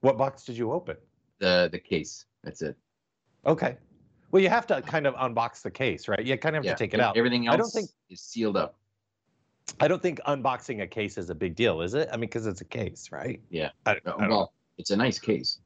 What 0.01 0.17
box 0.17 0.43
did 0.43 0.57
you 0.57 0.73
open? 0.73 0.97
The 1.39 1.69
the 1.71 1.79
case. 1.79 2.25
That's 2.43 2.61
it. 2.61 2.75
Okay. 3.45 3.77
Well, 4.31 4.41
you 4.41 4.49
have 4.49 4.65
to 4.67 4.81
kind 4.81 5.05
of 5.05 5.13
unbox 5.15 5.61
the 5.61 5.71
case, 5.71 6.07
right? 6.07 6.23
You 6.23 6.37
kind 6.37 6.55
of 6.55 6.61
have 6.61 6.65
yeah, 6.65 6.73
to 6.73 6.77
take 6.77 6.93
it 6.93 6.99
out. 6.99 7.15
Everything 7.15 7.47
else 7.47 7.53
I 7.53 7.57
don't 7.57 7.69
think, 7.69 7.89
is 8.09 8.21
sealed 8.21 8.57
up. 8.57 8.75
I 9.79 9.87
don't 9.87 10.01
think 10.01 10.19
unboxing 10.27 10.81
a 10.81 10.87
case 10.87 11.17
is 11.17 11.29
a 11.29 11.35
big 11.35 11.55
deal, 11.55 11.81
is 11.81 11.93
it? 11.93 12.09
I 12.11 12.15
mean, 12.15 12.21
because 12.21 12.47
it's 12.47 12.61
a 12.61 12.65
case, 12.65 13.09
right? 13.11 13.39
Yeah. 13.49 13.69
I, 13.85 13.91
I 13.91 13.97
well, 14.17 14.29
know. 14.29 14.51
it's 14.77 14.89
a 14.89 14.97
nice 14.97 15.19
case. 15.19 15.59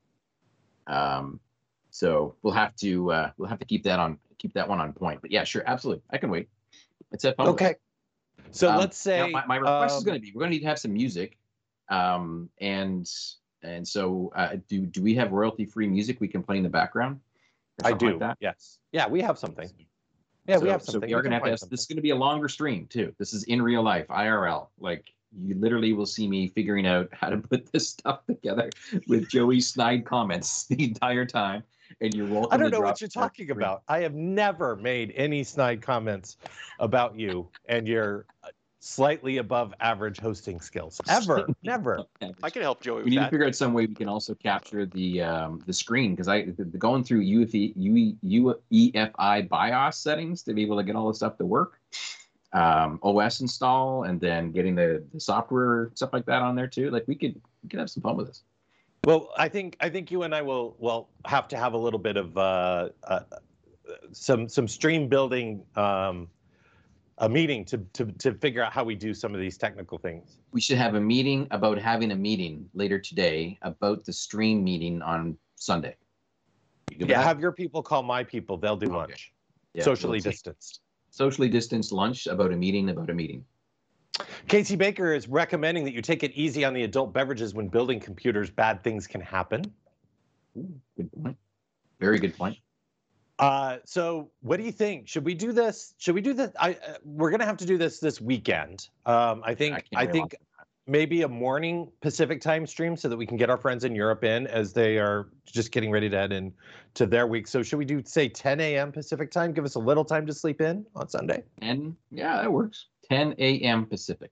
Um, 0.88 1.40
so 1.90 2.36
we'll 2.42 2.54
have 2.54 2.76
to 2.78 3.12
uh, 3.12 3.32
we'll 3.38 3.50
have 3.50 3.60
to 3.60 3.66
keep 3.66 3.84
that 3.84 4.00
on 4.00 4.20
keep 4.38 4.54
that 4.54 4.68
one 4.68 4.80
on 4.80 4.94
point. 4.94 5.22
But 5.22 5.32
yeah, 5.32 5.44
sure, 5.44 5.64
absolutely, 5.66 6.04
I 6.12 6.18
can 6.18 6.30
wait. 6.30 6.50
It's 7.12 7.26
at 7.26 7.38
public. 7.38 7.54
Okay. 7.54 7.76
So 8.52 8.70
um, 8.70 8.78
let's 8.78 8.98
say 8.98 9.30
my, 9.32 9.46
my, 9.46 9.58
request 9.58 9.94
um, 9.94 9.98
is 9.98 10.04
going 10.04 10.16
to 10.16 10.22
be 10.22 10.32
we're 10.34 10.42
going 10.42 10.52
to 10.52 10.56
need 10.56 10.62
to 10.62 10.68
have 10.68 10.80
some 10.80 10.94
music, 10.94 11.38
um, 11.90 12.50
and 12.60 13.10
and 13.64 13.88
so, 13.88 14.32
uh, 14.36 14.58
do 14.68 14.86
do 14.86 15.02
we 15.02 15.16
have 15.16 15.32
royalty 15.32 15.66
free 15.66 15.88
music 15.88 16.20
we 16.20 16.28
can 16.28 16.44
play 16.44 16.58
in 16.58 16.64
the 16.64 16.70
background? 16.70 17.20
I 17.84 17.94
do. 17.94 18.18
Like 18.20 18.38
yes. 18.40 18.80
Yeah, 18.92 19.08
we 19.08 19.22
have 19.22 19.38
something. 19.38 19.70
Yeah, 20.48 20.58
so, 20.58 20.64
we 20.64 20.70
have 20.70 20.82
something. 20.82 21.02
So 21.02 21.08
we 21.08 21.14
are 21.14 21.22
going 21.22 21.32
to 21.32 21.50
have 21.50 21.60
to. 21.60 21.66
This 21.68 21.82
is 21.82 21.88
going 21.88 21.98
to 21.98 22.02
be 22.02 22.12
a 22.12 22.16
longer 22.16 22.48
stream 22.48 22.88
too. 22.88 23.14
This 23.20 23.34
is 23.34 23.44
in 23.44 23.62
real 23.62 23.84
life, 23.84 24.08
IRL. 24.08 24.68
Like 24.80 25.14
you 25.38 25.56
literally 25.56 25.94
will 25.94 26.06
see 26.06 26.28
me 26.28 26.48
figuring 26.48 26.88
out 26.88 27.10
how 27.12 27.30
to 27.30 27.38
put 27.38 27.72
this 27.72 27.90
stuff 27.92 28.26
together 28.26 28.70
with 29.08 29.30
Joey 29.30 29.60
snide 29.60 30.06
comments 30.06 30.66
the 30.70 30.84
entire 30.84 31.26
time. 31.26 31.64
And 32.02 32.14
you're 32.14 32.28
welcome. 32.28 32.50
I 32.52 32.58
don't 32.58 32.72
know 32.72 32.82
what 32.82 33.00
you're 33.00 33.10
talking 33.10 33.50
about. 33.50 33.82
I 33.88 34.00
have 34.00 34.14
never 34.14 34.76
made 34.76 35.14
any 35.16 35.44
snide 35.44 35.82
comments 35.82 36.38
about 36.80 37.18
you 37.18 37.48
and 37.70 37.88
your 37.88 38.26
slightly 38.88 39.38
above 39.38 39.74
average 39.80 40.20
hosting 40.20 40.62
skills. 40.62 41.02
Ever, 41.10 41.48
never. 41.64 42.04
I 42.42 42.50
can 42.50 42.62
help 42.62 42.82
Joey. 42.82 43.04
We 43.04 43.10
need 43.10 43.20
that. 43.20 43.26
to 43.26 43.32
figure 43.32 43.46
out 43.46 43.56
some 43.56 43.74
way 43.74 43.86
we 43.86 43.94
can 43.94 44.08
also 44.08 44.34
capture 44.34 44.86
the 44.86 45.22
um, 45.22 45.62
the 45.66 45.74
screen 45.74 46.12
because 46.12 46.28
I 46.28 46.46
the, 46.46 46.66
going 46.66 47.04
through 47.04 47.24
UEFI, 47.24 47.74
UE, 47.76 48.16
UEFI 48.72 49.50
BIOS 49.50 49.98
settings 49.98 50.44
to 50.44 50.54
be 50.54 50.64
able 50.64 50.78
to 50.78 50.84
get 50.84 50.96
all 50.96 51.08
the 51.08 51.14
stuff 51.14 51.38
to 51.38 51.46
work. 51.46 51.80
Um, 52.54 53.00
OS 53.04 53.42
install 53.42 54.04
and 54.04 54.22
then 54.22 54.52
getting 54.52 54.74
the, 54.74 55.04
the 55.14 55.20
software 55.20 55.92
stuff 55.96 56.12
like 56.14 56.26
that 56.28 56.42
on 56.42 56.56
there 56.56 56.68
too. 56.68 56.90
Like 56.90 57.04
we 57.08 57.16
could 57.16 57.40
we 57.64 57.70
could 57.70 57.80
have 57.80 57.90
some 57.90 58.02
fun 58.02 58.16
with 58.16 58.28
this. 58.28 58.44
Well, 59.04 59.32
I 59.38 59.50
think 59.50 59.76
I 59.82 59.90
think 59.90 60.12
you 60.12 60.24
and 60.24 60.34
I 60.34 60.42
will 60.42 60.76
will 60.80 61.10
have 61.26 61.50
to 61.50 61.58
have 61.58 61.74
a 61.74 61.78
little 61.78 62.00
bit 62.00 62.16
of 62.16 62.38
uh, 62.38 62.90
uh, 63.04 63.20
some 64.14 64.48
some 64.48 64.68
stream 64.68 65.10
building 65.10 65.64
um, 65.76 66.30
a 67.20 67.28
meeting 67.28 67.66
to, 67.66 67.78
to 67.94 68.06
to 68.06 68.34
figure 68.34 68.64
out 68.64 68.72
how 68.72 68.84
we 68.84 68.96
do 68.96 69.14
some 69.14 69.34
of 69.34 69.42
these 69.42 69.58
technical 69.58 69.98
things. 69.98 70.38
We 70.52 70.62
should 70.62 70.78
have 70.78 70.96
a 70.96 71.02
meeting 71.02 71.48
about 71.52 71.78
having 71.80 72.12
a 72.12 72.16
meeting 72.16 72.70
later 72.74 73.00
today 73.00 73.58
about 73.62 74.06
the 74.06 74.14
stream 74.14 74.64
meeting 74.64 75.02
on 75.02 75.38
Sunday. 75.56 75.96
Yeah, 76.92 77.22
have 77.22 77.40
your 77.40 77.52
people 77.52 77.84
call 77.84 78.04
my 78.04 78.24
people. 78.24 78.58
They'll 78.58 78.78
do 78.78 78.88
okay. 78.88 78.96
lunch. 78.96 79.34
Yeah, 79.74 79.84
socially 79.84 80.18
we'll 80.18 80.32
distanced. 80.32 80.82
Socially 81.10 81.50
distanced 81.50 81.92
lunch 81.92 82.28
about 82.28 82.52
a 82.52 82.56
meeting 82.56 82.90
about 82.90 83.10
a 83.10 83.14
meeting. 83.14 83.44
Casey 84.48 84.76
Baker 84.76 85.14
is 85.14 85.28
recommending 85.28 85.84
that 85.84 85.94
you 85.94 86.02
take 86.02 86.24
it 86.24 86.32
easy 86.34 86.64
on 86.66 86.74
the 86.74 86.84
adult 86.84 87.14
beverages 87.14 87.54
when 87.54 87.68
building 87.68 88.00
computers. 88.00 88.50
Bad 88.50 88.84
things 88.84 89.06
can 89.06 89.22
happen. 89.22 89.64
Ooh, 90.58 90.74
good 90.96 91.12
point. 91.12 91.38
Very 92.00 92.20
good 92.20 92.36
point. 92.36 92.58
Uh, 93.40 93.78
so 93.86 94.32
what 94.42 94.58
do 94.58 94.64
you 94.64 94.72
think? 94.72 95.08
Should 95.08 95.26
we 95.26 95.34
do 95.34 95.52
this? 95.52 95.94
Should 95.98 96.16
we 96.16 96.22
do 96.22 96.34
this? 96.34 96.52
I 96.60 96.72
uh, 96.72 96.96
we're 97.04 97.30
gonna 97.30 97.46
have 97.46 97.58
to 97.58 97.66
do 97.66 97.78
this 97.78 98.00
this 98.00 98.20
weekend. 98.20 98.90
Um, 99.06 99.42
I 99.46 99.54
think 99.54 99.76
I, 99.96 100.04
I 100.04 100.06
think 100.08 100.36
maybe 100.88 101.22
a 101.24 101.28
morning 101.28 101.92
Pacific 102.02 102.42
time 102.42 102.66
stream 102.66 102.96
so 102.96 103.10
that 103.10 103.18
we 103.18 103.26
can 103.26 103.38
get 103.38 103.50
our 103.50 103.58
friends 103.58 103.84
in 103.84 103.94
Europe 103.94 104.24
in 104.24 104.48
as 104.48 104.74
they 104.74 104.98
are 104.98 105.28
just 105.46 105.72
getting 105.72 105.92
ready 105.92 106.10
to 106.10 106.18
head 106.18 106.32
in 106.32 106.54
to 106.94 107.06
their 107.06 107.28
week. 107.28 107.48
So 107.48 107.62
should 107.62 107.78
we 107.78 107.86
do 107.86 108.02
say 108.06 108.30
10 108.30 108.60
a.m. 108.62 108.92
Pacific 108.92 109.30
time? 109.30 109.52
Give 109.52 109.66
us 109.66 109.76
a 109.76 109.80
little 109.80 110.06
time 110.06 110.26
to 110.26 110.34
sleep 110.34 110.62
in 110.62 110.86
on 110.96 111.10
Sunday. 111.10 111.44
And 111.62 111.96
yeah, 112.10 112.42
that 112.42 112.52
works. 112.52 112.86
10 113.10 113.36
a.m. 113.38 113.86
Pacific. 113.86 114.32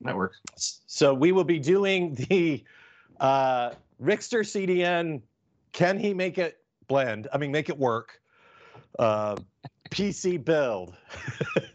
That 0.00 0.16
works. 0.16 0.40
So 0.86 1.14
we 1.14 1.32
will 1.32 1.44
be 1.44 1.58
doing 1.58 2.14
the 2.14 2.64
uh, 3.20 3.70
Rickster 4.02 4.40
CDN. 4.40 5.20
Can 5.72 5.98
he 5.98 6.14
make 6.14 6.38
it 6.38 6.58
blend? 6.88 7.28
I 7.32 7.38
mean, 7.38 7.52
make 7.52 7.68
it 7.68 7.78
work. 7.78 8.20
Uh, 8.98 9.36
PC 9.90 10.42
build. 10.44 10.96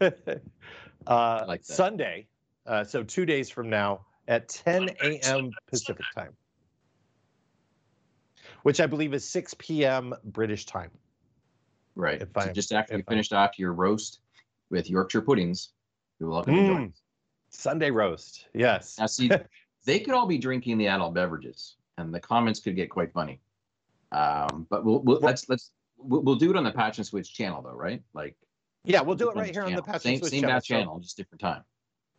uh, 1.06 1.44
like 1.46 1.64
Sunday. 1.64 2.26
Uh, 2.66 2.84
so 2.84 3.02
two 3.02 3.26
days 3.26 3.50
from 3.50 3.68
now 3.68 4.04
at 4.28 4.48
10 4.48 4.90
a.m. 5.02 5.50
Pacific 5.68 6.04
time, 6.14 6.32
which 8.62 8.80
I 8.80 8.86
believe 8.86 9.14
is 9.14 9.28
6 9.28 9.54
p.m. 9.58 10.14
British 10.24 10.66
time. 10.66 10.90
Right. 11.96 12.22
So 12.40 12.52
just 12.52 12.72
after 12.72 12.96
you 12.96 13.04
finished 13.08 13.32
off 13.32 13.58
your 13.58 13.72
roast 13.72 14.20
with 14.70 14.88
Yorkshire 14.88 15.22
puddings, 15.22 15.70
you're 16.18 16.30
welcome 16.30 16.54
mm, 16.54 16.58
to 16.58 16.66
join. 16.66 16.92
Sunday 17.50 17.90
roast. 17.90 18.46
Yes. 18.54 18.96
Now, 18.98 19.06
see, 19.06 19.30
they 19.84 19.98
could 19.98 20.14
all 20.14 20.26
be 20.26 20.38
drinking 20.38 20.78
the 20.78 20.86
adult 20.86 21.14
beverages, 21.14 21.76
and 21.98 22.14
the 22.14 22.20
comments 22.20 22.60
could 22.60 22.76
get 22.76 22.90
quite 22.90 23.12
funny. 23.12 23.40
Um, 24.12 24.66
but 24.70 24.84
we'll, 24.84 25.00
we'll 25.00 25.20
let's 25.20 25.48
let's 25.48 25.72
we'll, 26.02 26.22
we'll 26.22 26.36
do 26.36 26.50
it 26.50 26.56
on 26.56 26.64
the 26.64 26.72
Patch 26.72 26.98
and 26.98 27.06
Switch 27.06 27.32
channel, 27.32 27.62
though, 27.62 27.74
right? 27.74 28.02
Like, 28.14 28.36
yeah, 28.84 29.00
we'll 29.00 29.16
do 29.16 29.30
it 29.30 29.36
right 29.36 29.46
here 29.46 29.62
channel. 29.62 29.70
on 29.70 29.76
the 29.76 29.82
Patch 29.82 30.02
same, 30.02 30.14
and 30.14 30.20
Switch 30.20 30.30
same 30.32 30.42
channel. 30.42 30.60
channel, 30.60 30.98
just 31.00 31.16
different 31.16 31.40
time. 31.40 31.62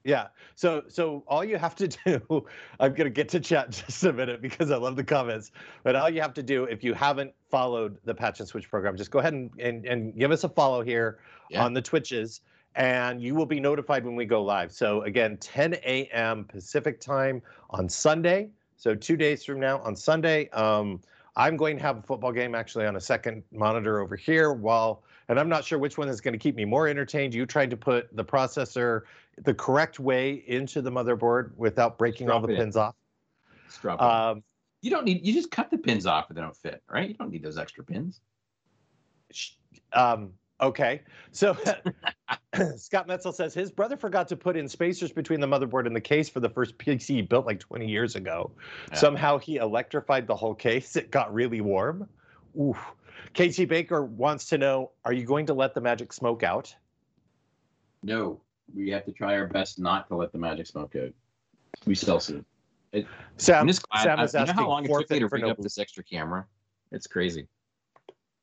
Yeah. 0.04 0.28
So 0.56 0.84
so 0.88 1.24
all 1.28 1.44
you 1.44 1.58
have 1.58 1.76
to 1.76 1.88
do, 2.06 2.46
I'm 2.80 2.94
gonna 2.94 3.10
get 3.10 3.30
to 3.30 3.39
chat 3.39 3.72
just 3.88 4.04
a 4.04 4.13
minute 4.13 4.41
because 4.41 4.72
I 4.72 4.78
love 4.78 4.96
the 4.96 5.04
comments. 5.04 5.52
But 5.84 5.96
all 5.96 6.10
you 6.10 6.22
have 6.22 6.34
to 6.36 6.44
do, 6.44 6.65
if 6.65 6.84
you 6.84 6.94
haven't 6.94 7.34
followed 7.50 7.98
the 8.04 8.13
Patch 8.13 8.39
and 8.39 8.48
Switch 8.48 8.70
program, 8.70 8.98
just 8.98 9.12
go 9.12 9.20
ahead 9.20 9.34
and 9.34 9.52
and, 9.60 9.86
and 9.86 10.17
give 10.17 10.32
us 10.32 10.44
a 10.44 10.50
follow 10.50 10.82
here 10.82 11.20
yeah. 11.50 11.63
on 11.63 11.74
the 11.74 11.82
Twitches, 11.82 12.41
and 12.76 13.22
you 13.22 13.36
will 13.36 13.46
be 13.46 13.60
notified 13.60 14.06
when 14.06 14.15
we 14.15 14.26
go 14.26 14.44
live. 14.44 14.72
So 14.72 15.04
again, 15.04 15.38
10 15.38 15.76
a.m. 15.76 16.46
Pacific 16.46 17.00
time 17.00 17.41
on 17.70 17.88
Sunday. 17.88 18.50
So 18.78 18.96
two 18.96 19.15
days 19.15 19.46
from 19.46 19.60
now 19.60 19.80
on 19.80 19.96
Sunday. 19.96 20.50
Um, 20.50 21.02
I'm 21.36 21.58
going 21.58 21.78
to 21.78 21.84
have 21.84 21.98
a 21.98 22.02
football 22.02 22.32
game 22.32 22.56
actually 22.56 22.86
on 22.86 22.96
a 22.96 23.02
second 23.02 23.44
monitor 23.52 24.00
over 24.00 24.15
here 24.15 24.54
while 24.54 25.04
and 25.32 25.39
I'm 25.39 25.48
not 25.48 25.63
sure 25.63 25.80
which 25.80 25.98
one 25.98 26.10
is 26.10 26.20
going 26.20 26.34
to 26.34 26.38
keep 26.38 26.56
me 26.58 26.65
more 26.65 26.89
entertained. 26.89 27.34
You 27.34 27.46
tried 27.46 27.70
to 27.70 27.78
put 27.78 28.13
the 28.15 28.26
processor 28.26 29.04
the 29.41 29.54
correct 29.54 29.98
way 29.98 30.44
into 30.46 30.82
the 30.82 30.91
motherboard 30.91 31.52
without 31.56 31.98
breaking 31.98 32.30
all 32.30 32.41
the 32.41 32.50
pins 32.50 32.76
in. 32.76 32.82
off. 32.82 32.96
Um, 34.02 34.44
you 34.82 34.89
don't 34.89 35.06
need. 35.06 35.26
You 35.26 35.34
just 35.34 35.50
cut 35.50 35.72
the 35.72 35.78
pins 35.78 36.06
off 36.06 36.30
if 36.30 36.36
they 36.36 36.41
don't 36.41 36.58
fit, 36.58 36.84
right? 36.89 37.08
You 37.08 37.13
don't 37.13 37.32
need 37.32 37.44
those 37.44 37.58
extra 37.58 37.84
pins. 37.84 38.20
Um, 39.94 40.34
okay, 40.62 41.02
so 41.32 41.56
Scott 42.76 43.08
Metzel 43.08 43.34
says 43.34 43.54
his 43.54 43.71
brother 43.71 43.97
forgot 43.97 44.28
to 44.30 44.36
put 44.36 44.58
in 44.58 44.67
spacers 44.67 45.12
between 45.12 45.39
the 45.39 45.47
motherboard 45.47 45.88
and 45.88 45.95
the 45.95 46.02
case 46.02 46.30
for 46.30 46.39
the 46.39 46.50
first 46.50 46.78
PC 46.78 47.08
he 47.08 47.21
built 47.21 47.45
like 47.45 47.60
20 47.60 47.88
years 47.88 48.15
ago. 48.15 48.52
Yeah. 48.89 48.97
Somehow 48.97 49.38
he 49.38 49.58
electrified 49.58 50.28
the 50.28 50.36
whole 50.36 50.56
case. 50.56 50.95
It 50.95 51.12
got 51.12 51.34
really 51.34 51.62
warm. 51.62 52.08
Ooh. 52.58 52.78
Casey 53.34 53.65
Baker 53.65 54.04
wants 54.04 54.47
to 54.47 54.58
know: 54.58 54.91
Are 55.06 55.13
you 55.13 55.26
going 55.26 55.45
to 55.45 55.54
let 55.54 55.74
the 55.74 55.82
magic 55.82 56.12
smoke 56.12 56.43
out? 56.43 56.76
No, 58.04 58.41
we 58.76 58.89
have 58.89 59.06
to 59.06 59.12
try 59.12 59.36
our 59.36 59.47
best 59.47 59.80
not 59.80 60.08
to 60.10 60.15
let 60.15 60.32
the 60.32 60.38
magic 60.38 60.67
smoke 60.67 60.95
out. 60.95 61.13
We 61.86 61.95
still 61.95 62.19
see 62.19 62.43
it. 62.91 63.08
Sam, 63.38 63.65
glad, 63.65 63.78
Sam 64.04 64.19
is 64.19 64.36
I, 64.36 64.41
you 64.41 64.47
know 64.47 64.54
how 64.54 64.67
long 64.67 64.86
it 64.86 64.88
took 64.89 65.10
me 65.10 65.19
to 65.19 65.38
no 65.38 65.50
up 65.52 65.58
this 65.60 65.78
extra 65.78 66.04
camera? 66.04 66.45
It's 66.91 67.08
crazy. 67.08 67.47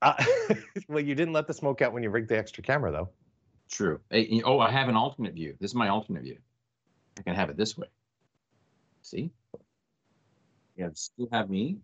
Uh, 0.00 0.14
well, 0.88 1.02
you 1.02 1.14
didn't 1.14 1.32
let 1.32 1.46
the 1.46 1.54
smoke 1.54 1.82
out 1.82 1.92
when 1.92 2.02
you 2.02 2.10
rigged 2.10 2.28
the 2.28 2.38
extra 2.38 2.62
camera, 2.62 2.92
though. 2.92 3.08
True. 3.70 4.00
Hey, 4.10 4.42
oh, 4.44 4.58
I 4.58 4.70
have 4.70 4.88
an 4.88 4.96
alternate 4.96 5.34
view. 5.34 5.54
This 5.60 5.72
is 5.72 5.74
my 5.74 5.88
alternate 5.88 6.22
view. 6.22 6.38
I 7.18 7.22
can 7.22 7.34
have 7.34 7.50
it 7.50 7.56
this 7.56 7.76
way. 7.76 7.88
See? 9.02 9.30
Yeah, 10.76 10.88
still 10.94 11.28
have 11.32 11.50
me, 11.50 11.78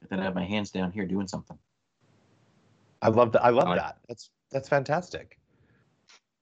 and 0.00 0.10
then 0.10 0.20
I 0.20 0.24
have 0.24 0.34
my 0.34 0.44
hands 0.44 0.70
down 0.70 0.90
here 0.90 1.06
doing 1.06 1.28
something. 1.28 1.56
I 3.00 3.08
love 3.08 3.32
that. 3.32 3.44
I 3.44 3.50
love 3.50 3.76
that. 3.76 3.98
That's 4.08 4.30
that's 4.50 4.68
fantastic. 4.68 5.38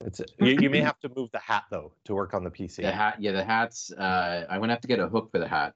It's 0.04 0.20
you, 0.38 0.56
you 0.60 0.70
may 0.70 0.80
have 0.80 0.98
to 1.00 1.10
move 1.14 1.30
the 1.32 1.38
hat 1.38 1.64
though 1.70 1.92
to 2.04 2.14
work 2.14 2.34
on 2.34 2.44
the 2.44 2.50
PC. 2.50 2.76
The 2.76 2.92
hat, 2.92 3.16
yeah, 3.18 3.32
the 3.32 3.44
hats. 3.44 3.92
Uh, 3.92 4.46
I'm 4.48 4.60
gonna 4.60 4.72
have 4.72 4.80
to 4.80 4.88
get 4.88 5.00
a 5.00 5.08
hook 5.08 5.30
for 5.30 5.38
the 5.38 5.48
hat. 5.48 5.74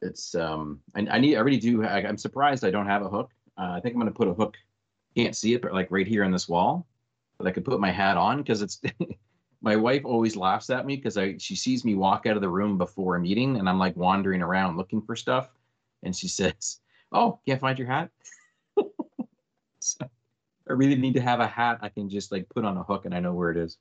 It's 0.00 0.34
um, 0.34 0.80
I, 0.94 1.06
I 1.10 1.18
need. 1.18 1.36
I 1.36 1.40
really 1.40 1.58
do. 1.58 1.84
I, 1.84 2.00
am 2.00 2.16
surprised 2.16 2.64
I 2.64 2.70
don't 2.70 2.86
have 2.86 3.02
a 3.02 3.08
hook. 3.08 3.30
Uh, 3.56 3.72
I 3.76 3.80
think 3.80 3.94
I'm 3.94 4.00
gonna 4.00 4.12
put 4.12 4.28
a 4.28 4.34
hook. 4.34 4.56
Can't 5.16 5.36
see 5.36 5.54
it, 5.54 5.62
but 5.62 5.72
like 5.72 5.90
right 5.90 6.06
here 6.06 6.24
on 6.24 6.32
this 6.32 6.48
wall, 6.48 6.86
but 7.38 7.46
I 7.46 7.52
could 7.52 7.64
put 7.64 7.80
my 7.80 7.90
hat 7.90 8.16
on 8.16 8.38
because 8.38 8.62
it's. 8.62 8.80
my 9.62 9.76
wife 9.76 10.04
always 10.04 10.36
laughs 10.36 10.68
at 10.68 10.84
me 10.84 10.94
because 10.94 11.16
I 11.16 11.38
she 11.38 11.56
sees 11.56 11.86
me 11.86 11.94
walk 11.94 12.26
out 12.26 12.36
of 12.36 12.42
the 12.42 12.48
room 12.50 12.76
before 12.76 13.16
a 13.16 13.20
meeting 13.20 13.56
and 13.56 13.66
I'm 13.66 13.78
like 13.78 13.96
wandering 13.96 14.42
around 14.42 14.76
looking 14.76 15.00
for 15.00 15.16
stuff, 15.16 15.50
and 16.02 16.14
she 16.14 16.28
says, 16.38 16.80
"Oh, 17.12 17.40
can't 17.46 17.60
find 17.60 17.78
your 17.78 17.88
hat." 17.88 18.10
so, 19.78 20.06
I 20.68 20.72
really 20.72 20.96
need 20.96 21.14
to 21.14 21.20
have 21.20 21.40
a 21.40 21.46
hat 21.46 21.78
I 21.82 21.88
can 21.88 22.08
just 22.08 22.32
like 22.32 22.48
put 22.48 22.64
on 22.64 22.76
a 22.76 22.82
hook 22.82 23.04
and 23.04 23.14
I 23.14 23.20
know 23.20 23.34
where 23.34 23.50
it 23.50 23.56
is. 23.56 23.78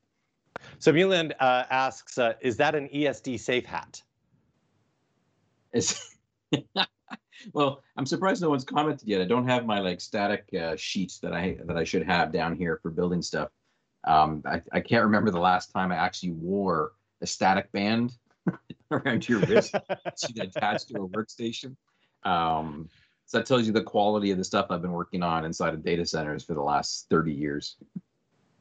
So 0.80 0.92
Muland 0.92 1.34
uh, 1.40 1.64
asks, 1.70 2.18
uh, 2.18 2.34
is 2.42 2.58
that 2.58 2.76
an 2.76 2.90
ESD 2.90 3.40
safe 3.40 3.66
hat? 3.66 4.02
Is 5.74 6.16
well, 7.54 7.84
I'm 7.98 8.06
surprised 8.06 8.42
no 8.42 8.50
one's 8.50 8.64
commented 8.64 9.08
yet. 9.08 9.22
I 9.22 9.26
don't 9.26 9.48
have 9.48 9.66
my 9.66 9.80
like 9.80 10.00
static 10.02 10.48
uh, 10.60 10.76
sheets 10.76 11.20
that 11.20 11.34
I 11.34 11.58
that 11.66 11.78
I 11.78 11.84
should 11.84 12.04
have 12.04 12.32
down 12.32 12.56
here 12.56 12.80
for 12.82 12.90
building 12.90 13.22
stuff. 13.22 13.50
Um, 14.06 14.42
I, 14.46 14.62
I 14.72 14.80
can't 14.80 15.04
remember 15.04 15.32
the 15.32 15.40
last 15.40 15.72
time 15.72 15.92
I 15.92 15.96
actually 15.96 16.32
wore 16.32 16.92
a 17.22 17.28
static 17.28 17.72
band 17.72 18.14
around 18.92 19.28
your 19.28 19.40
wrist 19.40 19.76
attached 20.40 20.90
to 20.90 21.04
a 21.04 21.08
workstation. 21.08 21.76
Um, 22.24 22.90
so 23.26 23.38
that 23.38 23.46
tells 23.46 23.66
you 23.66 23.74
the 23.74 23.82
quality 23.82 24.32
of 24.32 24.38
the 24.38 24.44
stuff 24.44 24.68
I've 24.70 24.82
been 24.82 24.92
working 24.92 25.24
on 25.24 25.46
inside 25.46 25.74
of 25.74 25.84
data 25.84 26.06
centers 26.06 26.44
for 26.44 26.54
the 26.54 26.62
last 26.62 27.08
30 27.10 27.32
years. 27.32 27.78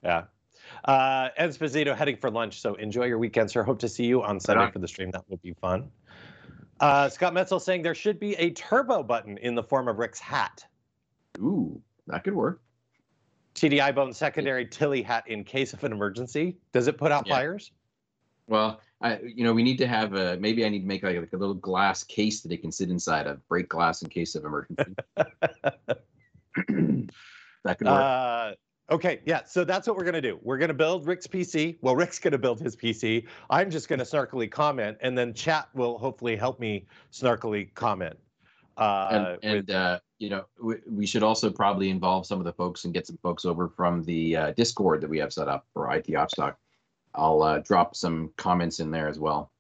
Yeah. 0.03 0.25
Uh, 0.85 1.31
Esposito 1.39 1.95
heading 1.95 2.17
for 2.17 2.31
lunch. 2.31 2.61
So 2.61 2.75
enjoy 2.75 3.07
your 3.07 3.19
weekend, 3.19 3.51
sir. 3.51 3.63
Hope 3.63 3.81
to 3.81 3.89
see 3.89 4.05
you 4.05 4.23
on 4.23 4.41
Sunday 4.41 4.71
for 4.71 4.79
the 4.79 4.89
stream. 4.89 5.11
That 5.11 5.25
would 5.29 5.43
be 5.43 5.55
fun. 5.55 5.91
Uh, 6.81 7.09
Scott 7.09 7.33
Metzel 7.33 7.61
saying 7.61 7.83
there 7.83 7.95
should 7.95 8.19
be 8.19 8.35
a 8.35 8.51
turbo 8.51 9.03
button 9.03 9.39
in 9.39 9.55
the 9.55 9.63
form 9.63 9.89
of 9.89 9.99
Rick's 9.99 10.19
hat. 10.19 10.65
Ooh, 11.39 11.81
that 12.07 12.25
could 12.25 12.35
work. 12.35 12.61
TDI 13.55 13.95
bone 13.95 14.13
secondary 14.13 14.67
Tilly 14.67 15.03
hat 15.03 15.25
in 15.27 15.45
case 15.45 15.73
of 15.73 15.85
an 15.85 15.93
emergency. 15.93 16.57
Does 16.73 16.89
it 16.89 16.99
put 16.99 17.13
out 17.13 17.27
yeah. 17.27 17.35
fires? 17.35 17.71
Well, 18.49 18.81
I, 19.01 19.19
you 19.21 19.45
know, 19.45 19.53
we 19.53 19.63
need 19.63 19.79
to 19.79 19.87
have 19.87 20.15
a 20.15 20.37
maybe 20.39 20.65
I 20.65 20.69
need 20.69 20.81
to 20.81 20.87
make 20.87 21.03
like, 21.03 21.17
like 21.17 21.33
a 21.33 21.37
little 21.37 21.55
glass 21.55 22.03
case 22.05 22.41
that 22.41 22.53
it 22.53 22.59
can 22.59 22.73
sit 22.73 22.91
inside 22.91 23.27
of, 23.27 23.47
break 23.49 23.69
glass 23.69 24.03
in 24.03 24.09
case 24.09 24.35
of 24.35 24.45
emergency. 24.45 24.95
that 27.65 27.79
could 27.79 27.87
work. 27.87 28.01
Uh, 28.01 28.53
okay, 28.93 29.21
yeah. 29.25 29.43
So 29.45 29.65
that's 29.65 29.87
what 29.87 29.97
we're 29.97 30.05
gonna 30.05 30.21
do. 30.21 30.39
We're 30.43 30.59
gonna 30.59 30.75
build 30.75 31.07
Rick's 31.07 31.27
PC. 31.27 31.79
Well, 31.81 31.97
Rick's 31.97 32.19
gonna 32.19 32.39
build 32.39 32.61
his 32.61 32.77
PC. 32.77 33.27
I'm 33.51 33.71
just 33.71 33.89
gonna 33.89 34.05
snarkily 34.05 34.51
comment, 34.51 34.99
and 35.01 35.17
then 35.17 35.35
chat 35.35 35.69
will 35.75 35.99
hopefully 35.99 36.37
help 36.37 36.61
me 36.61 36.87
snarkily 37.13 37.73
comment. 37.75 38.17
Uh, 38.77 39.09
and, 39.11 39.39
and 39.43 39.67
with, 39.67 39.71
uh, 39.71 40.01
you 40.19 40.31
know, 40.31 40.45
we, 40.63 40.77
we, 40.89 41.07
should 41.07 41.23
also 41.23 41.51
probably 41.51 41.91
involve 41.91 42.27
some 42.27 42.39
of 42.39 42.45
the 42.45 42.53
folks 42.55 42.85
and 42.85 42.95
get 42.95 43.07
some 43.07 43.19
folks 43.23 43.45
over 43.45 43.69
from 43.69 44.03
the 44.05 44.35
uh, 44.35 44.51
Discord 44.53 45.03
that 45.03 45.11
we 45.11 45.19
have 45.19 45.33
set 45.33 45.47
up 45.47 45.67
for 45.75 45.93
IT 45.95 46.15
Ops 46.15 46.35
Talk. 46.35 46.59
I'll 47.15 47.43
uh, 47.43 47.59
drop 47.59 47.95
some 47.95 48.33
comments 48.39 48.81
in 48.81 48.91
there 48.91 49.09
as 49.09 49.19
well. 49.19 49.52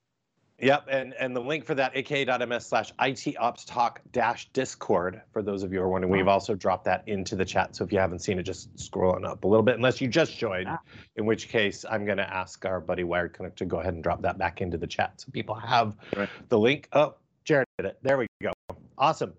Yep, 0.62 0.86
and 0.88 1.12
and 1.14 1.34
the 1.34 1.40
link 1.40 1.64
for 1.64 1.74
that 1.74 1.96
aka.ms 1.96 2.66
slash 2.66 2.92
IT 3.00 3.34
Ops 3.36 3.64
Talk 3.64 4.00
dash 4.12 4.48
Discord 4.52 5.20
for 5.32 5.42
those 5.42 5.64
of 5.64 5.72
you 5.72 5.80
who 5.80 5.84
are 5.84 5.88
wondering. 5.88 6.12
We've 6.12 6.28
also 6.28 6.54
dropped 6.54 6.84
that 6.84 7.02
into 7.08 7.34
the 7.34 7.44
chat. 7.44 7.74
So 7.74 7.82
if 7.82 7.92
you 7.92 7.98
haven't 7.98 8.20
seen 8.20 8.38
it, 8.38 8.44
just 8.44 8.78
scroll 8.78 9.16
on 9.16 9.24
up 9.24 9.42
a 9.42 9.48
little 9.48 9.64
bit, 9.64 9.74
unless 9.74 10.00
you 10.00 10.06
just 10.06 10.38
joined, 10.38 10.68
ah. 10.68 10.78
in 11.16 11.26
which 11.26 11.48
case 11.48 11.84
I'm 11.90 12.04
going 12.04 12.18
to 12.18 12.32
ask 12.32 12.64
our 12.64 12.80
buddy 12.80 13.02
Wired 13.02 13.32
Canuck 13.32 13.56
to 13.56 13.64
go 13.64 13.80
ahead 13.80 13.94
and 13.94 14.04
drop 14.04 14.22
that 14.22 14.38
back 14.38 14.60
into 14.60 14.78
the 14.78 14.86
chat 14.86 15.20
so 15.20 15.32
people 15.32 15.56
have 15.56 15.96
right. 16.16 16.28
the 16.48 16.58
link. 16.60 16.88
Oh, 16.92 17.16
Jared 17.44 17.66
did 17.78 17.86
it. 17.86 17.98
There 18.02 18.18
we 18.18 18.28
go. 18.40 18.52
Awesome. 18.96 19.32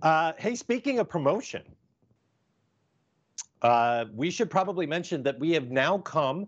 Uh, 0.00 0.32
hey, 0.38 0.54
speaking 0.54 1.00
of 1.00 1.08
promotion, 1.08 1.62
uh, 3.62 4.04
we 4.14 4.30
should 4.30 4.48
probably 4.48 4.86
mention 4.86 5.24
that 5.24 5.40
we 5.40 5.50
have 5.50 5.72
now 5.72 5.98
come 5.98 6.46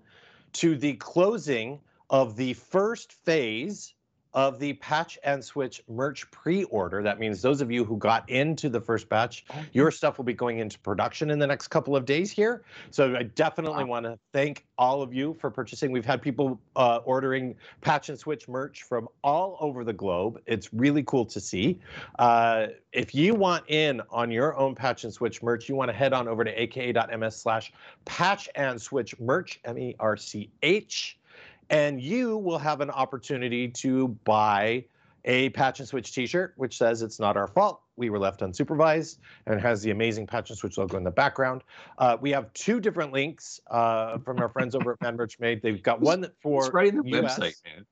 to 0.52 0.76
the 0.76 0.92
closing 0.94 1.80
of 2.10 2.36
the 2.36 2.52
first 2.54 3.12
phase 3.12 3.94
of 4.32 4.58
the 4.58 4.74
Patch 4.74 5.18
and 5.24 5.44
Switch 5.44 5.82
merch 5.88 6.30
pre-order. 6.30 7.02
That 7.02 7.18
means 7.18 7.42
those 7.42 7.60
of 7.60 7.70
you 7.70 7.84
who 7.84 7.96
got 7.96 8.28
into 8.30 8.68
the 8.68 8.80
first 8.80 9.08
batch, 9.08 9.44
oh. 9.50 9.64
your 9.72 9.90
stuff 9.90 10.18
will 10.18 10.24
be 10.24 10.32
going 10.34 10.58
into 10.58 10.78
production 10.78 11.30
in 11.30 11.38
the 11.38 11.46
next 11.46 11.68
couple 11.68 11.96
of 11.96 12.04
days 12.04 12.30
here. 12.30 12.62
So 12.90 13.16
I 13.16 13.24
definitely 13.24 13.84
wow. 13.84 13.90
want 13.90 14.06
to 14.06 14.18
thank 14.32 14.66
all 14.78 15.02
of 15.02 15.12
you 15.12 15.36
for 15.40 15.50
purchasing. 15.50 15.92
We've 15.92 16.04
had 16.04 16.22
people 16.22 16.60
uh, 16.76 17.00
ordering 17.04 17.56
Patch 17.80 18.08
and 18.08 18.18
Switch 18.18 18.48
merch 18.48 18.82
from 18.82 19.08
all 19.22 19.56
over 19.60 19.84
the 19.84 19.92
globe. 19.92 20.40
It's 20.46 20.72
really 20.72 21.02
cool 21.02 21.26
to 21.26 21.40
see. 21.40 21.80
Uh, 22.18 22.68
if 22.92 23.14
you 23.14 23.34
want 23.34 23.64
in 23.68 24.00
on 24.10 24.30
your 24.30 24.56
own 24.56 24.74
Patch 24.74 25.04
and 25.04 25.12
Switch 25.12 25.42
merch, 25.42 25.68
you 25.68 25.76
want 25.76 25.90
to 25.90 25.96
head 25.96 26.12
on 26.12 26.28
over 26.28 26.44
to 26.44 26.62
aka.ms 26.62 27.36
slash 27.36 27.72
patch 28.04 28.48
and 28.54 28.80
switch 28.80 29.18
merch, 29.20 29.60
M-E-R-C-H 29.64 31.18
and 31.70 32.00
you 32.00 32.36
will 32.36 32.58
have 32.58 32.80
an 32.80 32.90
opportunity 32.90 33.68
to 33.68 34.08
buy 34.24 34.84
a 35.26 35.50
patch 35.50 35.80
and 35.80 35.88
switch 35.88 36.14
t-shirt 36.14 36.54
which 36.56 36.76
says 36.76 37.02
it's 37.02 37.18
not 37.18 37.36
our 37.36 37.46
fault. 37.46 37.82
We 37.96 38.10
were 38.10 38.18
left 38.18 38.40
unsupervised 38.40 39.18
and 39.46 39.60
has 39.60 39.82
the 39.82 39.90
amazing 39.90 40.26
patch 40.26 40.50
and 40.50 40.58
switch 40.58 40.78
logo 40.78 40.96
in 40.96 41.04
the 41.04 41.10
background. 41.10 41.62
Uh, 41.98 42.16
we 42.20 42.30
have 42.30 42.52
two 42.54 42.80
different 42.80 43.12
links 43.12 43.60
uh, 43.70 44.18
from 44.18 44.38
our 44.40 44.48
friends 44.48 44.74
over 44.74 44.92
at 44.92 44.98
fan 45.00 45.16
merch 45.16 45.38
made. 45.38 45.62
They've 45.62 45.82
got 45.82 46.00
one 46.00 46.26
for 46.42 46.64
it's 46.64 46.74
right 46.74 46.88
in 46.88 47.02
the 47.02 47.18
US. 47.18 47.38
website 47.38 47.54
man? 47.64 47.86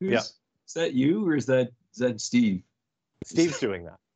Who's, 0.00 0.10
yeah. 0.10 0.18
is 0.18 0.74
that 0.74 0.92
you 0.92 1.26
or 1.26 1.36
is 1.36 1.46
that 1.46 1.72
is 1.92 1.98
that 1.98 2.20
steve? 2.20 2.62
Steve's 3.24 3.58
doing 3.58 3.84
that. 3.84 3.98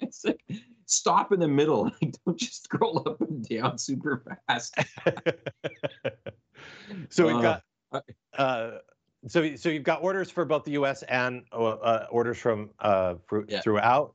It's 0.00 0.24
like 0.24 0.40
stop 0.86 1.32
in 1.32 1.40
the 1.40 1.48
middle. 1.48 1.90
Like, 2.02 2.14
don't 2.24 2.38
just 2.38 2.64
scroll 2.64 3.02
up 3.04 3.20
and 3.20 3.44
down 3.48 3.78
super 3.78 4.22
fast. 4.48 4.76
So 7.10 7.26
we've 7.26 7.36
uh, 7.36 7.42
got 7.42 7.62
uh, 7.92 8.00
uh, 8.36 8.70
so, 9.26 9.56
so 9.56 9.68
you've 9.68 9.82
got 9.82 10.02
orders 10.02 10.30
for 10.30 10.44
both 10.44 10.64
the 10.64 10.72
U.S. 10.72 11.02
and 11.04 11.42
uh, 11.52 11.56
uh, 11.56 12.06
orders 12.10 12.38
from 12.38 12.70
uh, 12.80 13.14
for, 13.26 13.44
yeah. 13.48 13.60
throughout. 13.60 14.14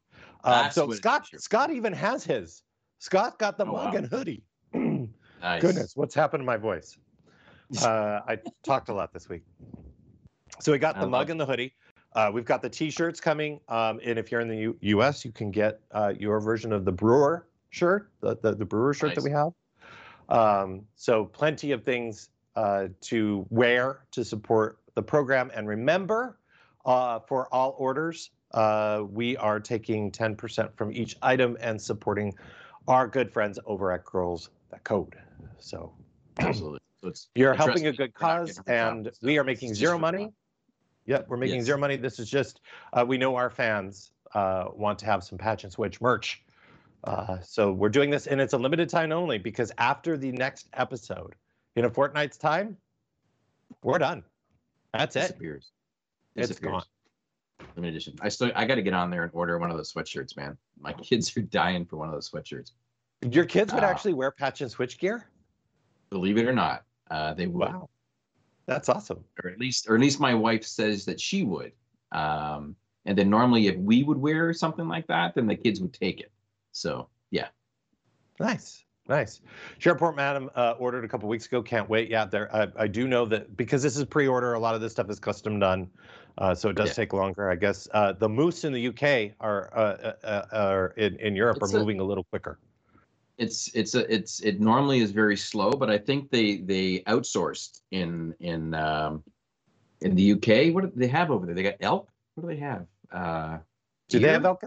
So 0.72 0.92
Scott, 0.92 1.28
Scott 1.38 1.72
even 1.72 1.94
has 1.94 2.24
his. 2.24 2.64
Scott 3.00 3.38
got 3.38 3.58
the 3.58 3.66
oh, 3.66 3.72
mug 3.72 3.94
wow. 3.94 3.98
and 4.00 4.08
hoodie. 4.08 4.44
nice. 4.74 5.62
Goodness, 5.62 5.96
what's 5.96 6.16
happened 6.16 6.42
to 6.42 6.46
my 6.46 6.58
voice? 6.58 6.98
Uh, 7.82 8.20
I 8.28 8.38
talked 8.62 8.90
a 8.90 8.94
lot 8.94 9.14
this 9.14 9.30
week. 9.30 9.42
So 10.60 10.72
we 10.72 10.78
got 10.78 11.00
the 11.00 11.08
mug 11.08 11.32
and 11.32 11.40
the 11.40 11.46
hoodie. 11.46 11.74
Uh, 12.14 12.30
we've 12.32 12.46
got 12.46 12.62
the 12.62 12.70
T-shirts 12.70 13.20
coming, 13.20 13.60
um, 13.68 14.00
and 14.04 14.20
if 14.20 14.32
you're 14.32 14.42
in 14.42 14.48
the 14.48 14.58
U- 14.58 14.78
U.S., 14.82 15.26
you 15.26 15.32
can 15.32 15.50
get 15.50 15.80
uh, 15.92 16.14
your 16.16 16.40
version 16.40 16.72
of 16.72 16.86
the 16.86 16.92
Brewer 16.92 17.48
shirt, 17.72 18.12
the 18.22 18.38
the, 18.44 18.54
the 18.54 18.66
Brewer 18.66 18.94
shirt 18.94 19.10
nice. 19.10 19.16
that 19.16 19.24
we 19.24 19.32
have. 19.32 19.54
Um, 20.30 20.84
so 20.96 21.26
plenty 21.26 21.72
of 21.72 21.84
things 21.84 22.30
uh, 22.56 22.88
to 23.02 23.46
wear 23.50 24.02
to 24.12 24.24
support 24.24 24.80
the 24.96 25.02
program. 25.02 25.52
And 25.54 25.68
remember, 25.68 26.38
uh, 26.86 27.20
for 27.20 27.54
all 27.54 27.76
orders, 27.78 28.32
uh, 28.54 29.04
we 29.10 29.36
are 29.38 29.60
taking 29.60 30.12
10% 30.12 30.76
from 30.76 30.92
each 30.92 31.16
item 31.22 31.58
and 31.60 31.82
supporting 31.82 32.34
our 32.88 33.08
good 33.08 33.32
friends 33.32 33.58
over 33.66 33.92
at 33.92 34.06
Girls 34.06 34.50
That 34.70 34.84
Code. 34.84 35.16
So, 35.58 35.94
absolutely. 36.40 36.80
So 37.02 37.12
you're 37.36 37.54
helping 37.54 37.88
a 37.88 37.92
good 37.92 38.14
cause, 38.14 38.62
and 38.66 39.12
we 39.22 39.38
are 39.38 39.44
making 39.44 39.74
zero 39.74 39.98
money. 39.98 40.32
Yep, 41.06 41.28
we're 41.28 41.38
making 41.38 41.58
yes. 41.58 41.66
zero 41.66 41.78
money. 41.78 41.98
This 41.98 42.18
is 42.18 42.30
just, 42.30 42.62
uh, 42.94 43.04
we 43.06 43.18
know 43.18 43.36
our 43.36 43.50
fans 43.50 44.12
uh, 44.34 44.66
want 44.74 45.00
to 45.00 45.06
have 45.06 45.22
some 45.22 45.38
patch 45.38 45.66
and 45.66 45.74
switch 45.74 46.00
merch. 46.00 46.42
Uh, 47.04 47.40
so 47.42 47.74
we're 47.74 47.90
doing 47.90 48.10
this, 48.10 48.28
and 48.28 48.40
it's 48.40 48.54
a 48.54 48.58
limited 48.58 48.88
time 48.88 49.12
only 49.12 49.38
because 49.38 49.72
after 49.78 50.16
the 50.16 50.32
next 50.32 50.70
episode, 50.74 51.36
in 51.76 51.86
a 51.86 51.90
fortnight's 51.90 52.38
time, 52.38 52.78
we're 53.84 53.98
done. 53.98 54.24
That's 54.94 55.16
Disappears. 55.16 55.72
it. 56.36 56.42
Disappears. 56.42 56.50
It's 56.52 56.60
gone. 56.60 56.84
Limited 57.76 57.96
edition. 57.96 58.16
I 58.22 58.30
still 58.30 58.52
I 58.56 58.66
got 58.66 58.76
to 58.76 58.82
get 58.82 58.94
on 58.94 59.10
there 59.10 59.24
and 59.24 59.32
order 59.34 59.58
one 59.58 59.72
of 59.72 59.78
those 59.78 59.92
sweatshirts, 59.92 60.36
man. 60.38 60.58
My 60.80 60.94
kids 61.02 61.36
are 61.38 61.42
dying 61.42 61.86
for 61.86 61.98
one 61.98 62.08
of 62.08 62.14
those 62.14 62.30
sweatshirts. 62.30 62.72
Your 63.32 63.46
kids 63.46 63.74
would 63.74 63.84
uh, 63.84 63.88
actually 63.88 64.14
wear 64.14 64.32
patch 64.32 64.62
and 64.62 64.70
switch 64.70 64.98
gear. 65.00 65.30
Believe 66.10 66.38
it 66.38 66.46
or 66.46 66.54
not, 66.54 66.84
uh, 67.10 67.34
they 67.34 67.48
would. 67.48 67.70
Wow, 67.70 67.90
that's 68.66 68.90
awesome. 68.90 69.24
Or 69.44 69.50
at 69.50 69.60
least, 69.60 69.90
or 69.90 69.96
at 69.96 70.02
least 70.02 70.20
my 70.20 70.34
wife 70.34 70.64
says 70.64 71.06
that 71.06 71.20
she 71.20 71.44
would. 71.44 71.72
Um, 72.12 72.76
and 73.06 73.18
then 73.18 73.30
normally, 73.30 73.68
if 73.68 73.78
we 73.78 74.04
would 74.04 74.18
wear 74.18 74.54
something 74.54 74.88
like 74.88 75.08
that, 75.08 75.36
then 75.36 75.48
the 75.48 75.56
kids 75.56 75.80
would 75.82 75.94
take 75.94 76.20
it. 76.20 76.32
So 76.72 77.08
yeah. 77.32 77.48
Nice. 78.40 78.84
Nice. 79.10 79.42
Sherport 79.80 80.16
Madam 80.16 80.50
uh, 80.56 80.76
ordered 80.80 81.04
a 81.04 81.08
couple 81.10 81.28
weeks 81.28 81.46
ago. 81.46 81.62
Can't 81.62 81.90
wait. 81.90 82.10
Yeah, 82.10 82.26
there. 82.26 82.54
I, 82.56 82.68
I, 82.78 82.88
do 82.88 83.06
know 83.06 83.26
that 83.26 83.58
because 83.58 83.84
this 83.84 83.98
is 83.98 84.06
pre-order. 84.06 84.54
A 84.54 84.60
lot 84.60 84.76
of 84.76 84.82
this 84.82 84.94
stuff 84.94 85.10
is 85.10 85.20
custom 85.20 85.60
done, 85.60 85.90
uh, 86.38 86.56
so 86.56 86.70
it 86.70 86.78
does 86.78 86.90
yeah. 86.90 86.94
take 86.94 87.14
longer. 87.14 87.50
I 87.50 87.56
guess 87.56 87.88
uh, 87.94 88.14
the 88.14 88.30
moose 88.30 88.64
in 88.64 88.72
the 88.72 88.88
UK 88.88 89.36
are 89.42 89.72
uh, 89.78 90.14
uh, 90.24 90.26
uh, 90.26 90.46
are 90.54 90.88
in, 90.96 91.18
in 91.18 91.36
Europe 91.36 91.58
it's 91.62 91.74
are 91.74 91.78
a, 91.78 91.80
moving 91.80 92.00
a 92.00 92.04
little 92.04 92.24
quicker. 92.24 92.60
It's 93.38 93.70
it's 93.76 93.94
a 93.94 94.12
it's 94.14 94.40
it 94.40 94.62
normally 94.62 95.00
is 95.00 95.12
very 95.12 95.36
slow, 95.36 95.72
but 95.72 95.90
I 95.90 95.98
think 95.98 96.30
they 96.32 96.58
they 96.58 97.00
outsourced 97.00 97.82
in 97.92 98.34
in 98.40 98.74
um, 98.74 99.22
in 100.00 100.16
the 100.16 100.32
UK. 100.32 100.74
What 100.74 100.86
do 100.86 100.92
they 100.96 101.08
have 101.08 101.30
over 101.30 101.46
there? 101.46 101.56
They 101.56 101.64
got 101.64 101.76
elk. 101.82 102.10
What 102.36 102.48
do 102.48 102.56
they 102.56 102.62
have? 102.62 102.86
do 104.08 104.20
they 104.20 104.30
have 104.30 104.46
elk? 104.46 104.64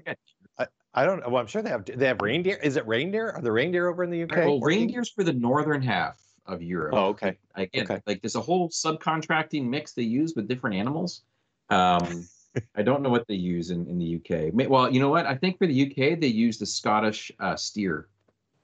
I 0.96 1.04
don't 1.04 1.20
know. 1.20 1.28
Well, 1.28 1.40
I'm 1.40 1.46
sure 1.46 1.60
they 1.60 1.68
have. 1.68 1.84
They 1.84 2.06
have 2.06 2.20
reindeer. 2.22 2.56
Is 2.62 2.76
it 2.76 2.86
reindeer? 2.86 3.30
Are 3.32 3.42
the 3.42 3.52
reindeer 3.52 3.88
over 3.88 4.02
in 4.02 4.10
the 4.10 4.22
UK? 4.22 4.36
Well, 4.36 4.60
reindeer's 4.60 5.10
for 5.10 5.24
the 5.24 5.32
northern 5.32 5.82
half 5.82 6.18
of 6.46 6.62
Europe. 6.62 6.94
Oh, 6.94 7.08
okay. 7.08 7.36
Again, 7.54 7.84
okay. 7.84 8.00
like 8.06 8.22
there's 8.22 8.34
a 8.34 8.40
whole 8.40 8.70
subcontracting 8.70 9.68
mix 9.68 9.92
they 9.92 10.02
use 10.02 10.34
with 10.34 10.48
different 10.48 10.76
animals. 10.76 11.22
Um, 11.68 12.26
I 12.74 12.82
don't 12.82 13.02
know 13.02 13.10
what 13.10 13.28
they 13.28 13.34
use 13.34 13.70
in, 13.70 13.86
in 13.86 13.98
the 13.98 14.16
UK. 14.16 14.50
Well, 14.70 14.90
you 14.90 14.98
know 14.98 15.10
what? 15.10 15.26
I 15.26 15.34
think 15.34 15.58
for 15.58 15.66
the 15.66 15.82
UK 15.86 16.18
they 16.18 16.28
use 16.28 16.58
the 16.58 16.66
Scottish 16.66 17.30
uh, 17.40 17.56
steer. 17.56 18.08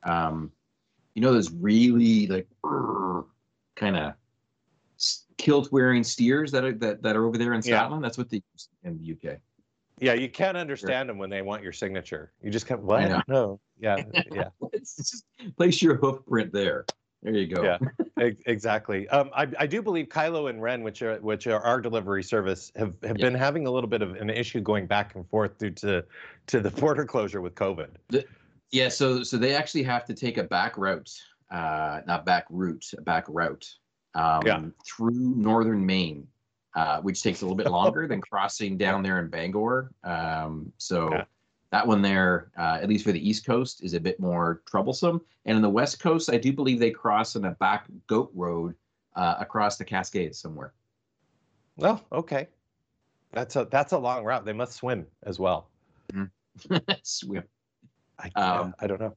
Um, 0.04 0.50
you 1.14 1.20
know 1.20 1.32
those 1.32 1.52
really 1.52 2.26
like 2.26 2.48
kind 3.76 3.96
of 3.96 4.14
kilt 5.36 5.70
wearing 5.70 6.02
steers 6.02 6.50
that 6.52 6.64
are 6.64 6.72
that, 6.72 7.02
that 7.02 7.16
are 7.16 7.26
over 7.26 7.36
there 7.36 7.52
in 7.52 7.60
Scotland. 7.60 8.02
Yeah. 8.02 8.06
That's 8.06 8.16
what 8.16 8.30
they 8.30 8.42
use 8.54 8.68
in 8.84 8.98
the 8.98 9.12
UK. 9.12 9.38
Yeah, 10.02 10.14
you 10.14 10.28
can't 10.28 10.56
understand 10.56 11.08
them 11.08 11.16
when 11.16 11.30
they 11.30 11.42
want 11.42 11.62
your 11.62 11.72
signature. 11.72 12.32
You 12.42 12.50
just 12.50 12.66
can't. 12.66 12.82
What? 12.82 13.22
No. 13.28 13.60
Yeah. 13.78 14.02
Yeah. 14.32 14.48
just 14.80 15.24
place 15.56 15.80
your 15.80 15.94
hoof 15.94 16.26
print 16.26 16.52
there. 16.52 16.84
There 17.22 17.34
you 17.34 17.46
go. 17.46 17.62
Yeah, 17.62 18.30
exactly. 18.46 19.08
Um, 19.10 19.30
I, 19.32 19.46
I 19.60 19.66
do 19.68 19.80
believe 19.80 20.06
Kylo 20.08 20.50
and 20.50 20.60
Ren, 20.60 20.82
which 20.82 21.02
are 21.02 21.20
which 21.20 21.46
are 21.46 21.60
our 21.60 21.80
delivery 21.80 22.24
service, 22.24 22.72
have, 22.74 22.96
have 23.04 23.16
yeah. 23.16 23.26
been 23.26 23.34
having 23.34 23.68
a 23.68 23.70
little 23.70 23.88
bit 23.88 24.02
of 24.02 24.16
an 24.16 24.28
issue 24.28 24.60
going 24.60 24.88
back 24.88 25.14
and 25.14 25.28
forth 25.28 25.56
due 25.58 25.70
to 25.70 26.04
to 26.48 26.60
the 26.60 26.70
border 26.80 27.04
closure 27.04 27.40
with 27.40 27.54
COVID. 27.54 27.90
The, 28.08 28.24
yeah, 28.72 28.88
so 28.88 29.22
so 29.22 29.36
they 29.36 29.54
actually 29.54 29.84
have 29.84 30.04
to 30.06 30.14
take 30.14 30.36
a 30.36 30.42
back 30.42 30.76
route, 30.76 31.12
uh, 31.52 32.00
not 32.08 32.26
back 32.26 32.46
route, 32.50 32.86
a 32.98 33.02
back 33.02 33.26
route, 33.28 33.68
um, 34.16 34.42
yeah. 34.44 34.64
through 34.84 35.12
northern 35.12 35.86
Maine 35.86 36.26
uh, 36.74 37.00
which 37.00 37.22
takes 37.22 37.42
a 37.42 37.44
little 37.44 37.56
bit 37.56 37.66
longer 37.70 38.06
than 38.06 38.20
crossing 38.20 38.76
down 38.76 39.02
there 39.02 39.18
in 39.20 39.28
Bangor. 39.28 39.92
Um, 40.04 40.72
so 40.78 41.10
yeah. 41.12 41.24
that 41.70 41.86
one 41.86 42.02
there, 42.02 42.50
uh, 42.58 42.78
at 42.80 42.88
least 42.88 43.04
for 43.04 43.12
the 43.12 43.28
East 43.28 43.44
Coast, 43.44 43.82
is 43.82 43.94
a 43.94 44.00
bit 44.00 44.18
more 44.18 44.62
troublesome. 44.66 45.20
And 45.44 45.56
in 45.56 45.62
the 45.62 45.70
West 45.70 46.00
Coast, 46.00 46.30
I 46.30 46.38
do 46.38 46.52
believe 46.52 46.78
they 46.78 46.90
cross 46.90 47.36
on 47.36 47.44
a 47.44 47.52
back 47.52 47.86
goat 48.06 48.30
road 48.34 48.74
uh, 49.16 49.36
across 49.38 49.76
the 49.76 49.84
Cascades 49.84 50.38
somewhere. 50.38 50.72
Well, 51.76 52.04
okay. 52.12 52.48
That's 53.32 53.56
a 53.56 53.66
that's 53.70 53.92
a 53.92 53.98
long 53.98 54.24
route. 54.24 54.44
They 54.44 54.52
must 54.52 54.74
swim 54.74 55.06
as 55.22 55.38
well. 55.38 55.70
Mm-hmm. 56.12 56.76
swim. 57.02 57.44
I, 58.18 58.40
um, 58.40 58.74
I 58.78 58.86
don't 58.86 59.00
know. 59.00 59.16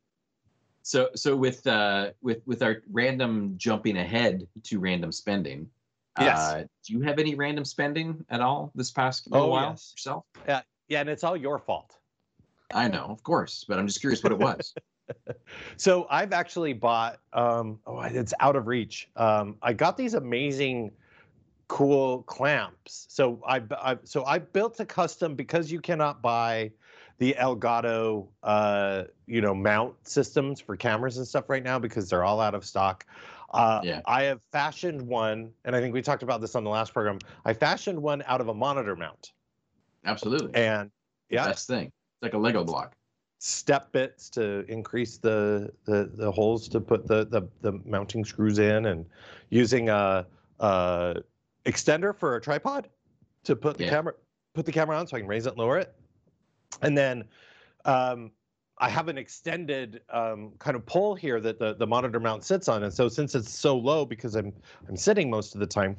So 0.81 1.09
so 1.15 1.35
with 1.35 1.65
uh, 1.67 2.11
with 2.21 2.41
with 2.45 2.61
our 2.61 2.83
random 2.91 3.55
jumping 3.57 3.97
ahead 3.97 4.47
to 4.63 4.79
random 4.79 5.11
spending, 5.11 5.69
Yes. 6.19 6.39
Uh, 6.39 6.63
do 6.85 6.93
you 6.93 7.01
have 7.01 7.19
any 7.19 7.35
random 7.35 7.65
spending 7.65 8.25
at 8.29 8.41
all 8.41 8.71
this 8.75 8.91
past 8.91 9.29
little 9.29 9.47
oh, 9.47 9.49
while 9.49 9.69
yes. 9.71 9.93
yourself? 9.95 10.25
Yeah, 10.47 10.61
yeah, 10.87 11.01
and 11.01 11.09
it's 11.09 11.23
all 11.23 11.35
your 11.35 11.59
fault. 11.59 11.97
I 12.73 12.87
know, 12.87 13.05
of 13.05 13.23
course, 13.23 13.65
but 13.67 13.77
I'm 13.77 13.87
just 13.87 13.99
curious 13.99 14.23
what 14.23 14.31
it 14.31 14.39
was. 14.39 14.73
so 15.77 16.07
I've 16.09 16.33
actually 16.33 16.73
bought. 16.73 17.19
Um, 17.33 17.79
oh, 17.85 18.01
it's 18.01 18.33
out 18.39 18.55
of 18.55 18.67
reach. 18.67 19.09
Um, 19.15 19.57
I 19.61 19.73
got 19.73 19.97
these 19.97 20.13
amazing, 20.13 20.91
cool 21.67 22.23
clamps. 22.23 23.07
So 23.09 23.41
I, 23.47 23.61
I 23.71 23.97
so 24.03 24.25
I 24.25 24.39
built 24.39 24.79
a 24.79 24.85
custom 24.85 25.35
because 25.35 25.71
you 25.71 25.79
cannot 25.79 26.21
buy 26.21 26.71
the 27.17 27.35
Elgato, 27.39 28.27
uh, 28.43 29.03
you 29.25 29.41
know, 29.41 29.53
mount 29.53 29.95
systems 30.07 30.59
for 30.59 30.75
cameras 30.75 31.17
and 31.17 31.27
stuff 31.27 31.49
right 31.49 31.63
now 31.63 31.79
because 31.79 32.09
they're 32.09 32.23
all 32.23 32.41
out 32.41 32.55
of 32.55 32.65
stock. 32.65 33.05
Uh, 33.55 33.81
yeah. 33.83 34.01
I 34.05 34.23
have 34.23 34.41
fashioned 34.51 35.01
one, 35.01 35.51
and 35.63 35.75
I 35.75 35.79
think 35.79 35.93
we 35.93 36.01
talked 36.01 36.23
about 36.23 36.41
this 36.41 36.55
on 36.55 36.63
the 36.63 36.69
last 36.69 36.93
program. 36.93 37.19
I 37.45 37.53
fashioned 37.53 38.01
one 38.01 38.21
out 38.27 38.41
of 38.41 38.49
a 38.49 38.53
monitor 38.53 38.95
mount. 38.95 39.31
Absolutely. 40.03 40.53
And 40.53 40.91
yeah, 41.29 41.45
best 41.45 41.67
thing. 41.67 41.87
It's 41.87 42.21
like 42.21 42.33
a 42.33 42.37
Lego 42.37 42.63
block. 42.63 42.95
Step 43.39 43.91
bits 43.91 44.29
to 44.31 44.65
increase 44.67 45.17
the 45.17 45.71
the, 45.85 46.11
the 46.15 46.31
holes 46.31 46.67
to 46.69 46.79
put 46.79 47.07
the, 47.07 47.25
the 47.25 47.43
the 47.61 47.79
mounting 47.85 48.25
screws 48.25 48.59
in, 48.59 48.87
and 48.87 49.05
using 49.49 49.89
a, 49.89 50.25
a 50.59 51.15
extender 51.65 52.15
for 52.15 52.35
a 52.35 52.41
tripod 52.41 52.89
to 53.43 53.55
put 53.55 53.77
the 53.77 53.85
yeah. 53.85 53.89
camera 53.89 54.13
put 54.53 54.65
the 54.65 54.71
camera 54.71 54.97
on 54.97 55.07
so 55.07 55.17
I 55.17 55.19
can 55.19 55.29
raise 55.29 55.45
it 55.45 55.49
and 55.49 55.57
lower 55.59 55.77
it. 55.77 55.93
And 56.81 56.97
then 56.97 57.23
um, 57.85 58.31
I 58.77 58.89
have 58.89 59.07
an 59.07 59.17
extended 59.17 60.01
um, 60.09 60.51
kind 60.59 60.75
of 60.75 60.85
pole 60.85 61.15
here 61.15 61.39
that 61.39 61.59
the, 61.59 61.75
the 61.75 61.87
monitor 61.87 62.19
mount 62.19 62.43
sits 62.43 62.67
on. 62.67 62.83
And 62.83 62.93
so 62.93 63.07
since 63.07 63.33
it's 63.33 63.49
so 63.49 63.77
low 63.77 64.05
because 64.05 64.35
I'm 64.35 64.51
I'm 64.89 64.97
sitting 64.97 65.29
most 65.29 65.53
of 65.53 65.61
the 65.61 65.67
time, 65.67 65.95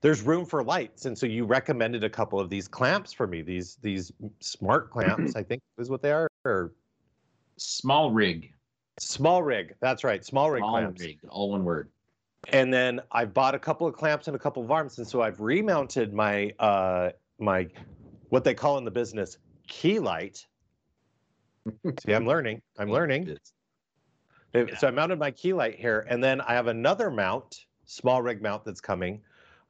there's 0.00 0.22
room 0.22 0.46
for 0.46 0.64
lights. 0.64 1.04
And 1.04 1.16
so 1.16 1.26
you 1.26 1.44
recommended 1.44 2.04
a 2.04 2.10
couple 2.10 2.40
of 2.40 2.48
these 2.48 2.68
clamps 2.68 3.12
for 3.12 3.26
me, 3.26 3.42
these 3.42 3.76
these 3.82 4.12
smart 4.40 4.90
clamps, 4.90 5.36
I 5.36 5.42
think 5.42 5.60
is 5.78 5.90
what 5.90 6.00
they 6.00 6.12
are, 6.12 6.28
or 6.44 6.72
Small 7.58 8.10
rig. 8.10 8.52
Small 8.98 9.42
rig. 9.42 9.74
That's 9.80 10.04
right. 10.04 10.24
Small 10.24 10.50
rig 10.50 10.60
small 10.60 10.72
clamps. 10.72 11.02
Rig, 11.02 11.18
all 11.28 11.50
one 11.50 11.64
word. 11.64 11.90
And 12.48 12.72
then 12.72 13.00
I've 13.10 13.34
bought 13.34 13.54
a 13.54 13.58
couple 13.58 13.86
of 13.86 13.94
clamps 13.94 14.28
and 14.28 14.36
a 14.36 14.38
couple 14.38 14.62
of 14.62 14.70
arms, 14.70 14.98
and 14.98 15.06
so 15.06 15.20
I've 15.20 15.40
remounted 15.40 16.12
my 16.12 16.52
uh 16.58 17.10
my 17.38 17.68
what 18.28 18.44
they 18.44 18.54
call 18.54 18.78
in 18.78 18.84
the 18.84 18.90
business 18.90 19.38
key 19.68 19.98
light. 19.98 20.46
See, 22.04 22.14
I'm 22.14 22.26
learning. 22.26 22.62
I'm 22.78 22.90
learning. 22.90 23.36
Yeah. 24.54 24.76
So 24.78 24.88
I 24.88 24.90
mounted 24.90 25.18
my 25.18 25.30
key 25.30 25.52
light 25.52 25.78
here, 25.78 26.06
and 26.08 26.22
then 26.22 26.40
I 26.40 26.54
have 26.54 26.66
another 26.66 27.10
mount, 27.10 27.66
small 27.84 28.22
rig 28.22 28.40
mount 28.40 28.64
that's 28.64 28.80
coming, 28.80 29.20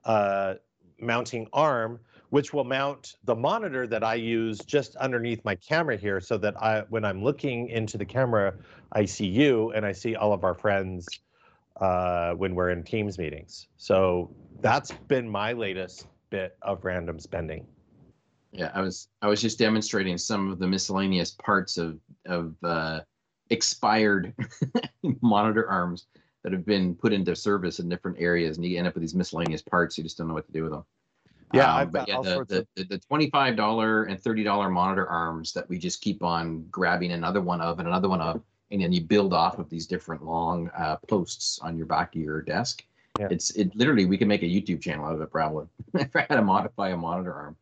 uh, 0.04 0.54
mounting 1.00 1.48
arm, 1.52 1.98
which 2.30 2.52
will 2.52 2.64
mount 2.64 3.16
the 3.24 3.34
monitor 3.34 3.86
that 3.86 4.04
I 4.04 4.14
use 4.14 4.60
just 4.60 4.96
underneath 4.96 5.44
my 5.44 5.54
camera 5.56 5.96
here, 5.96 6.20
so 6.20 6.38
that 6.38 6.60
I, 6.62 6.82
when 6.88 7.04
I'm 7.04 7.22
looking 7.22 7.68
into 7.68 7.98
the 7.98 8.04
camera, 8.04 8.54
I 8.92 9.04
see 9.04 9.26
you 9.26 9.72
and 9.72 9.84
I 9.84 9.92
see 9.92 10.14
all 10.14 10.32
of 10.32 10.44
our 10.44 10.54
friends 10.54 11.20
uh, 11.80 12.32
when 12.34 12.54
we're 12.54 12.70
in 12.70 12.82
Teams 12.82 13.18
meetings. 13.18 13.68
So 13.76 14.30
that's 14.60 14.92
been 15.08 15.28
my 15.28 15.52
latest 15.52 16.06
bit 16.30 16.56
of 16.62 16.84
random 16.84 17.18
spending. 17.18 17.66
Yeah, 18.56 18.70
I 18.74 18.80
was 18.80 19.08
I 19.22 19.28
was 19.28 19.40
just 19.40 19.58
demonstrating 19.58 20.16
some 20.18 20.50
of 20.50 20.58
the 20.58 20.66
miscellaneous 20.66 21.32
parts 21.32 21.76
of 21.76 21.98
of 22.24 22.54
uh, 22.62 23.00
expired 23.50 24.34
monitor 25.20 25.68
arms 25.68 26.06
that 26.42 26.52
have 26.52 26.64
been 26.64 26.94
put 26.94 27.12
into 27.12 27.34
service 27.36 27.80
in 27.80 27.88
different 27.88 28.18
areas, 28.20 28.56
and 28.56 28.64
you 28.64 28.78
end 28.78 28.86
up 28.86 28.94
with 28.94 29.02
these 29.02 29.14
miscellaneous 29.14 29.62
parts. 29.62 29.98
You 29.98 30.04
just 30.04 30.16
don't 30.16 30.28
know 30.28 30.34
what 30.34 30.46
to 30.46 30.52
do 30.52 30.62
with 30.62 30.72
them. 30.72 30.84
Yeah, 31.52 31.76
um, 31.76 31.90
but 31.90 32.08
yeah, 32.08 32.20
the, 32.22 32.44
the, 32.48 32.82
of... 32.82 32.88
the, 32.88 32.98
twenty 32.98 33.30
five 33.30 33.56
dollar 33.56 34.04
and 34.04 34.20
thirty 34.20 34.42
dollar 34.42 34.70
monitor 34.70 35.06
arms 35.06 35.52
that 35.52 35.68
we 35.68 35.78
just 35.78 36.00
keep 36.00 36.22
on 36.22 36.66
grabbing 36.70 37.12
another 37.12 37.40
one 37.40 37.60
of 37.60 37.78
and 37.78 37.86
another 37.86 38.08
one 38.08 38.20
of, 38.20 38.42
and 38.70 38.80
then 38.80 38.92
you 38.92 39.02
build 39.02 39.34
off 39.34 39.58
of 39.58 39.68
these 39.68 39.86
different 39.86 40.24
long 40.24 40.70
uh, 40.76 40.96
posts 41.08 41.58
on 41.60 41.76
your 41.76 41.86
back 41.86 42.14
of 42.14 42.22
your 42.22 42.42
desk. 42.42 42.84
Yeah. 43.18 43.28
It's 43.30 43.50
it 43.50 43.74
literally 43.76 44.06
we 44.06 44.18
can 44.18 44.28
make 44.28 44.42
a 44.42 44.46
YouTube 44.46 44.80
channel 44.80 45.06
out 45.06 45.14
of 45.14 45.20
it 45.20 45.30
probably 45.30 45.66
if 45.94 46.14
I 46.14 46.20
had 46.20 46.36
to 46.36 46.42
modify 46.42 46.90
a 46.90 46.96
monitor 46.96 47.32
arm 47.32 47.56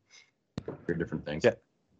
for 0.84 0.94
different 0.94 1.24
things. 1.24 1.44
Yeah. 1.44 1.54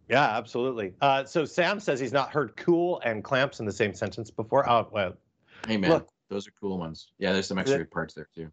Yeah, 0.09 0.37
absolutely. 0.37 0.93
Uh, 1.01 1.25
so 1.25 1.45
Sam 1.47 1.81
says 1.81 1.99
he's 1.99 2.13
not 2.13 2.31
heard 2.31 2.57
cool 2.57 3.01
and 3.05 3.25
clamps 3.25 3.61
in 3.61 3.67
the 3.67 3.73
same 3.73 3.95
sentence 3.95 4.31
before. 4.31 4.69
Oh 4.69 4.87
well. 4.93 5.15
Hey 5.67 5.79
man, 5.79 5.91
Look, 5.91 6.09
those 6.29 6.47
are 6.47 6.53
cool 6.61 6.79
ones. 6.79 7.09
Yeah, 7.19 7.33
there's 7.33 7.47
some 7.47 7.59
extra 7.59 7.87
parts 7.87 8.13
there 8.13 8.29
too. 8.35 8.51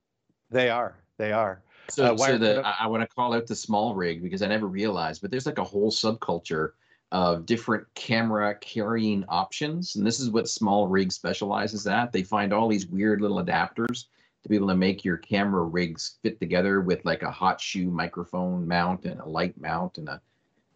They 0.49 0.69
are. 0.69 0.95
They 1.17 1.33
are. 1.33 1.61
So, 1.89 2.13
uh, 2.13 2.17
so 2.17 2.37
the 2.37 2.65
I, 2.65 2.85
I 2.85 2.87
want 2.87 3.01
to 3.01 3.07
call 3.07 3.33
out 3.33 3.47
the 3.47 3.55
small 3.55 3.95
rig 3.95 4.23
because 4.23 4.41
I 4.41 4.47
never 4.47 4.67
realized, 4.67 5.21
but 5.21 5.29
there's 5.29 5.45
like 5.45 5.57
a 5.57 5.63
whole 5.63 5.91
subculture 5.91 6.71
of 7.11 7.45
different 7.45 7.85
camera 7.95 8.55
carrying 8.55 9.25
options, 9.27 9.97
and 9.97 10.07
this 10.07 10.21
is 10.21 10.29
what 10.29 10.45
SmallRig 10.45 11.11
specializes 11.11 11.85
at. 11.85 12.13
They 12.13 12.23
find 12.23 12.53
all 12.53 12.69
these 12.69 12.87
weird 12.87 13.21
little 13.21 13.43
adapters 13.43 14.05
to 14.43 14.49
be 14.49 14.55
able 14.55 14.67
to 14.67 14.75
make 14.75 15.05
your 15.05 15.17
camera 15.17 15.63
rigs 15.63 16.17
fit 16.23 16.39
together 16.39 16.81
with 16.81 17.03
like 17.05 17.23
a 17.23 17.31
hot 17.31 17.61
shoe 17.61 17.91
microphone 17.91 18.67
mount 18.67 19.05
and 19.05 19.19
a 19.19 19.25
light 19.25 19.59
mount 19.59 19.97
and 19.97 20.09
a 20.09 20.21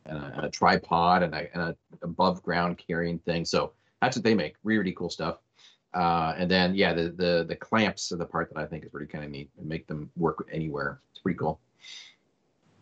and 0.06 0.18
a, 0.18 0.34
and 0.36 0.46
a 0.46 0.50
tripod 0.50 1.24
and 1.24 1.34
a, 1.34 1.54
and 1.54 1.64
a 1.64 1.76
above 2.04 2.44
ground 2.44 2.78
carrying 2.78 3.20
thing. 3.20 3.44
So 3.46 3.74
that's 4.02 4.16
what 4.16 4.24
they 4.24 4.36
make. 4.36 4.56
Really, 4.64 4.92
cool 4.92 5.10
stuff. 5.10 5.40
Uh, 5.94 6.36
and 6.38 6.52
then 6.52 6.76
yeah, 6.76 6.94
the 6.94 7.10
the 7.10 7.46
the 7.48 7.56
clamps 7.56 8.12
are 8.12 8.18
the 8.18 8.26
part 8.26 8.54
that 8.54 8.60
I 8.60 8.66
think 8.66 8.86
is 8.86 8.94
really 8.94 9.08
kind 9.08 9.24
of 9.24 9.32
neat 9.32 9.50
and 9.58 9.68
make 9.68 9.88
them 9.88 10.10
work 10.16 10.48
anywhere. 10.52 11.00
It's 11.12 11.20
pretty 11.20 11.38
cool. 11.38 11.60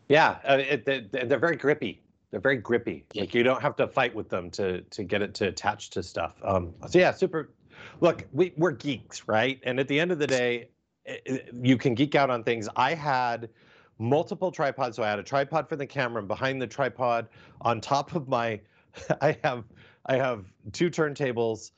Yeah, 0.09 0.38
uh, 0.43 0.57
it, 0.59 0.86
they're, 0.86 1.25
they're 1.25 1.39
very 1.39 1.55
grippy. 1.55 2.01
They're 2.31 2.41
very 2.41 2.57
grippy. 2.57 3.05
Yeah. 3.13 3.21
Like 3.21 3.34
you 3.36 3.43
don't 3.43 3.61
have 3.61 3.75
to 3.77 3.88
fight 3.88 4.13
with 4.13 4.29
them 4.29 4.49
to 4.51 4.81
to 4.81 5.03
get 5.03 5.21
it 5.21 5.34
to 5.36 5.47
attach 5.47 5.91
to 5.91 6.03
stuff. 6.03 6.41
Um, 6.43 6.73
so 6.89 6.99
yeah, 6.99 7.11
super. 7.11 7.51
Look, 8.01 8.25
we 8.31 8.53
we're 8.57 8.71
geeks, 8.71 9.27
right? 9.27 9.59
And 9.63 9.79
at 9.79 9.88
the 9.88 9.99
end 9.99 10.11
of 10.11 10.17
the 10.17 10.27
day, 10.27 10.69
you 11.54 11.78
can 11.78 11.95
geek 11.95 12.16
out 12.16 12.30
on 12.30 12.43
things. 12.43 12.70
I 12.76 12.93
had 12.93 13.49
multiple 13.99 14.51
tripods. 14.51 14.95
So 14.95 15.04
I 15.04 15.10
had 15.10 15.20
a 15.20 15.24
tripod 15.24 15.68
for 15.70 15.76
the 15.76 15.86
camera, 15.86 16.20
and 16.20 16.28
behind 16.28 16.62
the 16.62 16.68
tripod, 16.68 17.28
on 17.62 17.82
top 17.82 18.16
of 18.16 18.28
my, 18.28 18.60
I 19.22 19.38
have 19.43 19.64
I 20.06 20.18
have 20.18 20.45
two 20.72 20.89
turntables 20.89 21.72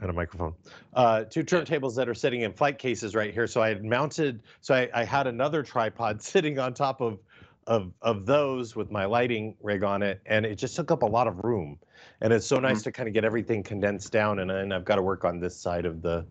and 0.00 0.10
a 0.10 0.12
microphone. 0.12 0.54
Uh, 0.94 1.24
two 1.24 1.44
turntables 1.44 1.94
that 1.94 2.08
are 2.08 2.14
sitting 2.14 2.42
in 2.42 2.52
flight 2.52 2.78
cases 2.78 3.14
right 3.14 3.32
here. 3.32 3.46
So 3.46 3.62
I 3.62 3.68
had 3.68 3.84
mounted. 3.84 4.42
So 4.60 4.74
I, 4.74 4.88
I 4.94 5.04
had 5.04 5.26
another 5.26 5.62
tripod 5.62 6.22
sitting 6.22 6.58
on 6.58 6.74
top 6.74 7.00
of 7.00 7.20
of 7.66 7.92
of 8.02 8.26
those 8.26 8.74
with 8.74 8.90
my 8.90 9.04
lighting 9.04 9.54
rig 9.62 9.84
on 9.84 10.02
it, 10.02 10.20
and 10.26 10.46
it 10.46 10.56
just 10.56 10.76
took 10.76 10.90
up 10.90 11.02
a 11.02 11.06
lot 11.06 11.26
of 11.26 11.38
room. 11.44 11.78
And 12.22 12.32
it's 12.32 12.46
so 12.46 12.58
nice 12.58 12.78
mm-hmm. 12.78 12.84
to 12.84 12.92
kind 12.92 13.08
of 13.08 13.14
get 13.14 13.24
everything 13.24 13.62
condensed 13.62 14.12
down. 14.12 14.40
And 14.40 14.50
then 14.50 14.72
I've 14.72 14.84
got 14.84 14.96
to 14.96 15.02
work 15.02 15.24
on 15.24 15.38
this 15.38 15.56
side 15.56 15.84
of 15.84 16.02
the 16.02 16.26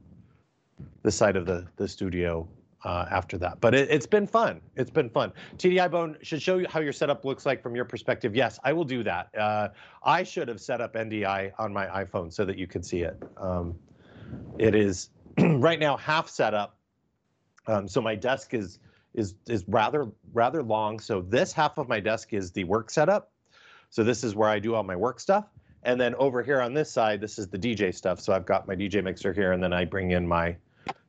the 1.03 1.11
side 1.11 1.35
of 1.35 1.45
the 1.45 1.67
the 1.77 1.87
studio 1.87 2.47
uh, 2.83 3.05
after 3.11 3.37
that. 3.37 3.59
But 3.61 3.75
it, 3.75 3.91
has 3.91 4.05
been 4.05 4.27
fun. 4.27 4.61
It's 4.75 4.89
been 4.89 5.09
fun. 5.09 5.33
TDI 5.57 5.91
Bone 5.91 6.17
should 6.21 6.41
show 6.41 6.57
you 6.57 6.67
how 6.69 6.79
your 6.79 6.93
setup 6.93 7.25
looks 7.25 7.45
like 7.45 7.61
from 7.61 7.75
your 7.75 7.85
perspective. 7.85 8.35
Yes, 8.35 8.59
I 8.63 8.73
will 8.73 8.85
do 8.85 9.03
that. 9.03 9.35
Uh, 9.37 9.69
I 10.03 10.23
should 10.23 10.47
have 10.47 10.61
set 10.61 10.81
up 10.81 10.93
NDI 10.93 11.51
on 11.57 11.73
my 11.73 11.87
iPhone 11.87 12.31
so 12.31 12.45
that 12.45 12.57
you 12.57 12.67
can 12.67 12.81
see 12.83 13.01
it. 13.01 13.21
Um, 13.37 13.75
it 14.57 14.75
is 14.75 15.09
right 15.37 15.79
now 15.79 15.97
half 15.97 16.29
set 16.29 16.53
up. 16.53 16.77
Um, 17.67 17.87
so 17.87 18.01
my 18.01 18.15
desk 18.15 18.53
is 18.53 18.79
is 19.15 19.35
is 19.47 19.65
rather 19.67 20.07
rather 20.33 20.63
long. 20.63 20.99
So 20.99 21.21
this 21.21 21.51
half 21.51 21.77
of 21.77 21.89
my 21.89 21.99
desk 21.99 22.33
is 22.33 22.51
the 22.51 22.63
work 22.63 22.89
setup. 22.89 23.31
So 23.89 24.03
this 24.03 24.23
is 24.23 24.35
where 24.35 24.49
I 24.49 24.59
do 24.59 24.75
all 24.75 24.83
my 24.83 24.95
work 24.95 25.19
stuff. 25.19 25.45
And 25.83 25.99
then 25.99 26.13
over 26.15 26.43
here 26.43 26.61
on 26.61 26.73
this 26.73 26.91
side, 26.91 27.21
this 27.21 27.39
is 27.39 27.47
the 27.47 27.57
DJ 27.57 27.93
stuff. 27.95 28.19
So 28.19 28.33
I've 28.33 28.45
got 28.45 28.67
my 28.67 28.75
DJ 28.75 29.03
mixer 29.03 29.33
here, 29.33 29.53
and 29.53 29.63
then 29.63 29.73
I 29.73 29.85
bring 29.85 30.11
in 30.11 30.27
my 30.27 30.55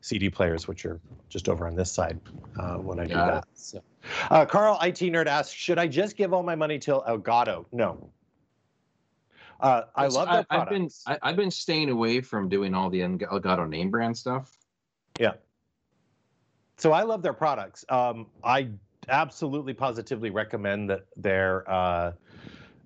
CD 0.01 0.31
players, 0.31 0.67
which 0.67 0.85
are 0.85 1.01
just 1.29 1.49
over 1.49 1.67
on 1.67 1.75
this 1.75 1.93
side 1.93 2.21
uh, 2.59 2.77
when 2.77 2.99
I 2.99 3.05
do 3.07 3.15
that. 3.15 3.45
So, 3.55 3.83
uh, 4.31 4.47
Carl, 4.47 4.79
IT 4.83 4.99
nerd 5.01 5.27
asks, 5.27 5.53
should 5.53 5.79
I 5.79 5.87
just 5.87 6.17
give 6.17 6.33
all 6.33 6.43
my 6.43 6.55
money 6.55 6.79
to 6.81 7.03
Elgato? 7.07 7.67
No. 7.73 8.11
Uh, 9.61 9.83
I 9.95 10.07
love 10.07 10.29
their 10.29 10.47
I, 10.49 10.61
I've 10.61 10.71
been 10.71 10.89
I, 11.07 11.19
have 11.23 11.37
been 11.37 11.51
staying 11.51 11.91
away 11.91 12.23
from 12.23 12.49
doing 12.49 12.75
all 12.75 12.89
the 12.89 13.01
Elgato 13.01 13.69
name 13.69 13.91
brand 13.91 14.17
stuff. 14.17 14.57
Yeah. 15.19 15.35
So 16.79 16.93
I 16.93 17.03
love 17.03 17.23
their 17.23 17.35
products. 17.35 17.85
Um, 17.91 18.29
I 18.43 18.71
absolutely 19.11 19.75
positively 19.75 20.31
recommend 20.31 20.89
that 20.89 21.07
their 21.17 21.71
uh, 21.71 22.13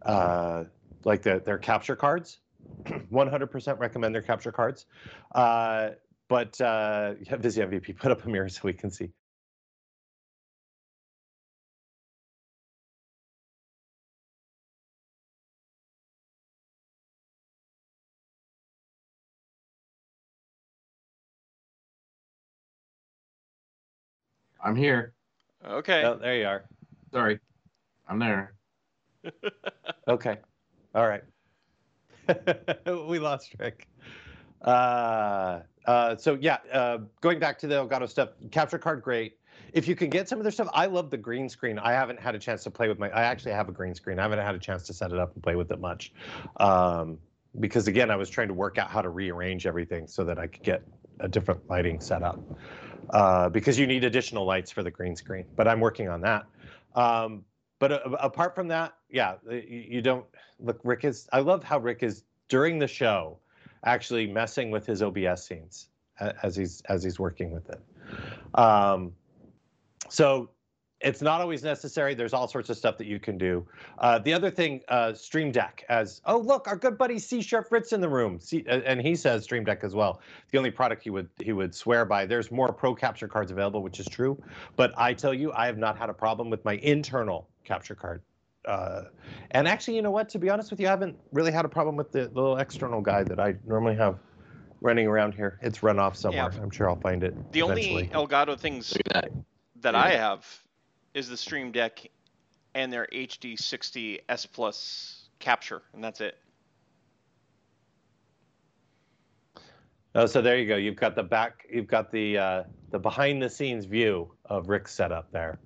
uh, 0.03 0.65
like 1.05 1.23
the, 1.23 1.41
their 1.45 1.59
capture 1.59 1.97
cards. 1.97 2.41
100% 2.85 3.79
recommend 3.79 4.15
their 4.15 4.23
capture 4.23 4.51
cards. 4.51 4.87
Uh, 5.35 5.91
but 6.35 6.61
uh, 6.61 7.15
yeah, 7.21 7.37
Visio 7.37 7.65
MVP, 7.65 7.97
put 7.97 8.11
up 8.11 8.25
a 8.25 8.29
mirror 8.29 8.49
so 8.49 8.63
we 8.65 8.73
can 8.73 8.91
see. 8.91 9.09
I'm 24.61 24.75
here. 24.75 25.15
Okay. 25.65 26.03
Oh, 26.03 26.17
there 26.17 26.37
you 26.37 26.47
are. 26.47 26.65
Sorry. 27.13 27.39
I'm 28.09 28.19
there. 28.19 28.55
okay. 30.09 30.39
All 30.97 31.07
right. 31.07 31.23
we 33.09 33.21
lost 33.21 33.55
Rick. 33.61 33.87
Uh, 34.65 35.61
uh, 35.87 36.17
so 36.17 36.39
yeah, 36.41 36.59
uh, 36.73 36.99
going 37.21 37.39
back 37.39 37.59
to 37.59 37.67
the 37.67 37.75
Elgato 37.75 38.09
stuff, 38.09 38.31
capture 38.51 38.79
card 38.79 39.03
great. 39.03 39.39
If 39.73 39.87
you 39.87 39.95
can 39.95 40.09
get 40.09 40.29
some 40.29 40.39
of 40.39 40.45
their 40.45 40.53
stuff, 40.53 40.69
I 40.73 40.87
love 40.87 41.11
the 41.11 41.19
green 41.19 41.49
screen. 41.49 41.79
I 41.79 41.93
haven't 41.93 42.19
had 42.19 42.35
a 42.35 42.39
chance 42.39 42.65
to 42.65 42.71
play 42.71 42.89
with 42.89 42.99
my. 42.99 43.11
I 43.11 43.23
actually 43.23 43.53
have 43.53 43.69
a 43.69 43.73
green 43.73 43.95
screen. 43.95 44.19
I 44.19 44.23
haven't 44.23 44.39
had 44.39 44.55
a 44.55 44.59
chance 44.59 44.85
to 44.85 44.95
set 44.95 45.13
it 45.13 45.19
up 45.19 45.35
and 45.35 45.43
play 45.43 45.57
with 45.57 45.71
it 45.71 45.81
much, 45.81 46.13
um, 46.57 47.19
because 47.61 47.87
again, 47.87 48.11
I 48.11 48.17
was 48.17 48.31
trying 48.31 48.49
to 48.49 48.55
work 48.55 48.79
out 48.79 48.89
how 48.89 49.03
to 49.03 49.11
rearrange 49.11 49.67
everything 49.67 50.07
so 50.07 50.25
that 50.25 50.39
I 50.39 50.47
could 50.47 50.63
get 50.63 50.83
a 51.21 51.29
different 51.29 51.69
lighting 51.69 52.01
setup. 52.01 52.41
Uh, 53.11 53.51
because 53.51 53.79
you 53.79 53.87
need 53.87 54.03
additional 54.03 54.47
lights 54.47 54.71
for 54.71 54.83
the 54.83 54.91
green 54.91 55.15
screen, 55.15 55.45
but 55.57 55.69
I'm 55.69 55.79
working 55.79 56.09
on 56.09 56.23
that. 56.23 56.47
Um, 56.95 57.45
but 57.79 57.93
uh, 57.93 57.99
apart 58.19 58.55
from 58.55 58.69
that, 58.69 58.95
yeah, 59.11 59.35
you, 59.51 59.85
you 59.89 60.03
don't 60.03 60.25
look. 60.59 60.81
Rick 60.85 61.05
is. 61.05 61.29
I 61.33 61.41
love 61.41 61.63
how 61.63 61.79
Rick 61.79 62.03
is 62.03 62.25
during 62.49 62.79
the 62.79 62.89
show 62.89 63.39
actually 63.85 64.27
messing 64.27 64.71
with 64.71 64.87
his 64.87 65.03
OBS 65.03 65.45
scenes 65.45 65.89
as 66.43 66.57
he's 66.57 66.83
as 66.89 67.03
he's 67.03 67.19
working 67.19 67.51
with 67.51 67.69
it. 67.69 67.81
Um, 68.55 69.13
so 70.09 70.51
it's 71.01 71.21
not 71.21 71.41
always 71.41 71.63
necessary. 71.63 72.15
There's 72.15 72.33
all 72.33 72.49
sorts 72.49 72.71
of 72.71 72.79
stuff 72.79 72.97
that 72.99 73.07
you 73.07 73.21
can 73.21 73.37
do. 73.37 73.67
Uh, 73.99 74.19
the 74.19 74.33
other 74.33 74.51
thing, 74.51 74.81
uh, 74.89 75.13
Stream 75.13 75.53
Deck, 75.53 75.85
as 75.89 76.21
oh 76.25 76.39
look, 76.39 76.67
our 76.67 76.77
good 76.77 76.97
buddy 76.97 77.19
C 77.19 77.43
Sharp 77.43 77.69
Fritz 77.69 77.93
in 77.93 78.01
the 78.01 78.09
room, 78.09 78.41
C, 78.41 78.65
uh, 78.69 78.81
and 78.87 79.01
he 79.01 79.15
says 79.15 79.45
Stream 79.45 79.65
Deck 79.65 79.85
as 79.85 79.95
well. 79.95 80.21
The 80.51 80.59
only 80.59 80.71
product 80.71 81.03
he 81.03 81.11
would 81.11 81.29
he 81.39 81.53
would 81.53 81.75
swear 81.75 82.05
by. 82.05 82.27
There's 82.27 82.51
more 82.51 82.73
Pro 82.73 82.95
capture 82.95 83.29
cards 83.29 83.51
available, 83.51 83.83
which 83.83 84.01
is 84.01 84.07
true, 84.07 84.43
but 84.77 84.93
I 84.97 85.13
tell 85.13 85.35
you, 85.35 85.53
I 85.53 85.67
have 85.67 85.79
not 85.79 85.99
had 85.99 86.09
a 86.09 86.15
problem 86.15 86.49
with 86.49 86.65
my 86.65 86.77
internal 86.77 87.49
capture 87.65 87.95
card. 87.95 88.23
Uh, 88.67 89.03
and 89.51 89.69
actually, 89.69 89.97
you 89.97 90.03
know 90.03 90.11
what? 90.11 90.29
To 90.31 90.39
be 90.39 90.51
honest 90.51 90.71
with 90.71 90.81
you, 90.81 90.87
I 90.87 90.91
haven't 90.91 91.17
really 91.33 91.53
had 91.53 91.65
a 91.65 91.69
problem 91.69 91.97
with 91.97 92.13
the 92.13 92.29
little 92.29 92.57
external 92.57 93.01
guy 93.01 93.23
that 93.25 93.39
I 93.39 93.55
normally 93.67 93.97
have 93.97 94.19
running 94.81 95.07
around 95.07 95.35
here. 95.35 95.59
It's 95.63 95.83
run 95.83 95.99
off 95.99 96.17
somewhere. 96.17 96.51
Yeah. 96.53 96.63
I'm 96.63 96.71
sure 96.71 96.89
I'll 96.89 97.01
find 97.01 97.23
it. 97.25 97.35
The 97.53 97.61
eventually. 97.61 98.11
only 98.15 98.29
Elgato 98.29 98.59
things 98.59 98.97
that, 99.13 99.31
that 99.81 99.95
I 99.95 100.11
have 100.11 100.47
is 101.15 101.29
the 101.29 101.37
Stream 101.37 101.73
Deck 101.73 102.07
and 102.75 102.93
their 102.93 103.07
HD 103.13 103.59
60 103.59 104.21
S 104.29 104.47
Plus 104.47 105.29
capture, 105.39 105.83
and 105.93 106.03
that's 106.03 106.21
it. 106.21 106.39
Oh, 110.17 110.27
so 110.27 110.41
there 110.41 110.57
you 110.59 110.69
go. 110.69 110.77
You've 110.77 110.97
got 110.97 111.17
the 111.17 111.23
back. 111.23 111.67
You've 111.73 111.89
got 111.89 112.13
the 112.13 112.39
uh, 112.39 112.63
the 112.91 112.99
behind 112.99 113.43
the 113.43 113.51
scenes 113.51 113.85
view 113.85 114.31
of 114.45 114.69
Rick's 114.69 114.95
setup 114.95 115.31
there. 115.33 115.59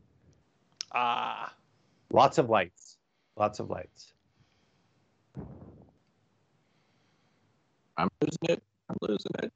Ah. 0.93 1.53
Lots 2.11 2.39
of 2.39 2.49
lights. 2.49 2.88
Lots 3.39 3.61
of 3.61 3.71
lights. 3.71 4.13
I'm 7.97 8.09
losing 8.21 8.57
it. 8.57 8.63
I'm 8.89 8.97
losing 9.01 9.33
it. 9.43 9.53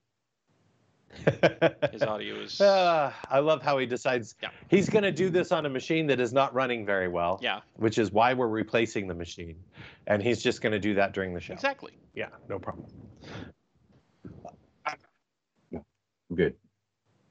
His 1.93 2.03
audio 2.03 2.37
is. 2.37 2.61
Uh, 2.61 3.12
I 3.30 3.41
love 3.41 3.61
how 3.61 3.78
he 3.78 3.87
decides 3.87 4.37
yeah. 4.43 4.51
he's 4.68 4.89
going 4.89 5.03
to 5.03 5.12
do 5.12 5.30
this 5.30 5.53
on 5.53 5.66
a 5.66 5.68
machine 5.68 6.07
that 6.07 6.20
is 6.20 6.33
not 6.33 6.55
running 6.55 6.87
very 6.87 7.09
well. 7.09 7.39
Yeah. 7.43 7.61
Which 7.76 7.99
is 7.99 8.12
why 8.12 8.35
we're 8.35 8.49
replacing 8.49 9.09
the 9.09 9.14
machine, 9.14 9.57
and 10.07 10.22
he's 10.22 10.43
just 10.43 10.62
going 10.62 10.72
to 10.72 10.78
do 10.78 10.95
that 10.95 11.12
during 11.12 11.35
the 11.35 11.41
show. 11.41 11.53
Exactly. 11.53 11.93
Yeah, 12.14 12.28
no 12.49 12.59
problem. 12.59 12.87
Good. 16.35 16.55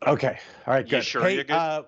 Okay. 0.05 0.37
All 0.67 0.73
right. 0.73 0.87
Good. 0.87 0.97
You 0.97 1.01
sure 1.01 1.23
hey, 1.23 1.35
you're 1.35 1.43
good? 1.43 1.55
Uh, 1.55 1.83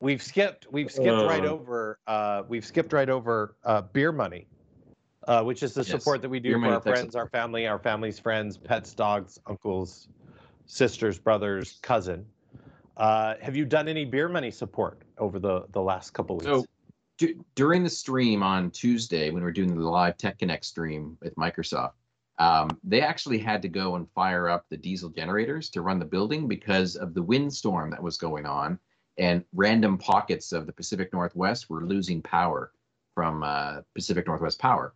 we've 0.00 0.22
skipped. 0.22 0.66
We've 0.70 0.90
skipped 0.90 1.08
uh, 1.22 1.26
right 1.26 1.44
over. 1.44 1.98
Uh, 2.06 2.42
we've 2.48 2.64
skipped 2.64 2.92
right 2.92 3.08
over 3.08 3.56
uh, 3.64 3.82
beer 3.82 4.12
money 4.12 4.46
uh, 5.26 5.42
which 5.42 5.62
is 5.62 5.74
the 5.74 5.80
yes. 5.80 5.90
support 5.90 6.22
that 6.22 6.28
we 6.28 6.40
do 6.40 6.58
for 6.60 6.66
our 6.66 6.80
friends, 6.80 7.16
our 7.16 7.28
family, 7.28 7.66
our 7.66 7.78
family's 7.78 8.18
friends, 8.18 8.56
pets, 8.56 8.94
dogs, 8.94 9.40
uncles, 9.46 10.08
sisters, 10.66 11.18
brothers, 11.18 11.78
cousin. 11.82 12.24
Uh, 12.96 13.34
have 13.42 13.56
you 13.56 13.64
done 13.64 13.88
any 13.88 14.04
beer 14.04 14.28
money 14.28 14.50
support 14.50 15.02
over 15.18 15.38
the 15.38 15.64
the 15.72 15.82
last 15.82 16.10
couple 16.10 16.36
weeks? 16.36 16.46
So 16.46 16.64
d- 17.18 17.34
during 17.54 17.82
the 17.82 17.90
stream 17.90 18.42
on 18.42 18.70
Tuesday, 18.70 19.30
when 19.30 19.42
we 19.42 19.48
are 19.48 19.52
doing 19.52 19.74
the 19.74 19.88
live 19.88 20.16
Tech 20.16 20.38
Connect 20.38 20.64
stream 20.64 21.18
with 21.20 21.34
Microsoft, 21.34 21.92
um, 22.38 22.70
they 22.84 23.00
actually 23.00 23.38
had 23.38 23.60
to 23.62 23.68
go 23.68 23.96
and 23.96 24.08
fire 24.14 24.48
up 24.48 24.64
the 24.70 24.76
diesel 24.76 25.10
generators 25.10 25.68
to 25.70 25.82
run 25.82 25.98
the 25.98 26.06
building 26.06 26.46
because 26.46 26.96
of 26.96 27.14
the 27.14 27.22
windstorm 27.22 27.90
that 27.90 28.02
was 28.02 28.16
going 28.16 28.46
on, 28.46 28.78
and 29.18 29.44
random 29.54 29.98
pockets 29.98 30.52
of 30.52 30.66
the 30.66 30.72
Pacific 30.72 31.12
Northwest 31.12 31.70
were 31.70 31.84
losing 31.84 32.22
power 32.22 32.72
from 33.14 33.42
uh, 33.42 33.80
Pacific 33.94 34.26
Northwest 34.26 34.58
Power. 34.58 34.92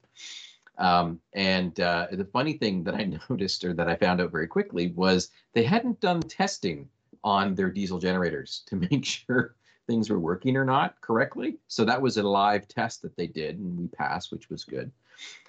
Um, 0.78 1.20
and 1.34 1.78
uh, 1.80 2.06
the 2.12 2.24
funny 2.24 2.54
thing 2.54 2.84
that 2.84 2.94
I 2.94 3.04
noticed 3.30 3.64
or 3.64 3.72
that 3.74 3.88
I 3.88 3.96
found 3.96 4.20
out 4.20 4.32
very 4.32 4.46
quickly 4.46 4.92
was 4.96 5.30
they 5.52 5.64
hadn't 5.64 6.00
done 6.00 6.20
testing 6.22 6.88
on 7.22 7.54
their 7.54 7.70
diesel 7.70 7.98
generators 7.98 8.62
to 8.66 8.76
make 8.90 9.04
sure 9.04 9.54
things 9.86 10.08
were 10.08 10.20
working 10.20 10.56
or 10.56 10.64
not 10.64 11.00
correctly. 11.00 11.58
So 11.68 11.84
that 11.84 12.00
was 12.00 12.16
a 12.16 12.22
live 12.22 12.68
test 12.68 13.02
that 13.02 13.16
they 13.16 13.26
did, 13.26 13.58
and 13.58 13.76
we 13.76 13.88
passed, 13.88 14.30
which 14.30 14.48
was 14.48 14.64
good. 14.64 14.90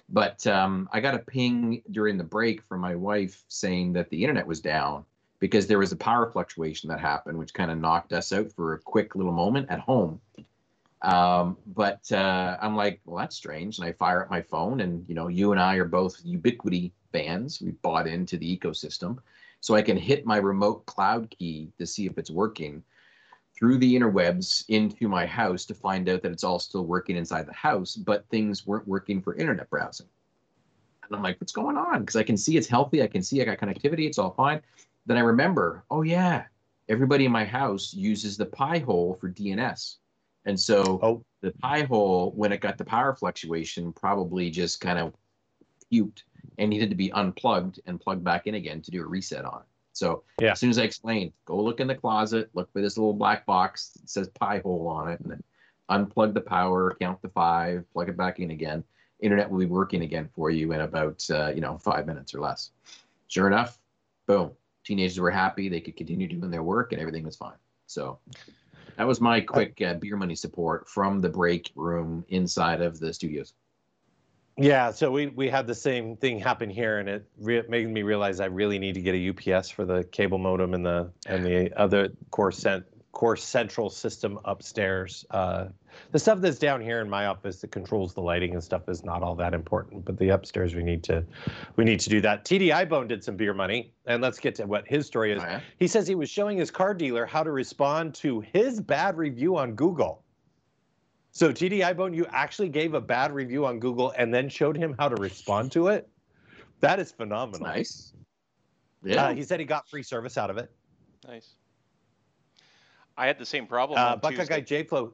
But 0.09 0.45
um, 0.47 0.89
I 0.91 0.99
got 0.99 1.15
a 1.15 1.19
ping 1.19 1.83
during 1.91 2.17
the 2.17 2.23
break 2.23 2.63
from 2.63 2.81
my 2.81 2.95
wife 2.95 3.43
saying 3.47 3.93
that 3.93 4.09
the 4.09 4.21
internet 4.21 4.45
was 4.45 4.59
down 4.59 5.05
because 5.41 5.65
there 5.67 5.79
was 5.79 5.91
a 5.91 5.97
power 5.97 6.31
fluctuation 6.31 6.87
that 6.87 6.99
happened, 6.99 7.37
which 7.37 7.53
kind 7.53 7.71
of 7.71 7.77
knocked 7.79 8.13
us 8.13 8.31
out 8.31 8.49
for 8.53 8.75
a 8.75 8.79
quick 8.79 9.15
little 9.15 9.33
moment 9.33 9.69
at 9.69 9.79
home. 9.79 10.21
Um, 11.01 11.57
but 11.65 12.09
uh, 12.11 12.57
I'm 12.61 12.75
like, 12.75 13.01
well, 13.05 13.17
that's 13.17 13.35
strange. 13.35 13.79
And 13.79 13.87
I 13.87 13.91
fire 13.91 14.21
up 14.21 14.29
my 14.29 14.43
phone, 14.43 14.81
and 14.81 15.03
you 15.09 15.15
know, 15.15 15.27
you 15.27 15.51
and 15.51 15.59
I 15.59 15.75
are 15.75 15.85
both 15.85 16.23
Ubiquiti 16.23 16.91
fans. 17.11 17.59
We 17.59 17.71
bought 17.71 18.07
into 18.07 18.37
the 18.37 18.57
ecosystem, 18.57 19.17
so 19.59 19.73
I 19.73 19.81
can 19.81 19.97
hit 19.97 20.27
my 20.27 20.37
remote 20.37 20.85
cloud 20.85 21.29
key 21.31 21.71
to 21.79 21.87
see 21.87 22.05
if 22.05 22.19
it's 22.19 22.29
working 22.29 22.83
through 23.57 23.79
the 23.79 23.95
interwebs 23.95 24.63
into 24.69 25.07
my 25.07 25.25
house 25.25 25.65
to 25.65 25.73
find 25.73 26.07
out 26.07 26.21
that 26.21 26.31
it's 26.31 26.43
all 26.43 26.59
still 26.59 26.85
working 26.85 27.15
inside 27.15 27.47
the 27.47 27.53
house, 27.53 27.95
but 27.95 28.27
things 28.29 28.67
weren't 28.67 28.87
working 28.87 29.21
for 29.21 29.35
internet 29.35 29.69
browsing. 29.71 30.07
And 31.03 31.15
I'm 31.15 31.23
like, 31.23 31.41
what's 31.41 31.51
going 31.51 31.77
on? 31.77 32.01
Because 32.01 32.15
I 32.15 32.23
can 32.23 32.37
see 32.37 32.57
it's 32.57 32.67
healthy. 32.67 33.03
I 33.03 33.07
can 33.07 33.21
see 33.21 33.41
I 33.41 33.45
got 33.45 33.57
connectivity. 33.57 34.07
It's 34.07 34.17
all 34.17 34.31
fine. 34.31 34.61
Then 35.05 35.17
I 35.17 35.21
remember, 35.21 35.83
oh 35.89 36.01
yeah, 36.03 36.45
everybody 36.89 37.25
in 37.25 37.31
my 37.31 37.45
house 37.45 37.93
uses 37.93 38.37
the 38.37 38.45
Pi-hole 38.45 39.17
for 39.19 39.29
DNS. 39.29 39.95
And 40.45 40.59
so 40.59 40.99
oh. 41.01 41.23
the 41.41 41.51
Pi-hole, 41.51 42.31
when 42.35 42.51
it 42.51 42.61
got 42.61 42.77
the 42.77 42.85
power 42.85 43.13
fluctuation, 43.15 43.93
probably 43.93 44.49
just 44.49 44.81
kind 44.81 44.99
of 44.99 45.13
puked 45.91 46.23
and 46.57 46.69
needed 46.69 46.89
to 46.89 46.95
be 46.95 47.11
unplugged 47.11 47.79
and 47.85 47.99
plugged 47.99 48.23
back 48.23 48.47
in 48.47 48.55
again 48.55 48.81
to 48.81 48.91
do 48.91 49.01
a 49.01 49.05
reset 49.05 49.45
on 49.45 49.61
it. 49.61 49.67
So 49.93 50.23
yeah. 50.39 50.51
as 50.51 50.59
soon 50.59 50.69
as 50.69 50.79
I 50.79 50.83
explained, 50.83 51.33
go 51.45 51.61
look 51.61 51.79
in 51.79 51.87
the 51.87 51.95
closet, 51.95 52.49
look 52.53 52.71
for 52.71 52.81
this 52.81 52.97
little 52.97 53.13
black 53.13 53.45
box 53.45 53.91
that 53.93 54.09
says 54.09 54.29
Pi-hole 54.29 54.87
on 54.87 55.09
it, 55.11 55.19
and 55.19 55.31
then 55.31 55.43
unplug 55.89 56.33
the 56.33 56.41
power, 56.41 56.95
count 56.99 57.21
to 57.21 57.29
five, 57.29 57.85
plug 57.93 58.09
it 58.09 58.17
back 58.17 58.39
in 58.39 58.51
again. 58.51 58.83
Internet 59.19 59.49
will 59.49 59.59
be 59.59 59.65
working 59.65 60.01
again 60.01 60.29
for 60.33 60.49
you 60.49 60.71
in 60.71 60.81
about 60.81 61.23
uh, 61.29 61.51
you 61.53 61.61
know 61.61 61.77
five 61.77 62.07
minutes 62.07 62.33
or 62.33 62.39
less. 62.39 62.71
Sure 63.27 63.47
enough, 63.47 63.77
boom. 64.25 64.51
Teenagers 64.83 65.19
were 65.19 65.31
happy; 65.31 65.69
they 65.69 65.81
could 65.81 65.95
continue 65.95 66.27
doing 66.27 66.51
their 66.51 66.63
work, 66.63 66.91
and 66.91 67.01
everything 67.01 67.23
was 67.23 67.35
fine. 67.35 67.57
So 67.87 68.19
that 68.97 69.07
was 69.07 69.21
my 69.21 69.41
quick 69.41 69.81
uh, 69.81 69.95
beer 69.95 70.17
money 70.17 70.35
support 70.35 70.87
from 70.87 71.21
the 71.21 71.29
break 71.29 71.71
room 71.75 72.25
inside 72.29 72.81
of 72.81 72.99
the 72.99 73.13
studios. 73.13 73.53
Yeah, 74.57 74.91
so 74.91 75.11
we 75.11 75.27
we 75.27 75.49
had 75.49 75.65
the 75.65 75.75
same 75.75 76.17
thing 76.17 76.37
happen 76.37 76.69
here, 76.69 76.99
and 76.99 77.09
it 77.09 77.25
re- 77.39 77.63
made 77.69 77.89
me 77.89 78.03
realize 78.03 78.39
I 78.39 78.45
really 78.45 78.79
need 78.79 78.93
to 78.93 79.01
get 79.01 79.15
a 79.15 79.29
UPS 79.29 79.69
for 79.69 79.85
the 79.85 80.03
cable 80.05 80.37
modem 80.37 80.73
and 80.73 80.85
the 80.85 81.11
and 81.25 81.45
the 81.45 81.71
other 81.79 82.09
core 82.31 82.51
cent 82.51 82.85
core 83.11 83.35
central 83.35 83.89
system 83.89 84.39
upstairs. 84.45 85.25
Uh, 85.31 85.67
the 86.11 86.19
stuff 86.19 86.39
that's 86.39 86.57
down 86.57 86.81
here 86.81 87.01
in 87.01 87.09
my 87.09 87.25
office 87.25 87.59
that 87.61 87.71
controls 87.71 88.13
the 88.13 88.21
lighting 88.21 88.53
and 88.53 88.63
stuff 88.63 88.87
is 88.87 89.03
not 89.03 89.21
all 89.21 89.35
that 89.35 89.53
important, 89.53 90.05
but 90.05 90.17
the 90.17 90.29
upstairs 90.29 90.75
we 90.75 90.83
need 90.83 91.03
to 91.03 91.23
we 91.75 91.83
need 91.83 91.99
to 91.99 92.09
do 92.09 92.21
that. 92.21 92.45
TDI 92.45 92.87
Bone 92.87 93.07
did 93.07 93.23
some 93.23 93.35
beer 93.35 93.53
money, 93.53 93.93
and 94.05 94.21
let's 94.21 94.39
get 94.39 94.55
to 94.55 94.65
what 94.65 94.87
his 94.87 95.05
story 95.05 95.33
is. 95.33 95.41
Oh, 95.41 95.45
yeah? 95.45 95.59
He 95.77 95.87
says 95.87 96.07
he 96.07 96.15
was 96.15 96.29
showing 96.29 96.57
his 96.57 96.71
car 96.71 96.93
dealer 96.93 97.25
how 97.25 97.43
to 97.43 97.51
respond 97.51 98.15
to 98.15 98.39
his 98.39 98.79
bad 98.79 99.17
review 99.17 99.57
on 99.57 99.73
Google. 99.73 100.23
So 101.31 101.51
TDI 101.51 101.95
Bone, 101.95 102.13
you 102.13 102.25
actually 102.29 102.69
gave 102.69 102.93
a 102.93 103.01
bad 103.01 103.31
review 103.31 103.65
on 103.65 103.79
Google 103.79 104.13
and 104.17 104.33
then 104.33 104.49
showed 104.49 104.75
him 104.75 104.95
how 104.99 105.07
to 105.07 105.15
respond 105.15 105.71
to 105.73 105.87
it. 105.87 106.09
That 106.81 106.99
is 106.99 107.11
phenomenal. 107.11 107.65
That's 107.65 107.77
nice. 107.77 108.13
Yeah. 109.03 109.25
Uh, 109.25 109.33
he 109.33 109.43
said 109.43 109.59
he 109.59 109.65
got 109.65 109.89
free 109.89 110.03
service 110.03 110.37
out 110.37 110.49
of 110.49 110.57
it. 110.57 110.71
Nice. 111.27 111.55
I 113.17 113.27
had 113.27 113.37
the 113.37 113.45
same 113.45 113.67
problem. 113.67 113.99
Uh, 113.99 114.15
Buckeye 114.15 114.45
Guy 114.45 114.61
J 114.61 114.83
Flow. 114.83 115.13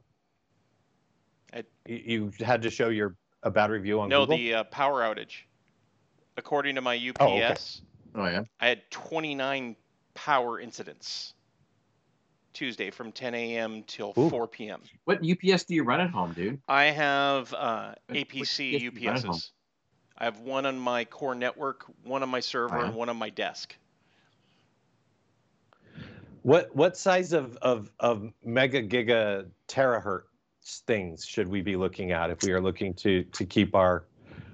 You 1.86 2.30
had 2.40 2.62
to 2.62 2.70
show 2.70 2.88
your 2.88 3.16
a 3.42 3.50
bad 3.50 3.70
review 3.70 4.00
on 4.00 4.08
no, 4.08 4.22
Google? 4.22 4.36
the 4.36 4.54
uh, 4.54 4.64
power 4.64 5.02
outage. 5.02 5.44
According 6.36 6.74
to 6.76 6.80
my 6.80 6.96
UPS, 6.96 7.16
oh, 7.20 7.36
okay. 7.36 7.56
oh 8.14 8.26
yeah, 8.26 8.42
I 8.60 8.68
had 8.68 8.88
29 8.90 9.74
power 10.14 10.60
incidents 10.60 11.34
Tuesday 12.52 12.90
from 12.90 13.12
10 13.12 13.34
a.m. 13.34 13.82
till 13.86 14.12
Ooh. 14.18 14.30
4 14.30 14.46
p.m. 14.46 14.80
What 15.04 15.18
UPS 15.18 15.64
do 15.64 15.74
you 15.74 15.84
run 15.84 16.00
at 16.00 16.10
home, 16.10 16.32
dude? 16.32 16.60
I 16.68 16.84
have 16.86 17.52
uh, 17.54 17.94
APC 18.10 18.90
UPSs. 18.90 19.50
I 20.16 20.24
have 20.24 20.40
one 20.40 20.66
on 20.66 20.78
my 20.78 21.04
core 21.04 21.34
network, 21.34 21.84
one 22.02 22.22
on 22.22 22.28
my 22.28 22.40
server, 22.40 22.76
uh-huh. 22.76 22.86
and 22.86 22.94
one 22.94 23.08
on 23.08 23.16
my 23.16 23.30
desk. 23.30 23.76
What 26.48 26.74
what 26.74 26.96
size 26.96 27.34
of 27.34 27.58
of 27.60 27.90
of 28.00 28.32
mega 28.42 28.82
giga 28.82 29.50
terahertz 29.68 30.80
things 30.86 31.22
should 31.26 31.46
we 31.46 31.60
be 31.60 31.76
looking 31.76 32.10
at 32.10 32.30
if 32.30 32.42
we 32.42 32.52
are 32.52 32.60
looking 32.62 32.94
to 32.94 33.22
to 33.24 33.44
keep 33.44 33.74
our 33.74 34.06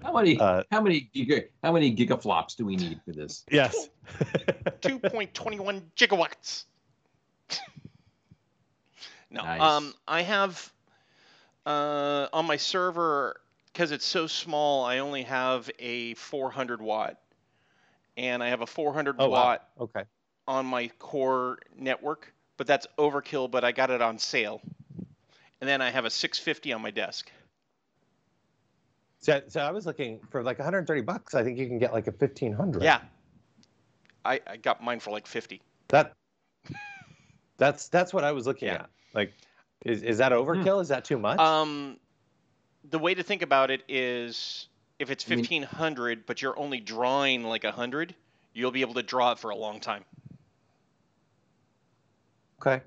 how 0.03 0.13
many 0.13 0.37
uh, 0.41 0.65
how 0.73 0.81
many 0.81 1.09
giga 1.15 1.45
how 1.63 1.71
many 1.71 1.95
gigaflops 1.95 2.57
do 2.57 2.67
we 2.67 2.75
need 2.75 3.01
for 3.05 3.13
this? 3.13 3.45
Yes. 3.49 3.91
2.21 4.83 5.83
gigawatts. 5.97 6.65
no. 9.31 9.45
Nice. 9.45 9.61
Um 9.61 9.95
I 10.09 10.23
have 10.23 10.73
uh 11.65 12.27
on 12.33 12.45
my 12.45 12.57
server 12.57 13.41
because 13.73 13.93
it's 13.93 14.05
so 14.05 14.27
small, 14.27 14.85
I 14.85 14.99
only 14.99 15.23
have 15.23 15.71
a 15.79 16.15
400 16.15 16.83
watt 16.83 17.21
and 18.17 18.43
I 18.43 18.49
have 18.49 18.63
a 18.63 18.67
400 18.67 19.15
oh, 19.21 19.29
watt 19.29 19.69
wow. 19.77 19.85
okay 19.85 20.03
on 20.47 20.67
my 20.67 20.89
core 20.99 21.59
network, 21.79 22.33
but 22.57 22.67
that's 22.67 22.87
overkill. 22.99 23.51
But 23.51 23.65
I 23.65 23.73
got 23.73 23.91
it 23.91 24.03
on 24.03 24.19
sale, 24.19 24.61
and 25.61 25.69
then 25.69 25.81
I 25.81 25.91
have 25.91 26.05
a 26.05 26.11
650 26.11 26.73
on 26.73 26.83
my 26.83 26.91
desk. 26.91 27.31
So, 29.21 29.41
so 29.49 29.61
I 29.61 29.71
was 29.71 29.87
looking 29.87 30.21
for 30.31 30.43
like 30.43 30.59
130 30.59 31.01
bucks. 31.01 31.35
I 31.35 31.43
think 31.43 31.59
you 31.59 31.67
can 31.67 31.79
get 31.79 31.93
like 31.93 32.07
a 32.07 32.11
1500. 32.11 32.83
Yeah, 32.83 33.01
I, 34.25 34.41
I 34.47 34.57
got 34.57 34.83
mine 34.83 35.01
for 35.01 35.11
like 35.11 35.27
50. 35.27 35.63
That 35.89 36.13
that's 37.57 37.89
that's 37.89 38.13
what 38.13 38.25
I 38.25 38.33
was 38.33 38.47
looking 38.47 38.69
yeah. 38.69 38.75
at. 38.75 38.91
Like, 39.15 39.33
is 39.85 40.03
is 40.03 40.19
that 40.19 40.33
overkill? 40.33 40.77
Hmm. 40.77 40.83
Is 40.83 40.89
that 40.89 41.05
too 41.05 41.19
much? 41.19 41.39
Um, 41.39 41.99
the 42.91 42.99
way 42.99 43.15
to 43.15 43.23
think 43.23 43.43
about 43.43 43.71
it 43.71 43.83
is 43.89 44.69
if 44.99 45.11
it's 45.11 45.29
1500 45.29 46.03
I 46.05 46.15
mean, 46.15 46.25
but 46.27 46.43
you're 46.43 46.59
only 46.59 46.81
drawing 46.81 47.45
like 47.45 47.65
100 47.65 48.15
you'll 48.53 48.71
be 48.71 48.83
able 48.83 48.95
to 48.95 49.03
draw 49.03 49.33
it 49.33 49.39
for 49.39 49.51
a 49.51 49.57
long 49.57 49.81
time 49.81 50.05
okay 52.65 52.83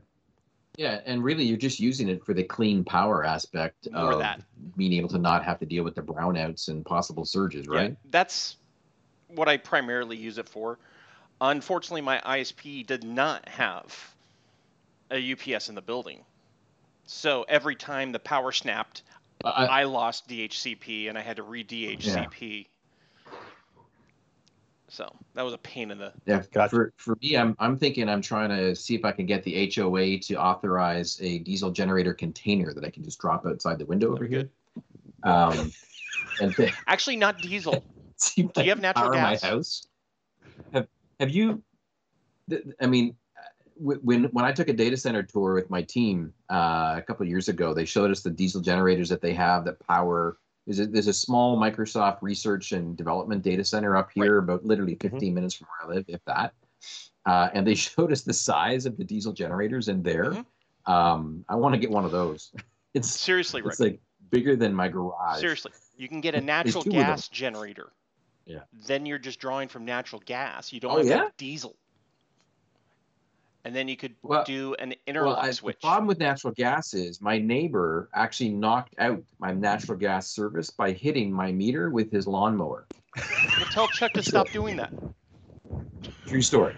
yeah 0.77 0.99
and 1.05 1.23
really 1.23 1.43
you're 1.43 1.57
just 1.57 1.79
using 1.79 2.07
it 2.07 2.23
for 2.23 2.33
the 2.33 2.43
clean 2.43 2.83
power 2.83 3.25
aspect 3.25 3.87
More 3.91 4.13
of 4.13 4.19
that. 4.19 4.41
being 4.75 4.93
able 4.93 5.09
to 5.09 5.17
not 5.17 5.43
have 5.43 5.59
to 5.59 5.65
deal 5.65 5.83
with 5.83 5.95
the 5.95 6.01
brownouts 6.01 6.67
and 6.69 6.85
possible 6.85 7.25
surges 7.25 7.67
right 7.67 7.91
yeah, 7.91 7.95
that's 8.11 8.57
what 9.27 9.47
i 9.47 9.57
primarily 9.57 10.17
use 10.17 10.37
it 10.37 10.47
for 10.47 10.79
unfortunately 11.41 12.01
my 12.01 12.19
isp 12.19 12.85
did 12.85 13.03
not 13.03 13.47
have 13.47 14.13
a 15.11 15.31
ups 15.33 15.69
in 15.69 15.75
the 15.75 15.81
building 15.81 16.21
so 17.05 17.45
every 17.47 17.75
time 17.75 18.11
the 18.11 18.19
power 18.19 18.51
snapped 18.51 19.03
I, 19.45 19.65
I 19.65 19.83
lost 19.83 20.27
DHCP 20.27 21.09
and 21.09 21.17
I 21.17 21.21
had 21.21 21.37
to 21.37 21.43
re 21.43 21.63
DHCP. 21.63 22.01
Yeah. 22.01 22.63
So 24.89 25.13
that 25.33 25.43
was 25.43 25.53
a 25.53 25.57
pain 25.57 25.91
in 25.91 25.97
the. 25.97 26.13
Yeah, 26.25 26.43
gotcha. 26.51 26.69
for 26.69 26.93
for 26.97 27.17
me, 27.21 27.35
I'm 27.37 27.55
I'm 27.59 27.77
thinking 27.77 28.07
I'm 28.07 28.21
trying 28.21 28.49
to 28.49 28.75
see 28.75 28.95
if 28.95 29.03
I 29.03 29.11
can 29.11 29.25
get 29.25 29.43
the 29.43 29.71
HOA 29.73 30.19
to 30.19 30.35
authorize 30.35 31.19
a 31.21 31.39
diesel 31.39 31.71
generator 31.71 32.13
container 32.13 32.73
that 32.73 32.85
I 32.85 32.89
can 32.89 33.03
just 33.03 33.19
drop 33.19 33.45
outside 33.45 33.79
the 33.79 33.85
window 33.85 34.13
over 34.13 34.25
here. 34.25 34.49
Um, 35.23 35.71
and 36.39 36.55
th- 36.55 36.73
actually 36.87 37.17
not 37.17 37.41
diesel. 37.41 37.83
Do 38.35 38.63
you 38.63 38.69
have 38.69 38.81
natural 38.81 39.11
gas? 39.11 39.43
My 39.43 39.49
house. 39.49 39.87
Have 40.73 40.87
Have 41.19 41.29
you? 41.29 41.63
I 42.81 42.87
mean, 42.87 43.15
when 43.79 44.25
when 44.25 44.45
I 44.45 44.51
took 44.51 44.69
a 44.69 44.73
data 44.73 44.97
center 44.97 45.23
tour 45.23 45.55
with 45.55 45.69
my 45.69 45.81
team 45.81 46.33
uh, 46.49 46.95
a 46.97 47.03
couple 47.05 47.25
years 47.25 47.47
ago, 47.47 47.73
they 47.73 47.85
showed 47.85 48.11
us 48.11 48.21
the 48.21 48.29
diesel 48.29 48.61
generators 48.61 49.09
that 49.09 49.21
they 49.21 49.33
have 49.33 49.65
that 49.65 49.79
power. 49.79 50.37
There's 50.67 50.79
a, 50.81 50.85
there's 50.85 51.07
a 51.07 51.13
small 51.13 51.57
Microsoft 51.57 52.17
research 52.21 52.73
and 52.73 52.97
development 52.97 53.41
data 53.41 53.63
center 53.63 53.95
up 53.95 54.09
here, 54.13 54.39
right. 54.39 54.43
about 54.43 54.65
literally 54.65 54.95
mm-hmm. 54.95 55.15
15 55.15 55.29
mm-hmm. 55.29 55.35
minutes 55.35 55.55
from 55.55 55.67
where 55.67 55.89
I 55.89 55.95
live, 55.95 56.05
if 56.09 56.23
that. 56.25 56.53
Uh, 57.25 57.49
and 57.53 57.65
they 57.65 57.75
showed 57.75 58.11
us 58.11 58.21
the 58.21 58.33
size 58.33 58.85
of 58.85 58.97
the 58.97 59.03
diesel 59.05 59.31
generators 59.31 59.87
in 59.87 60.03
there. 60.03 60.31
Mm-hmm. 60.31 60.91
Um, 60.91 61.45
I 61.47 61.55
want 61.55 61.73
to 61.73 61.79
get 61.79 61.89
one 61.89 62.05
of 62.05 62.11
those. 62.11 62.51
It's 62.93 63.09
seriously, 63.09 63.61
it's 63.65 63.79
Rick. 63.79 63.91
like 63.91 64.01
bigger 64.29 64.55
than 64.55 64.73
my 64.73 64.87
garage. 64.87 65.39
Seriously, 65.39 65.71
you 65.97 66.07
can 66.07 66.21
get 66.21 66.35
a 66.35 66.41
natural 66.41 66.83
gas 66.83 67.27
generator. 67.27 67.91
Yeah. 68.45 68.59
Then 68.87 69.05
you're 69.05 69.19
just 69.19 69.39
drawing 69.39 69.67
from 69.67 69.85
natural 69.85 70.21
gas. 70.25 70.71
You 70.71 70.79
don't 70.79 70.91
oh, 70.91 70.97
have 70.97 71.05
yeah? 71.05 71.27
diesel 71.37 71.75
and 73.67 73.75
then 73.75 73.89
you 73.89 73.97
could 73.97 74.15
well, 74.23 74.45
do 74.45 74.75
an 74.75 74.95
interlock 75.07 75.43
well, 75.43 75.51
switch. 75.51 75.75
The 75.81 75.87
problem 75.87 76.07
with 76.07 76.19
natural 76.19 76.53
gas 76.53 76.93
is 76.93 77.19
my 77.19 77.37
neighbor 77.37 78.09
actually 78.15 78.51
knocked 78.51 78.95
out 78.97 79.21
my 79.39 79.51
natural 79.51 79.97
gas 79.97 80.29
service 80.29 80.69
by 80.69 80.93
hitting 80.93 81.33
my 81.33 81.51
meter 81.51 81.89
with 81.89 82.09
his 82.09 82.27
lawnmower. 82.27 82.87
well, 83.17 83.67
tell 83.69 83.89
Chuck 83.89 84.13
to 84.13 84.23
stop 84.23 84.49
doing 84.51 84.77
that. 84.77 84.93
True 86.27 86.41
story. 86.41 86.77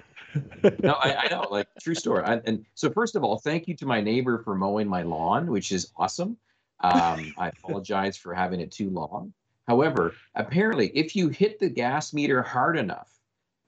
no, 0.82 0.94
I, 0.94 1.26
I, 1.26 1.28
know, 1.30 1.48
like 1.52 1.68
true 1.80 1.94
story. 1.94 2.24
I, 2.24 2.42
and 2.46 2.66
so, 2.74 2.90
first 2.90 3.16
of 3.16 3.24
all, 3.24 3.38
thank 3.38 3.68
you 3.68 3.76
to 3.78 3.86
my 3.86 4.02
neighbor 4.02 4.42
for 4.44 4.56
mowing 4.56 4.88
my 4.88 5.04
lawn, 5.04 5.46
which 5.46 5.72
is 5.72 5.92
awesome. 5.96 6.38
Um, 6.80 7.36
I 7.38 7.50
apologize 7.50 8.18
for 8.18 8.34
having 8.34 8.62
it 8.62 8.72
too 8.72 8.90
long. 8.90 9.32
However, 9.68 10.16
apparently, 10.34 10.88
if 10.96 11.16
you 11.16 11.30
hit 11.30 11.60
the 11.60 11.70
gas 11.70 12.14
meter 12.14 12.42
hard 12.42 12.80
enough, 12.80 13.19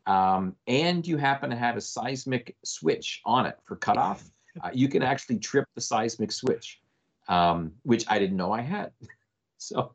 um, 0.06 0.56
and 0.68 1.06
you 1.06 1.18
happen 1.18 1.50
to 1.50 1.56
have 1.56 1.78
a 1.78 1.82
seismic 1.82 2.56
switch 2.64 3.22
on 3.26 3.46
it 3.46 3.58
for 3.64 3.76
cutoff, 3.76 4.24
uh, 4.64 4.70
you 4.74 4.88
can 4.88 5.04
actually 5.04 5.38
trip 5.38 5.68
the 5.76 5.82
seismic 5.82 6.32
switch, 6.32 6.80
um, 7.28 7.72
which 7.84 8.06
I 8.10 8.20
didn't 8.20 8.38
know 8.38 8.52
I 8.52 8.62
had. 8.62 8.92
so 9.58 9.94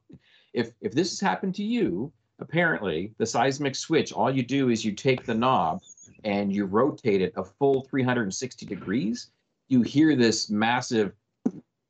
if 0.52 0.72
if 0.80 0.92
this 0.92 1.10
has 1.10 1.20
happened 1.20 1.54
to 1.56 1.64
you, 1.64 2.12
apparently 2.38 3.12
the 3.18 3.26
seismic 3.26 3.74
switch, 3.74 4.12
all 4.12 4.30
you 4.30 4.42
do 4.42 4.70
is 4.70 4.84
you 4.84 4.92
take 4.92 5.24
the 5.24 5.34
knob 5.34 5.82
and 6.24 6.52
you 6.52 6.64
rotate 6.64 7.20
it 7.20 7.32
a 7.36 7.44
full 7.44 7.82
360 7.82 8.66
degrees. 8.66 9.30
You 9.68 9.82
hear 9.82 10.16
this 10.16 10.50
massive 10.50 11.12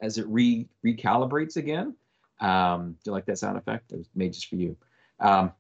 as 0.01 0.19
it 0.19 0.27
re 0.27 0.69
recalibrates 0.85 1.57
again. 1.57 1.95
Um, 2.41 2.93
do 2.93 3.11
you 3.11 3.13
like 3.13 3.27
that 3.27 3.39
sound 3.39 3.57
effect? 3.57 3.93
It 3.93 3.99
was 3.99 4.09
made 4.15 4.33
just 4.33 4.49
for 4.49 4.57
you. 4.57 4.77
Um, 5.21 5.53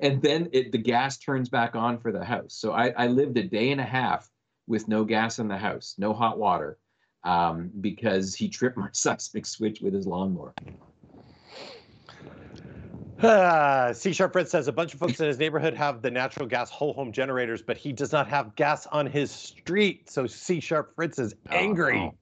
and 0.00 0.20
then 0.22 0.48
it, 0.52 0.72
the 0.72 0.78
gas 0.78 1.18
turns 1.18 1.48
back 1.48 1.74
on 1.74 1.98
for 1.98 2.12
the 2.12 2.24
house. 2.24 2.54
So 2.54 2.72
I, 2.72 2.88
I, 2.96 3.06
lived 3.06 3.36
a 3.38 3.42
day 3.42 3.70
and 3.70 3.80
a 3.80 3.84
half 3.84 4.28
with 4.66 4.88
no 4.88 5.04
gas 5.04 5.38
in 5.38 5.48
the 5.48 5.56
house, 5.56 5.94
no 5.98 6.12
hot 6.12 6.38
water, 6.38 6.78
um, 7.24 7.70
because 7.80 8.34
he 8.34 8.48
tripped 8.48 8.76
my 8.76 8.88
seismic 8.92 9.46
switch 9.46 9.80
with 9.80 9.94
his 9.94 10.06
lawnmower. 10.06 10.54
Uh, 13.20 13.94
C 13.94 14.12
Sharp 14.12 14.32
Fritz 14.32 14.50
says 14.50 14.68
a 14.68 14.72
bunch 14.72 14.92
of 14.92 15.00
folks 15.00 15.18
in 15.20 15.26
his 15.26 15.38
neighborhood 15.38 15.72
have 15.72 16.02
the 16.02 16.10
natural 16.10 16.46
gas 16.46 16.68
whole 16.68 16.92
home 16.92 17.12
generators, 17.12 17.62
but 17.62 17.78
he 17.78 17.90
does 17.90 18.12
not 18.12 18.28
have 18.28 18.54
gas 18.56 18.86
on 18.88 19.06
his 19.06 19.30
street. 19.30 20.10
So 20.10 20.26
C 20.26 20.60
Sharp 20.60 20.94
Fritz 20.94 21.18
is 21.18 21.34
oh, 21.50 21.54
angry. 21.54 21.98
Oh. 21.98 22.14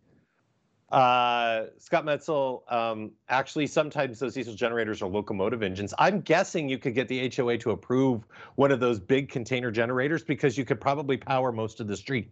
Uh, 0.95 1.67
Scott 1.79 2.05
Metzel, 2.05 2.71
um, 2.73 3.11
actually, 3.29 3.67
sometimes 3.67 4.21
those 4.21 4.35
diesel 4.35 4.55
generators 4.55 5.03
are 5.03 5.09
locomotive 5.09 5.61
engines. 5.61 5.93
I'm 5.99 6.21
guessing 6.21 6.69
you 6.69 6.79
could 6.79 6.95
get 6.95 7.09
the 7.09 7.33
HOA 7.35 7.59
to 7.59 7.73
approve 7.73 8.25
one 8.55 8.71
of 8.71 8.79
those 8.79 9.01
big 9.01 9.29
container 9.29 9.73
generators 9.73 10.23
because 10.23 10.57
you 10.57 10.65
could 10.65 10.81
probably 10.81 11.17
power 11.17 11.51
most 11.51 11.81
of 11.81 11.89
the 11.89 11.97
street. 11.97 12.31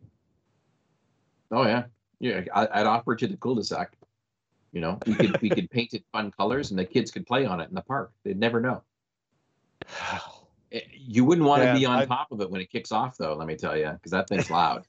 Oh 1.51 1.67
yeah, 1.67 1.85
yeah. 2.21 2.43
I'd 2.55 2.87
offer 2.87 3.15
it 3.15 3.19
to 3.21 3.27
the 3.27 3.37
cul-de-sac. 3.37 3.95
You 4.73 4.81
know, 4.81 4.99
we 5.07 5.15
could 5.15 5.43
we 5.43 5.51
could 5.51 5.69
paint 5.69 5.93
it 5.95 6.05
fun 6.13 6.31
colors, 6.31 6.71
and 6.71 6.79
the 6.79 6.85
kids 6.85 7.11
could 7.11 7.27
play 7.27 7.45
on 7.45 7.61
it 7.61 7.69
in 7.69 7.75
the 7.75 7.83
park. 7.83 8.13
They'd 8.23 8.39
never 8.39 8.61
know. 8.61 8.83
You 10.97 11.27
wouldn't 11.27 11.47
want 11.47 11.63
yeah, 11.63 11.75
to 11.75 11.79
be 11.79 11.85
on 11.85 11.99
I, 11.99 12.07
top 12.07 12.33
of 12.33 12.41
it 12.41 12.51
when 12.51 12.63
it 12.63 12.71
kicks 12.71 12.93
off, 12.93 13.19
though. 13.19 13.35
Let 13.35 13.47
me 13.47 13.57
tell 13.57 13.77
you, 13.77 13.91
because 13.91 14.11
that 14.13 14.27
thing's 14.27 14.51
loud. 14.51 14.87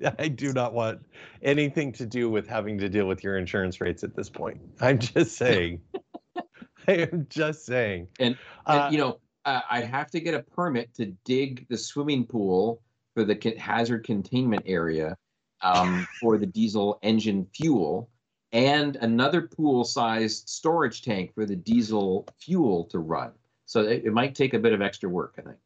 I 0.18 0.28
do 0.28 0.52
not 0.52 0.74
want 0.74 1.00
anything 1.42 1.92
to 1.92 2.06
do 2.06 2.30
with 2.30 2.46
having 2.46 2.78
to 2.78 2.88
deal 2.88 3.06
with 3.06 3.22
your 3.22 3.38
insurance 3.38 3.80
rates 3.80 4.04
at 4.04 4.14
this 4.14 4.28
point. 4.28 4.60
I'm 4.80 4.98
just 4.98 5.36
saying. 5.36 5.80
I 6.88 6.92
am 6.92 7.26
just 7.28 7.64
saying. 7.64 8.08
And, 8.18 8.36
and 8.66 8.80
uh, 8.80 8.88
you 8.90 8.98
know, 8.98 9.20
uh, 9.44 9.60
I 9.70 9.80
have 9.80 10.10
to 10.12 10.20
get 10.20 10.34
a 10.34 10.42
permit 10.42 10.94
to 10.94 11.06
dig 11.24 11.66
the 11.68 11.76
swimming 11.76 12.26
pool 12.26 12.82
for 13.14 13.24
the 13.24 13.54
hazard 13.58 14.04
containment 14.04 14.62
area 14.66 15.16
um, 15.62 16.06
for 16.20 16.38
the 16.38 16.46
diesel 16.46 16.98
engine 17.02 17.46
fuel 17.54 18.08
and 18.52 18.96
another 18.96 19.42
pool-sized 19.42 20.48
storage 20.48 21.02
tank 21.02 21.32
for 21.34 21.46
the 21.46 21.56
diesel 21.56 22.26
fuel 22.38 22.84
to 22.84 22.98
run. 22.98 23.32
So 23.64 23.80
it, 23.80 24.04
it 24.04 24.12
might 24.12 24.34
take 24.34 24.54
a 24.54 24.58
bit 24.58 24.72
of 24.72 24.82
extra 24.82 25.08
work, 25.08 25.34
I 25.38 25.42
think. 25.42 25.58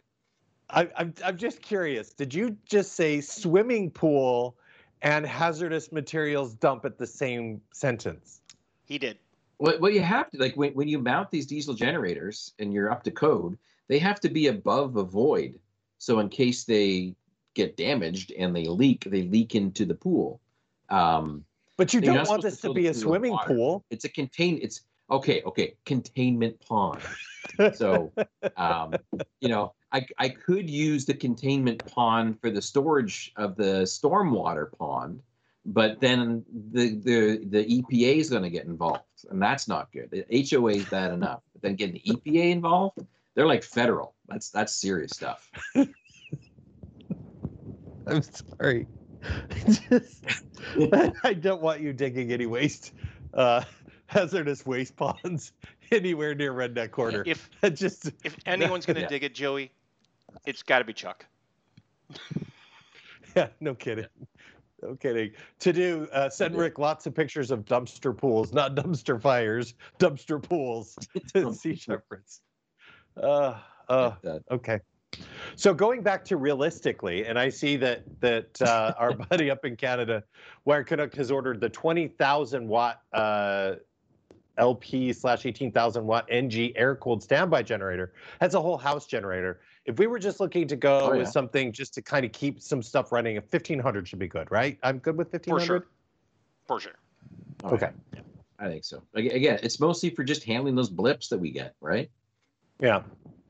I, 0.70 0.88
I'm 0.96 1.14
I'm 1.24 1.36
just 1.36 1.62
curious. 1.62 2.12
Did 2.12 2.34
you 2.34 2.56
just 2.64 2.92
say 2.92 3.20
swimming 3.20 3.90
pool 3.90 4.56
and 5.02 5.24
hazardous 5.24 5.92
materials 5.92 6.54
dump 6.54 6.84
at 6.84 6.98
the 6.98 7.06
same 7.06 7.60
sentence? 7.72 8.40
He 8.84 8.98
did. 8.98 9.18
Well, 9.58 9.78
well, 9.80 9.90
you 9.90 10.02
have 10.02 10.30
to 10.30 10.38
like 10.38 10.54
when 10.56 10.72
when 10.72 10.88
you 10.88 10.98
mount 10.98 11.30
these 11.30 11.46
diesel 11.46 11.74
generators 11.74 12.52
and 12.58 12.72
you're 12.72 12.90
up 12.90 13.04
to 13.04 13.10
code, 13.10 13.58
they 13.88 13.98
have 13.98 14.20
to 14.20 14.28
be 14.28 14.48
above 14.48 14.96
a 14.96 15.04
void. 15.04 15.58
So 15.98 16.18
in 16.18 16.28
case 16.28 16.64
they 16.64 17.14
get 17.54 17.76
damaged 17.76 18.32
and 18.38 18.54
they 18.54 18.64
leak, 18.64 19.04
they 19.08 19.22
leak 19.22 19.54
into 19.54 19.86
the 19.86 19.94
pool. 19.94 20.40
Um, 20.90 21.44
but 21.76 21.94
you 21.94 22.00
don't 22.00 22.28
want 22.28 22.42
this 22.42 22.60
to, 22.60 22.68
to 22.68 22.74
be 22.74 22.88
a 22.88 22.94
swimming 22.94 23.36
pool. 23.46 23.84
It's 23.90 24.04
a 24.04 24.08
contain. 24.08 24.58
It's 24.62 24.82
okay. 25.10 25.42
Okay, 25.46 25.74
containment 25.84 26.60
pond. 26.60 27.00
so, 27.74 28.12
um, 28.56 28.94
you 29.40 29.48
know, 29.48 29.74
I, 29.96 30.06
I 30.18 30.28
could 30.28 30.68
use 30.68 31.06
the 31.06 31.14
containment 31.14 31.86
pond 31.86 32.38
for 32.38 32.50
the 32.50 32.60
storage 32.60 33.32
of 33.36 33.56
the 33.56 33.84
stormwater 33.84 34.70
pond, 34.70 35.22
but 35.64 36.00
then 36.00 36.44
the 36.72 36.96
the 36.96 37.46
the 37.46 37.64
EPA 37.64 38.16
is 38.16 38.28
going 38.28 38.42
to 38.42 38.50
get 38.50 38.66
involved, 38.66 39.04
and 39.30 39.40
that's 39.40 39.66
not 39.66 39.90
good. 39.92 40.10
The 40.10 40.26
HOA 40.50 40.72
is 40.72 40.84
bad 40.84 41.14
enough, 41.14 41.40
but 41.54 41.62
then 41.62 41.76
getting 41.76 41.94
the 41.94 42.02
EPA 42.12 42.50
involved, 42.50 43.06
they're 43.34 43.46
like 43.46 43.62
federal. 43.62 44.14
That's 44.28 44.50
that's 44.50 44.74
serious 44.74 45.12
stuff. 45.12 45.50
I'm 48.06 48.22
sorry. 48.22 48.86
Just, 49.88 50.24
I 51.24 51.32
don't 51.32 51.62
want 51.62 51.80
you 51.80 51.94
digging 51.94 52.32
any 52.32 52.46
waste, 52.46 52.92
uh, 53.32 53.64
hazardous 54.08 54.66
waste 54.66 54.94
ponds 54.94 55.52
anywhere 55.90 56.34
near 56.34 56.52
Redneck 56.52 56.90
Corner. 56.90 57.22
If 57.26 57.48
just 57.72 58.12
if 58.24 58.36
anyone's 58.46 58.86
going 58.86 58.96
to 58.96 59.02
yeah. 59.02 59.08
dig 59.08 59.24
it, 59.24 59.34
Joey, 59.34 59.72
it's 60.44 60.62
got 60.62 60.80
to 60.80 60.84
be 60.84 60.92
Chuck. 60.92 61.24
Yeah, 63.36 63.48
no 63.60 63.74
kidding. 63.74 64.06
No 64.82 64.96
kidding. 64.96 65.32
To 65.60 65.72
do, 65.72 66.08
uh, 66.10 66.30
send 66.30 66.56
Rick 66.56 66.78
lots 66.78 67.06
of 67.06 67.14
pictures 67.14 67.50
of 67.50 67.66
dumpster 67.66 68.16
pools, 68.16 68.52
not 68.54 68.74
dumpster 68.74 69.20
fires, 69.20 69.74
dumpster 69.98 70.42
pools 70.42 70.96
to 71.34 71.52
see 71.52 71.74
Shepherd's. 71.74 72.40
Uh, 73.14 73.58
uh, 73.90 74.12
okay. 74.50 74.80
So 75.54 75.74
going 75.74 76.02
back 76.02 76.24
to 76.26 76.38
realistically, 76.38 77.26
and 77.26 77.38
I 77.38 77.50
see 77.50 77.76
that 77.76 78.04
that 78.20 78.60
uh, 78.62 78.94
our 78.98 79.12
buddy 79.12 79.50
up 79.50 79.64
in 79.66 79.76
Canada, 79.76 80.24
Wired 80.64 80.86
Canuck, 80.86 81.14
has 81.14 81.30
ordered 81.30 81.60
the 81.60 81.68
20,000 81.68 82.66
watt 82.66 83.02
uh, 83.12 83.74
LP 84.58 85.12
slash 85.12 85.44
18,000 85.44 86.06
watt 86.06 86.26
NG 86.30 86.72
air 86.76 86.96
cooled 86.96 87.22
standby 87.22 87.62
generator. 87.62 88.12
That's 88.40 88.54
a 88.54 88.60
whole 88.60 88.78
house 88.78 89.06
generator. 89.06 89.60
If 89.86 89.98
we 89.98 90.08
were 90.08 90.18
just 90.18 90.40
looking 90.40 90.66
to 90.68 90.76
go 90.76 91.00
oh, 91.00 91.12
yeah. 91.12 91.20
with 91.20 91.28
something 91.28 91.72
just 91.72 91.94
to 91.94 92.02
kind 92.02 92.26
of 92.26 92.32
keep 92.32 92.60
some 92.60 92.82
stuff 92.82 93.12
running, 93.12 93.36
1500 93.36 94.08
should 94.08 94.18
be 94.18 94.26
good, 94.26 94.50
right? 94.50 94.78
I'm 94.82 94.98
good 94.98 95.16
with 95.16 95.32
1500. 95.32 95.60
For 95.60 95.66
sure. 95.66 95.86
For 96.66 96.80
sure. 96.80 97.72
okay. 97.72 97.90
Yeah. 98.12 98.20
I 98.58 98.68
think 98.68 98.84
so. 98.84 99.02
Again, 99.14 99.60
it's 99.62 99.78
mostly 99.78 100.10
for 100.10 100.24
just 100.24 100.42
handling 100.44 100.74
those 100.74 100.90
blips 100.90 101.28
that 101.28 101.38
we 101.38 101.50
get, 101.50 101.74
right? 101.80 102.10
Yeah. 102.80 103.02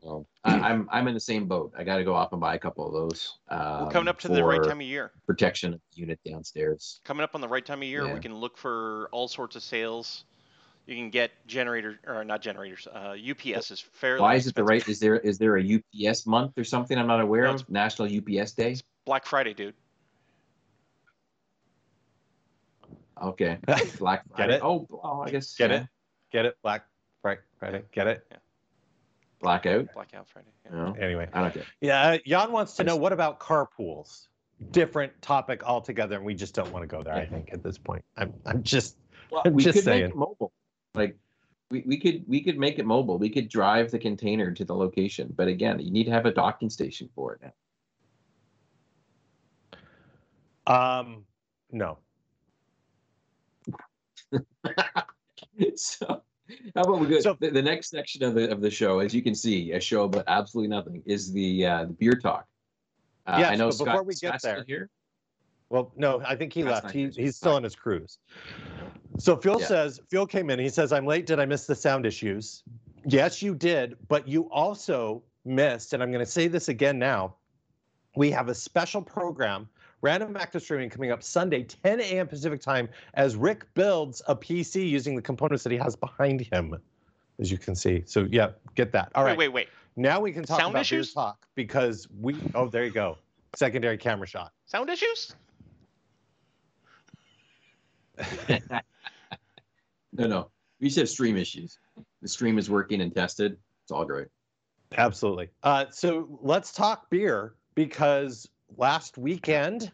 Well, 0.02 0.26
I, 0.44 0.54
am 0.54 0.64
I'm, 0.64 0.88
I'm 0.92 1.08
in 1.08 1.14
the 1.14 1.20
same 1.20 1.46
boat. 1.46 1.72
I 1.76 1.84
got 1.84 1.96
to 1.96 2.04
go 2.04 2.14
off 2.14 2.32
and 2.32 2.40
buy 2.40 2.54
a 2.54 2.58
couple 2.58 2.86
of 2.86 2.92
those. 2.92 3.38
Um, 3.48 3.86
We're 3.86 3.90
coming 3.90 4.08
up 4.08 4.18
to 4.20 4.28
the 4.28 4.44
right 4.44 4.62
time 4.62 4.80
of 4.80 4.86
year. 4.86 5.12
Protection 5.26 5.80
unit 5.94 6.20
downstairs. 6.24 7.00
Coming 7.04 7.24
up 7.24 7.34
on 7.34 7.40
the 7.40 7.48
right 7.48 7.64
time 7.64 7.78
of 7.78 7.88
year, 7.88 8.06
yeah. 8.06 8.14
we 8.14 8.20
can 8.20 8.34
look 8.34 8.56
for 8.56 9.08
all 9.10 9.26
sorts 9.26 9.56
of 9.56 9.62
sales. 9.62 10.24
You 10.86 10.94
can 10.94 11.10
get 11.10 11.32
generator 11.48 11.98
or 12.06 12.24
not 12.24 12.40
generators. 12.40 12.86
Uh, 12.86 13.16
UPS 13.30 13.72
is 13.72 13.80
fairly. 13.80 14.20
Why 14.20 14.36
is 14.36 14.46
it 14.46 14.54
the 14.54 14.62
right? 14.62 14.86
Is 14.88 15.00
there 15.00 15.16
is 15.18 15.36
there 15.36 15.56
a 15.58 15.80
UPS 16.04 16.26
month 16.26 16.56
or 16.56 16.64
something 16.64 16.96
I'm 16.96 17.08
not 17.08 17.20
aware 17.20 17.44
no, 17.44 17.54
of? 17.54 17.68
National 17.68 18.06
UPS 18.06 18.52
Day. 18.52 18.72
It's 18.72 18.84
Black 19.04 19.26
Friday, 19.26 19.52
dude. 19.52 19.74
Okay. 23.20 23.58
Black 23.98 24.22
Friday. 24.28 24.36
Get 24.36 24.50
it? 24.50 24.60
Oh, 24.62 24.86
oh 25.02 25.22
I 25.26 25.30
guess. 25.30 25.56
Get 25.56 25.70
yeah. 25.70 25.76
it? 25.76 25.86
Get 26.30 26.46
it? 26.46 26.56
Black 26.62 26.84
Friday. 27.22 27.82
Get 27.92 28.06
it? 28.06 28.26
Yeah. 28.30 28.38
Blackout. 29.40 29.92
Blackout 29.94 30.28
Friday. 30.28 30.48
Yeah. 30.64 30.70
No, 30.70 30.92
anyway. 30.98 31.28
I 31.32 31.42
don't 31.42 31.54
care. 31.54 31.64
Yeah, 31.80 32.00
uh, 32.00 32.18
Jan 32.26 32.52
wants 32.52 32.74
to 32.74 32.84
know 32.84 32.96
what 32.96 33.12
about 33.12 33.38
carpools? 33.40 34.28
Different 34.70 35.12
topic 35.20 35.62
altogether, 35.64 36.16
and 36.16 36.24
we 36.24 36.34
just 36.34 36.54
don't 36.54 36.72
want 36.72 36.82
to 36.82 36.86
go 36.86 37.02
there. 37.02 37.16
Yeah. 37.16 37.22
I 37.22 37.26
think 37.26 37.50
at 37.52 37.62
this 37.62 37.76
point, 37.76 38.04
I'm 38.16 38.32
I'm 38.46 38.62
just 38.62 38.96
well, 39.30 39.42
I'm 39.44 39.52
we 39.52 39.62
just 39.62 39.76
could 39.76 39.84
saying. 39.84 40.02
make 40.04 40.10
it 40.12 40.16
mobile. 40.16 40.52
Like 40.96 41.16
we, 41.70 41.84
we 41.86 41.98
could 41.98 42.24
we 42.26 42.42
could 42.42 42.58
make 42.58 42.78
it 42.78 42.86
mobile. 42.86 43.18
We 43.18 43.30
could 43.30 43.48
drive 43.48 43.90
the 43.90 43.98
container 43.98 44.52
to 44.52 44.64
the 44.64 44.74
location, 44.74 45.32
but 45.36 45.48
again, 45.48 45.78
you 45.78 45.90
need 45.90 46.04
to 46.04 46.10
have 46.10 46.26
a 46.26 46.32
docking 46.32 46.70
station 46.70 47.08
for 47.14 47.34
it 47.34 47.40
now. 47.42 47.52
Um, 50.68 51.24
no. 51.70 51.98
so 55.76 56.22
how 56.74 56.82
about 56.82 57.00
we 57.00 57.06
go? 57.06 57.20
So 57.20 57.36
the, 57.38 57.50
the, 57.50 57.62
next 57.62 57.90
section 57.90 58.24
of 58.24 58.34
the 58.34 58.50
of 58.50 58.60
the 58.60 58.70
show, 58.70 58.98
as 58.98 59.14
you 59.14 59.22
can 59.22 59.34
see, 59.34 59.72
a 59.72 59.80
show 59.80 60.04
about 60.04 60.24
absolutely 60.26 60.68
nothing, 60.68 61.02
is 61.06 61.32
the 61.32 61.66
uh, 61.66 61.84
the 61.84 61.92
beer 61.92 62.14
talk. 62.14 62.46
Uh, 63.26 63.36
yes, 63.38 63.50
I 63.52 63.56
know 63.56 63.66
but 63.66 63.74
Scott, 63.74 63.86
before 63.86 64.02
we 64.02 64.14
get 64.14 64.42
there, 64.42 64.64
here. 64.66 64.90
Well, 65.68 65.92
no, 65.96 66.22
I 66.24 66.36
think 66.36 66.52
he 66.52 66.62
Scott's 66.62 66.84
left. 66.84 66.94
He, 66.94 67.08
he's 67.08 67.36
still 67.36 67.54
on 67.54 67.62
his 67.64 67.74
cruise. 67.74 68.18
So 69.18 69.36
Phil 69.36 69.60
yeah. 69.60 69.66
says, 69.66 70.00
Phil 70.10 70.26
came 70.26 70.50
in. 70.50 70.58
He 70.58 70.68
says, 70.68 70.92
"I'm 70.92 71.06
late. 71.06 71.26
Did 71.26 71.40
I 71.40 71.46
miss 71.46 71.66
the 71.66 71.74
sound 71.74 72.06
issues?" 72.06 72.62
Yes, 73.04 73.40
you 73.40 73.54
did, 73.54 73.96
but 74.08 74.26
you 74.26 74.50
also 74.50 75.22
missed, 75.44 75.92
and 75.92 76.02
I'm 76.02 76.10
going 76.10 76.24
to 76.24 76.30
say 76.30 76.48
this 76.48 76.68
again 76.68 76.98
now. 76.98 77.36
We 78.16 78.30
have 78.32 78.48
a 78.48 78.54
special 78.54 79.00
program 79.02 79.68
Random 80.02 80.36
Active 80.36 80.62
Streaming 80.62 80.90
coming 80.90 81.10
up 81.10 81.22
Sunday, 81.22 81.62
10 81.62 82.00
a.m. 82.00 82.26
Pacific 82.26 82.60
time, 82.60 82.88
as 83.14 83.36
Rick 83.36 83.66
builds 83.74 84.22
a 84.28 84.36
PC 84.36 84.88
using 84.88 85.16
the 85.16 85.22
components 85.22 85.64
that 85.64 85.72
he 85.72 85.78
has 85.78 85.96
behind 85.96 86.42
him, 86.42 86.76
as 87.40 87.50
you 87.50 87.58
can 87.58 87.74
see. 87.74 88.02
So 88.06 88.28
yeah, 88.30 88.50
get 88.74 88.92
that. 88.92 89.10
All 89.14 89.24
right. 89.24 89.36
wait. 89.36 89.48
Wait, 89.48 89.66
wait, 89.66 89.68
Now 89.96 90.20
we 90.20 90.32
can 90.32 90.44
talk 90.44 90.60
Sound 90.60 90.72
about 90.72 90.82
issues? 90.82 91.12
talk 91.14 91.46
because 91.54 92.06
we. 92.20 92.36
Oh, 92.54 92.68
there 92.68 92.84
you 92.84 92.90
go. 92.90 93.18
Secondary 93.54 93.96
camera 93.96 94.26
shot. 94.26 94.52
Sound 94.66 94.90
issues? 94.90 95.34
no, 100.18 100.26
no. 100.26 100.50
We 100.80 100.88
just 100.88 100.98
have 100.98 101.08
stream 101.08 101.36
issues. 101.36 101.78
The 102.22 102.28
stream 102.28 102.58
is 102.58 102.68
working 102.68 103.00
and 103.00 103.14
tested. 103.14 103.56
It's 103.84 103.92
all 103.92 104.04
great. 104.04 104.28
Absolutely. 104.96 105.48
Uh, 105.62 105.86
so 105.90 106.38
let's 106.42 106.72
talk 106.72 107.10
beer 107.10 107.54
because 107.74 108.48
last 108.76 109.18
weekend, 109.18 109.90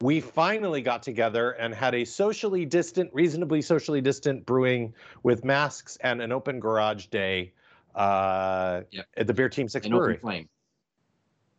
we 0.00 0.20
finally 0.20 0.80
got 0.80 1.02
together 1.02 1.52
and 1.52 1.74
had 1.74 1.94
a 1.94 2.04
socially 2.04 2.64
distant, 2.64 3.10
reasonably 3.12 3.62
socially 3.62 4.00
distant 4.00 4.46
brewing 4.46 4.94
with 5.22 5.44
masks 5.44 5.98
and 6.02 6.22
an 6.22 6.30
open 6.30 6.60
garage 6.60 7.06
day 7.06 7.52
uh, 7.94 8.82
yep. 8.90 9.06
at 9.16 9.26
the 9.26 9.34
Beer 9.34 9.48
Team 9.48 9.68
Six 9.68 9.86
an 9.86 9.92
Brewery. 9.92 10.14
Open 10.14 10.20
flame. 10.20 10.48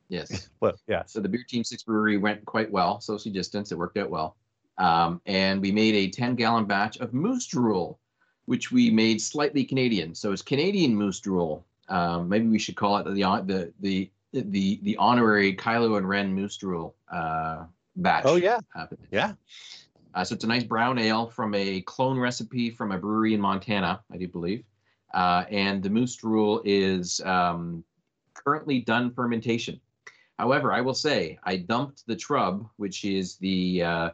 Yes. 0.07 0.49
well, 0.61 0.73
yeah. 0.87 1.03
So 1.05 1.19
the 1.19 1.29
Beer 1.29 1.45
Team 1.47 1.63
Six 1.63 1.83
Brewery 1.83 2.17
went 2.17 2.45
quite 2.45 2.71
well, 2.71 3.01
socially 3.01 3.33
distance. 3.33 3.71
It 3.71 3.77
worked 3.77 3.97
out 3.97 4.09
well. 4.09 4.37
Um, 4.79 5.21
and 5.25 5.61
we 5.61 5.71
made 5.71 5.93
a 5.93 6.09
10 6.09 6.35
gallon 6.35 6.65
batch 6.65 6.97
of 6.97 7.13
moose 7.13 7.45
drool, 7.45 7.99
which 8.45 8.71
we 8.71 8.89
made 8.89 9.21
slightly 9.21 9.63
Canadian. 9.63 10.15
So 10.15 10.31
it's 10.31 10.41
Canadian 10.41 10.95
moose 10.95 11.19
drool. 11.19 11.65
Um, 11.89 12.29
maybe 12.29 12.47
we 12.47 12.59
should 12.59 12.75
call 12.75 12.97
it 12.97 13.03
the 13.03 13.13
the 13.13 13.73
the 13.79 14.09
the 14.31 14.79
the 14.83 14.95
honorary 14.97 15.55
Kylo 15.55 15.97
and 15.97 16.07
Ren 16.07 16.33
Moose 16.33 16.57
Drool 16.57 16.95
uh, 17.11 17.65
batch. 17.95 18.25
Oh 18.25 18.35
yeah, 18.35 18.59
yeah. 19.11 19.33
Uh, 20.13 20.23
so 20.23 20.35
it's 20.35 20.43
a 20.43 20.47
nice 20.47 20.63
brown 20.63 20.97
ale 20.97 21.27
from 21.27 21.53
a 21.53 21.81
clone 21.81 22.17
recipe 22.17 22.69
from 22.69 22.91
a 22.91 22.97
brewery 22.97 23.33
in 23.33 23.41
Montana, 23.41 24.01
I 24.11 24.17
do 24.17 24.27
believe. 24.27 24.63
Uh, 25.13 25.45
and 25.49 25.81
the 25.81 25.89
Moose 25.89 26.15
Drool 26.15 26.61
is 26.65 27.21
um, 27.21 27.83
currently 28.33 28.81
done 28.81 29.11
fermentation. 29.11 29.79
However, 30.37 30.71
I 30.71 30.81
will 30.81 30.93
say 30.93 31.37
I 31.43 31.57
dumped 31.57 32.05
the 32.07 32.15
trub, 32.15 32.67
which 32.77 33.03
is 33.03 33.35
the 33.35 33.83
uh, 33.83 34.09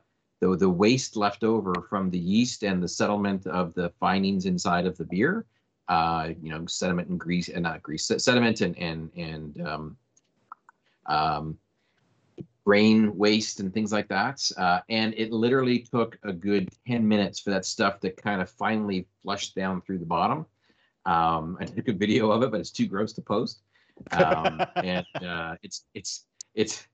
the 0.51 0.57
the 0.57 0.69
waste 0.69 1.15
left 1.15 1.43
over 1.43 1.73
from 1.89 2.09
the 2.09 2.19
yeast 2.19 2.63
and 2.63 2.81
the 2.81 2.87
settlement 2.87 3.47
of 3.47 3.73
the 3.73 3.89
findings 3.99 4.45
inside 4.45 4.85
of 4.85 4.97
the 4.97 5.05
beer. 5.05 5.45
Uh, 5.87 6.29
you 6.41 6.49
know, 6.49 6.65
sediment 6.65 7.09
and 7.09 7.19
grease, 7.19 7.49
and 7.49 7.63
not 7.63 7.83
grease, 7.83 8.11
sediment 8.17 8.61
and 8.61 8.77
and 8.77 9.11
and 9.15 9.61
um, 9.61 9.97
um, 11.05 11.57
brain 12.63 13.15
waste 13.15 13.59
and 13.59 13.73
things 13.73 13.91
like 13.91 14.07
that. 14.07 14.41
Uh, 14.57 14.79
and 14.89 15.13
it 15.15 15.31
literally 15.31 15.79
took 15.79 16.17
a 16.23 16.33
good 16.33 16.69
10 16.87 17.07
minutes 17.07 17.39
for 17.39 17.51
that 17.51 17.65
stuff 17.65 17.99
to 17.99 18.09
kind 18.09 18.41
of 18.41 18.49
finally 18.49 19.07
flush 19.21 19.53
down 19.53 19.79
through 19.81 19.99
the 19.99 20.05
bottom. 20.05 20.47
Um, 21.05 21.57
I 21.61 21.65
took 21.65 21.87
a 21.87 21.93
video 21.93 22.31
of 22.31 22.41
it, 22.41 22.49
but 22.49 22.59
it's 22.59 22.71
too 22.71 22.87
gross 22.87 23.13
to 23.13 23.21
post. 23.21 23.61
Um, 24.11 24.59
and 24.77 25.05
uh, 25.23 25.55
it's 25.61 25.85
it's 25.93 26.25
it's 26.55 26.87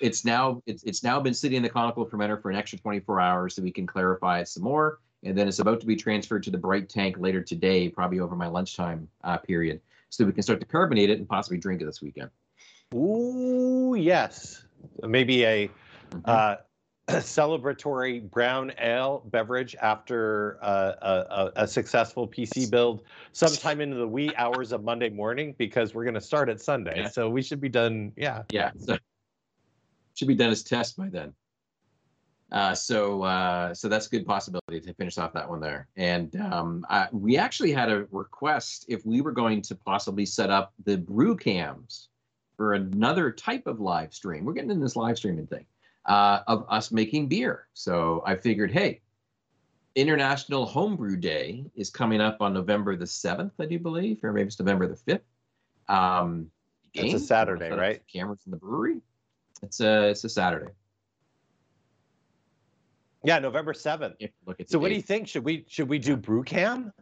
it's 0.00 0.24
now 0.24 0.62
it's 0.66 0.82
it's 0.84 1.02
now 1.02 1.20
been 1.20 1.34
sitting 1.34 1.56
in 1.56 1.62
the 1.62 1.68
conical 1.68 2.06
fermenter 2.06 2.40
for 2.40 2.50
an 2.50 2.56
extra 2.56 2.78
24 2.78 3.20
hours 3.20 3.54
so 3.54 3.62
we 3.62 3.70
can 3.70 3.86
clarify 3.86 4.40
it 4.40 4.48
some 4.48 4.62
more. 4.62 5.00
And 5.24 5.36
then 5.36 5.48
it's 5.48 5.58
about 5.58 5.80
to 5.80 5.86
be 5.86 5.96
transferred 5.96 6.42
to 6.44 6.50
the 6.50 6.58
bright 6.58 6.88
tank 6.88 7.16
later 7.18 7.42
today, 7.42 7.88
probably 7.88 8.20
over 8.20 8.36
my 8.36 8.46
lunchtime 8.46 9.08
uh, 9.24 9.38
period, 9.38 9.80
so 10.08 10.24
we 10.24 10.32
can 10.32 10.42
start 10.42 10.60
to 10.60 10.66
carbonate 10.66 11.10
it 11.10 11.18
and 11.18 11.28
possibly 11.28 11.58
drink 11.58 11.82
it 11.82 11.86
this 11.86 12.00
weekend. 12.00 12.30
Ooh, 12.94 13.96
yes. 13.98 14.64
Maybe 15.02 15.44
a 15.44 15.68
mm-hmm. 16.10 16.20
uh, 16.24 16.56
celebratory 17.08 18.30
brown 18.30 18.72
ale 18.78 19.22
beverage 19.26 19.74
after 19.80 20.58
uh, 20.62 20.92
a, 21.02 21.62
a, 21.62 21.68
successful 21.68 22.26
PC 22.26 22.70
build 22.70 23.02
sometime 23.32 23.80
into 23.80 23.96
the 23.96 24.06
wee 24.06 24.32
hours 24.36 24.72
of 24.72 24.84
Monday 24.84 25.08
morning 25.08 25.54
because 25.58 25.94
we're 25.94 26.04
going 26.04 26.14
to 26.14 26.20
start 26.20 26.48
at 26.48 26.60
Sunday. 26.60 27.02
Yeah. 27.02 27.08
So 27.08 27.28
we 27.28 27.42
should 27.42 27.60
be 27.60 27.68
done. 27.68 28.12
Yeah. 28.16 28.42
Yeah. 28.50 28.70
So 28.78 28.98
should 30.16 30.28
be 30.28 30.34
done 30.34 30.50
as 30.50 30.62
test 30.62 30.96
by 30.96 31.08
then. 31.08 31.32
Uh, 32.52 32.74
so 32.74 33.22
uh, 33.22 33.74
so 33.74 33.88
that's 33.88 34.06
a 34.06 34.10
good 34.10 34.26
possibility 34.26 34.80
to 34.80 34.94
finish 34.94 35.18
off 35.18 35.32
that 35.32 35.48
one 35.48 35.60
there. 35.60 35.88
And 35.96 36.34
um, 36.40 36.86
I, 36.88 37.08
we 37.12 37.36
actually 37.36 37.72
had 37.72 37.90
a 37.90 38.06
request 38.10 38.86
if 38.88 39.04
we 39.04 39.20
were 39.20 39.32
going 39.32 39.62
to 39.62 39.74
possibly 39.74 40.26
set 40.26 40.50
up 40.50 40.72
the 40.84 40.96
brew 40.96 41.36
cams 41.36 42.08
for 42.56 42.74
another 42.74 43.30
type 43.30 43.66
of 43.66 43.80
live 43.80 44.14
stream. 44.14 44.44
We're 44.44 44.54
getting 44.54 44.70
in 44.70 44.80
this 44.80 44.96
live 44.96 45.18
streaming 45.18 45.46
thing 45.46 45.66
uh, 46.06 46.40
of 46.46 46.64
us 46.68 46.92
making 46.92 47.28
beer. 47.28 47.66
So 47.74 48.22
I 48.24 48.36
figured, 48.36 48.70
hey, 48.70 49.00
International 49.96 50.66
Homebrew 50.66 51.16
Day 51.16 51.64
is 51.74 51.90
coming 51.90 52.20
up 52.20 52.40
on 52.40 52.52
November 52.54 52.96
the 52.96 53.04
7th, 53.04 53.52
I 53.58 53.66
do 53.66 53.78
believe, 53.78 54.22
or 54.22 54.32
maybe 54.32 54.46
it's 54.46 54.58
November 54.58 54.86
the 54.86 54.94
5th. 54.94 55.92
Um, 55.92 56.50
it's 56.94 57.14
a 57.14 57.18
Saturday, 57.18 57.70
right? 57.70 58.02
Cameras 58.10 58.40
in 58.46 58.52
the 58.52 58.56
brewery. 58.56 59.00
It's 59.62 59.80
a 59.80 60.08
it's 60.08 60.24
a 60.24 60.28
Saturday. 60.28 60.72
Yeah, 63.24 63.38
November 63.38 63.74
seventh. 63.74 64.14
Look 64.46 64.60
at 64.60 64.70
so, 64.70 64.78
what 64.78 64.88
date. 64.88 64.94
do 64.94 64.96
you 64.96 65.02
think? 65.02 65.28
Should 65.28 65.44
we 65.44 65.64
should 65.68 65.88
we 65.88 65.98
do 65.98 66.16
brew 66.16 66.42
cam? 66.42 66.92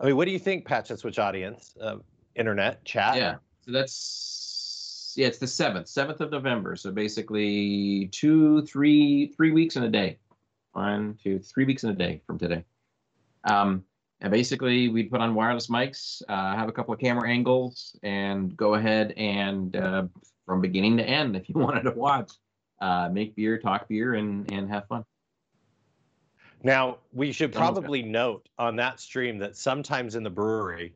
I 0.00 0.06
mean, 0.06 0.16
what 0.16 0.24
do 0.24 0.32
you 0.32 0.38
think, 0.38 0.66
Patch 0.66 0.90
and 0.90 0.98
Switch 0.98 1.18
audience, 1.18 1.76
uh, 1.80 1.96
internet 2.34 2.84
chat? 2.84 3.16
Yeah, 3.16 3.36
so 3.64 3.72
that's 3.72 5.14
yeah, 5.16 5.26
it's 5.26 5.38
the 5.38 5.46
seventh, 5.46 5.88
seventh 5.88 6.20
of 6.20 6.30
November. 6.30 6.76
So 6.76 6.90
basically 6.90 8.08
two, 8.12 8.62
three, 8.62 9.32
three 9.36 9.52
weeks 9.52 9.76
in 9.76 9.84
a 9.84 9.88
day. 9.88 10.18
One, 10.72 11.18
two, 11.22 11.38
three 11.38 11.64
weeks 11.64 11.84
in 11.84 11.90
a 11.90 11.94
day 11.94 12.22
from 12.26 12.38
today. 12.38 12.64
Um, 13.44 13.84
and 14.20 14.30
basically, 14.30 14.88
we 14.88 15.02
put 15.02 15.20
on 15.20 15.34
wireless 15.34 15.66
mics, 15.66 16.22
uh, 16.28 16.56
have 16.56 16.68
a 16.68 16.72
couple 16.72 16.94
of 16.94 17.00
camera 17.00 17.28
angles, 17.28 17.96
and 18.02 18.56
go 18.56 18.74
ahead 18.74 19.12
and 19.16 19.74
uh, 19.76 20.04
from 20.46 20.60
beginning 20.60 20.96
to 20.98 21.04
end, 21.04 21.36
if 21.36 21.48
you 21.48 21.54
wanted 21.58 21.82
to 21.82 21.92
watch, 21.92 22.32
uh, 22.80 23.08
make 23.12 23.34
beer, 23.36 23.58
talk 23.58 23.88
beer, 23.88 24.14
and 24.14 24.50
and 24.52 24.68
have 24.68 24.86
fun. 24.88 25.04
Now 26.62 26.98
we 27.12 27.32
should 27.32 27.52
probably 27.52 28.02
note 28.02 28.48
on 28.58 28.76
that 28.76 29.00
stream 29.00 29.38
that 29.38 29.56
sometimes 29.56 30.14
in 30.14 30.22
the 30.22 30.30
brewery, 30.30 30.94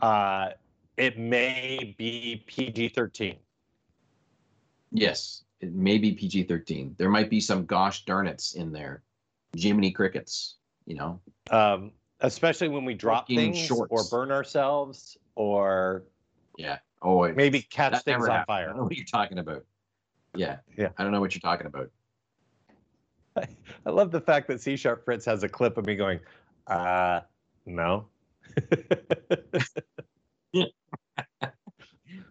uh, 0.00 0.50
it 0.96 1.18
may 1.18 1.94
be 1.98 2.44
PG 2.46 2.90
thirteen. 2.90 3.36
Yes, 4.92 5.44
it 5.60 5.72
may 5.72 5.98
be 5.98 6.12
PG 6.12 6.44
thirteen. 6.44 6.94
There 6.98 7.10
might 7.10 7.30
be 7.30 7.40
some 7.40 7.66
gosh 7.66 8.04
darn 8.04 8.26
it's 8.26 8.54
in 8.54 8.72
there, 8.72 9.02
Jiminy 9.56 9.90
crickets. 9.90 10.56
You 10.86 10.96
know. 10.96 11.20
Um, 11.50 11.92
especially 12.20 12.68
when 12.68 12.84
we 12.84 12.94
drop 12.94 13.26
things 13.26 13.58
shorts. 13.58 13.90
or 13.90 14.04
burn 14.10 14.30
ourselves 14.30 15.16
or 15.34 16.04
yeah 16.56 16.78
oh 17.02 17.32
maybe 17.32 17.62
catch 17.62 18.02
things 18.02 18.26
on 18.28 18.44
fire 18.44 18.64
i 18.64 18.66
don't 18.66 18.76
know 18.76 18.84
what 18.84 18.96
you're 18.96 19.04
talking 19.04 19.38
about 19.38 19.64
yeah 20.34 20.56
yeah 20.76 20.88
i 20.98 21.02
don't 21.02 21.12
know 21.12 21.20
what 21.20 21.34
you're 21.34 21.40
talking 21.40 21.66
about 21.66 21.90
i, 23.36 23.46
I 23.86 23.90
love 23.90 24.10
the 24.10 24.20
fact 24.20 24.48
that 24.48 24.60
c 24.60 24.76
sharp 24.76 25.04
fritz 25.04 25.24
has 25.26 25.42
a 25.42 25.48
clip 25.48 25.76
of 25.76 25.86
me 25.86 25.96
going 25.96 26.20
uh 26.66 27.20
no 27.66 28.06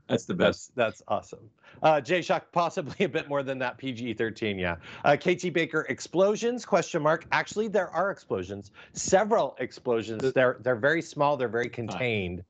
That's 0.09 0.25
the 0.25 0.33
best. 0.33 0.75
That's, 0.75 0.97
that's 0.97 1.03
awesome. 1.07 1.49
Uh, 1.83 2.01
Jay 2.01 2.21
Shock, 2.21 2.51
possibly 2.51 2.95
a 3.05 3.09
bit 3.09 3.29
more 3.29 3.43
than 3.43 3.59
that. 3.59 3.77
PG 3.77 4.15
thirteen, 4.15 4.57
yeah. 4.57 4.77
Uh, 5.05 5.15
KT 5.15 5.53
Baker, 5.53 5.85
explosions? 5.87 6.65
Question 6.65 7.03
mark. 7.03 7.25
Actually, 7.31 7.67
there 7.67 7.89
are 7.91 8.09
explosions. 8.09 8.71
Several 8.93 9.55
explosions. 9.59 10.33
They're 10.33 10.57
they're 10.61 10.75
very 10.75 11.03
small. 11.03 11.37
They're 11.37 11.47
very 11.47 11.69
contained, 11.69 12.43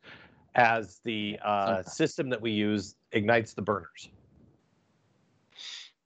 as 0.55 0.99
the 1.03 1.39
uh, 1.43 1.83
system 1.83 2.29
that 2.29 2.41
we 2.41 2.51
use 2.51 2.95
ignites 3.11 3.53
the 3.53 3.61
burners. 3.61 4.09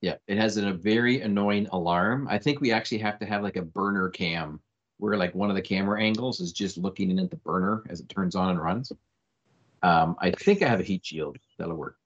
Yeah, 0.01 0.15
it 0.27 0.37
has 0.37 0.57
a 0.57 0.73
very 0.73 1.21
annoying 1.21 1.67
alarm. 1.71 2.27
I 2.29 2.37
think 2.37 2.59
we 2.59 2.71
actually 2.71 2.97
have 2.99 3.17
to 3.19 3.25
have 3.25 3.41
like 3.41 3.55
a 3.55 3.61
burner 3.61 4.09
cam, 4.09 4.59
where 4.97 5.15
like 5.15 5.33
one 5.33 5.49
of 5.49 5.55
the 5.55 5.61
camera 5.61 6.01
angles 6.01 6.41
is 6.41 6.51
just 6.51 6.77
looking 6.77 7.09
in 7.09 7.19
at 7.19 7.29
the 7.29 7.37
burner 7.37 7.83
as 7.89 8.01
it 8.01 8.09
turns 8.09 8.35
on 8.35 8.49
and 8.49 8.61
runs. 8.61 8.91
Um, 9.81 10.15
I 10.19 10.31
think 10.31 10.61
I 10.61 10.67
have 10.67 10.79
a 10.79 10.83
heat 10.83 11.05
shield 11.05 11.37
that'll 11.57 11.75
work. 11.75 11.97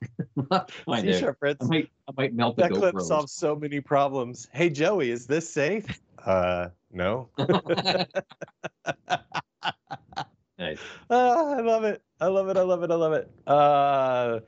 See, 1.00 1.12
sure, 1.12 1.36
Fritz. 1.38 1.64
I 1.64 1.68
might, 1.68 1.90
I 2.08 2.12
might 2.16 2.34
melt 2.34 2.56
that 2.56 2.72
clip 2.72 3.00
solves 3.00 3.32
so 3.32 3.54
many 3.54 3.80
problems. 3.80 4.48
Hey, 4.52 4.70
Joey, 4.70 5.10
is 5.10 5.26
this 5.26 5.48
safe? 5.48 5.86
Uh, 6.26 6.68
no. 6.92 7.30
nice. 10.60 10.78
Uh, 11.08 11.54
I 11.56 11.60
love 11.60 11.84
it. 11.84 12.02
I 12.20 12.26
love 12.26 12.48
it. 12.48 12.56
I 12.56 12.62
love 12.62 12.82
it. 12.82 12.90
I 12.90 12.94
love 12.94 13.12
it. 13.12 13.30
Uh, 13.46 14.40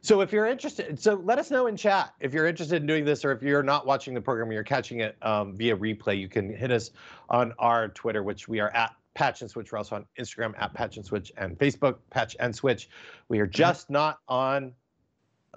so 0.00 0.20
if 0.20 0.32
you're 0.32 0.46
interested, 0.46 0.98
so 1.00 1.14
let 1.14 1.38
us 1.38 1.50
know 1.50 1.66
in 1.66 1.76
chat 1.76 2.14
if 2.20 2.32
you're 2.32 2.46
interested 2.46 2.80
in 2.80 2.86
doing 2.86 3.04
this, 3.04 3.24
or 3.24 3.32
if 3.32 3.42
you're 3.42 3.62
not 3.62 3.86
watching 3.86 4.14
the 4.14 4.20
program, 4.20 4.52
you're 4.52 4.62
catching 4.62 5.00
it 5.00 5.16
um, 5.22 5.56
via 5.56 5.76
replay. 5.76 6.18
You 6.18 6.28
can 6.28 6.54
hit 6.54 6.70
us 6.70 6.92
on 7.28 7.52
our 7.58 7.88
Twitter, 7.88 8.22
which 8.22 8.46
we 8.46 8.60
are 8.60 8.70
at 8.70 8.94
Patch 9.14 9.40
and 9.40 9.50
Switch. 9.50 9.72
We're 9.72 9.78
also 9.78 9.96
on 9.96 10.06
Instagram 10.18 10.54
at 10.58 10.72
Patch 10.74 10.96
and 10.96 11.04
Switch 11.04 11.32
and 11.36 11.58
Facebook, 11.58 11.96
Patch 12.10 12.36
and 12.38 12.54
Switch. 12.54 12.88
We 13.28 13.40
are 13.40 13.46
just 13.46 13.90
not 13.90 14.20
on 14.28 14.72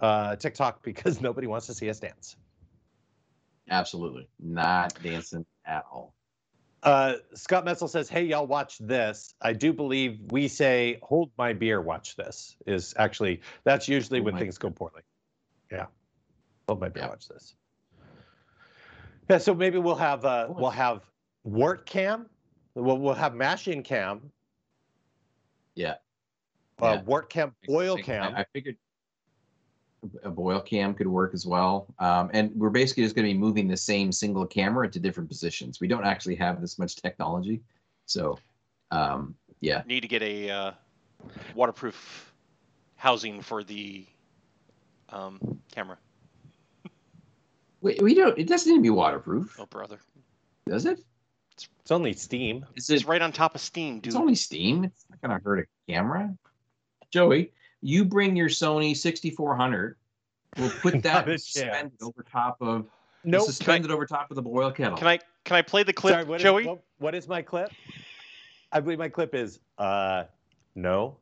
uh, 0.01 0.35
TikTok 0.37 0.81
because 0.83 1.21
nobody 1.29 1.45
wants 1.45 1.67
to 1.67 1.73
see 1.73 1.89
us 1.89 1.99
dance. 1.99 2.35
Absolutely. 3.69 4.27
Not 4.39 4.97
dancing 5.03 5.45
at 5.65 5.85
all. 5.91 6.15
Uh, 6.81 7.15
Scott 7.33 7.65
Metzel 7.65 7.89
says, 7.89 8.09
Hey, 8.09 8.23
y'all, 8.23 8.47
watch 8.47 8.77
this. 8.77 9.33
I 9.41 9.53
do 9.53 9.73
believe 9.73 10.19
we 10.31 10.47
say, 10.47 10.99
Hold 11.03 11.31
my 11.37 11.53
beer, 11.53 11.81
watch 11.81 12.15
this. 12.15 12.55
Is 12.65 12.93
actually, 12.97 13.41
that's 13.63 13.87
usually 13.87 14.19
hold 14.19 14.33
when 14.33 14.41
things 14.41 14.57
beer. 14.57 14.69
go 14.69 14.73
poorly. 14.75 15.01
Yeah. 15.71 15.87
Hold 16.67 16.79
my 16.81 16.89
beer, 16.89 17.03
yeah. 17.03 17.09
watch 17.09 17.27
this. 17.27 17.55
Yeah, 19.29 19.37
so 19.37 19.53
maybe 19.53 19.77
we'll 19.77 19.95
have 19.95 20.25
uh, 20.25 20.47
we'll 20.49 20.71
have 20.71 21.03
Wort 21.43 21.85
Cam 21.85 22.27
We'll, 22.75 22.97
we'll 22.97 23.13
have 23.13 23.35
mashing 23.35 23.83
cam. 23.83 24.31
Yeah. 25.75 25.95
Uh, 26.81 26.97
yeah. 26.97 27.01
Wort 27.03 27.29
cam, 27.29 27.53
boil 27.65 27.97
cam. 27.97 28.35
I, 28.35 28.41
I, 28.41 28.45
figured 28.53 28.77
a 30.23 30.29
boil 30.29 30.61
cam 30.61 30.93
could 30.93 31.07
work 31.07 31.33
as 31.33 31.45
well. 31.45 31.87
Um, 31.99 32.29
and 32.33 32.51
we're 32.55 32.69
basically 32.69 33.03
just 33.03 33.15
going 33.15 33.27
to 33.27 33.33
be 33.33 33.37
moving 33.37 33.67
the 33.67 33.77
same 33.77 34.11
single 34.11 34.45
camera 34.45 34.89
to 34.89 34.99
different 34.99 35.29
positions. 35.29 35.79
We 35.79 35.87
don't 35.87 36.05
actually 36.05 36.35
have 36.35 36.61
this 36.61 36.79
much 36.79 36.95
technology. 36.95 37.61
So, 38.05 38.39
um, 38.91 39.35
yeah. 39.59 39.83
Need 39.85 40.01
to 40.01 40.07
get 40.07 40.21
a 40.21 40.49
uh, 40.49 40.71
waterproof 41.53 42.33
housing 42.95 43.41
for 43.41 43.63
the 43.63 44.05
um, 45.09 45.59
camera. 45.71 45.97
we, 47.81 47.97
we 48.01 48.13
don't, 48.13 48.37
it 48.37 48.47
doesn't 48.47 48.71
need 48.71 48.77
to 48.77 48.83
be 48.83 48.89
waterproof. 48.89 49.55
Oh, 49.59 49.65
brother. 49.65 49.99
Does 50.67 50.85
it? 50.85 50.99
It's 51.89 51.91
only 51.91 52.13
Steam. 52.13 52.65
It's, 52.75 52.89
it's 52.89 53.05
right 53.05 53.21
on 53.21 53.31
top 53.31 53.55
of 53.55 53.61
Steam, 53.61 53.95
dude. 53.95 54.07
It's 54.07 54.15
only 54.15 54.35
Steam. 54.35 54.83
It's 54.83 55.05
not 55.09 55.21
gonna 55.21 55.41
hurt 55.43 55.59
a 55.59 55.91
camera. 55.91 56.33
Joey, 57.11 57.51
you 57.81 58.05
bring 58.05 58.35
your 58.35 58.49
Sony 58.49 58.95
6400. 58.95 59.95
We'll 60.57 60.69
put 60.81 61.01
that 61.03 61.25
suspended 61.25 62.01
over 62.01 62.23
top 62.23 62.57
of. 62.61 62.85
No, 63.23 63.39
nope. 63.39 63.47
suspended 63.47 63.91
over 63.91 64.05
top 64.05 64.31
of 64.31 64.35
the 64.35 64.41
boil 64.41 64.71
kettle. 64.71 64.97
Can 64.97 65.07
I 65.07 65.19
can 65.45 65.57
I 65.57 65.61
play 65.61 65.83
the 65.83 65.93
clip, 65.93 66.13
Sorry, 66.13 66.25
what 66.25 66.39
Joey? 66.39 66.61
Is, 66.61 66.67
what, 66.67 66.83
what 66.99 67.15
is 67.15 67.27
my 67.27 67.41
clip? 67.41 67.71
I 68.71 68.79
believe 68.79 68.99
my 68.99 69.09
clip 69.09 69.35
is 69.35 69.59
uh 69.77 70.23
no. 70.75 71.17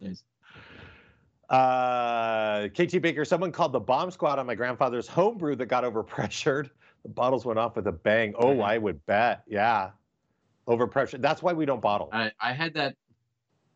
nice. 0.00 0.22
Uh, 1.48 2.66
KT 2.70 3.00
Baker, 3.00 3.24
someone 3.24 3.52
called 3.52 3.72
the 3.72 3.78
bomb 3.78 4.10
squad 4.10 4.40
on 4.40 4.46
my 4.46 4.56
grandfather's 4.56 5.06
homebrew 5.06 5.54
that 5.54 5.66
got 5.66 5.84
overpressured. 5.84 6.70
The 7.04 7.08
bottles 7.08 7.44
went 7.44 7.56
off 7.56 7.76
with 7.76 7.86
a 7.86 7.92
bang. 7.92 8.34
Oh. 8.36 8.60
I 8.60 8.78
would 8.78 9.04
bet. 9.06 9.42
Yeah. 9.46 9.90
Overpressure. 10.68 11.20
That's 11.20 11.42
why 11.42 11.52
we 11.52 11.64
don't 11.64 11.80
bottle. 11.80 12.08
I, 12.12 12.32
I 12.40 12.52
had 12.52 12.74
that. 12.74 12.96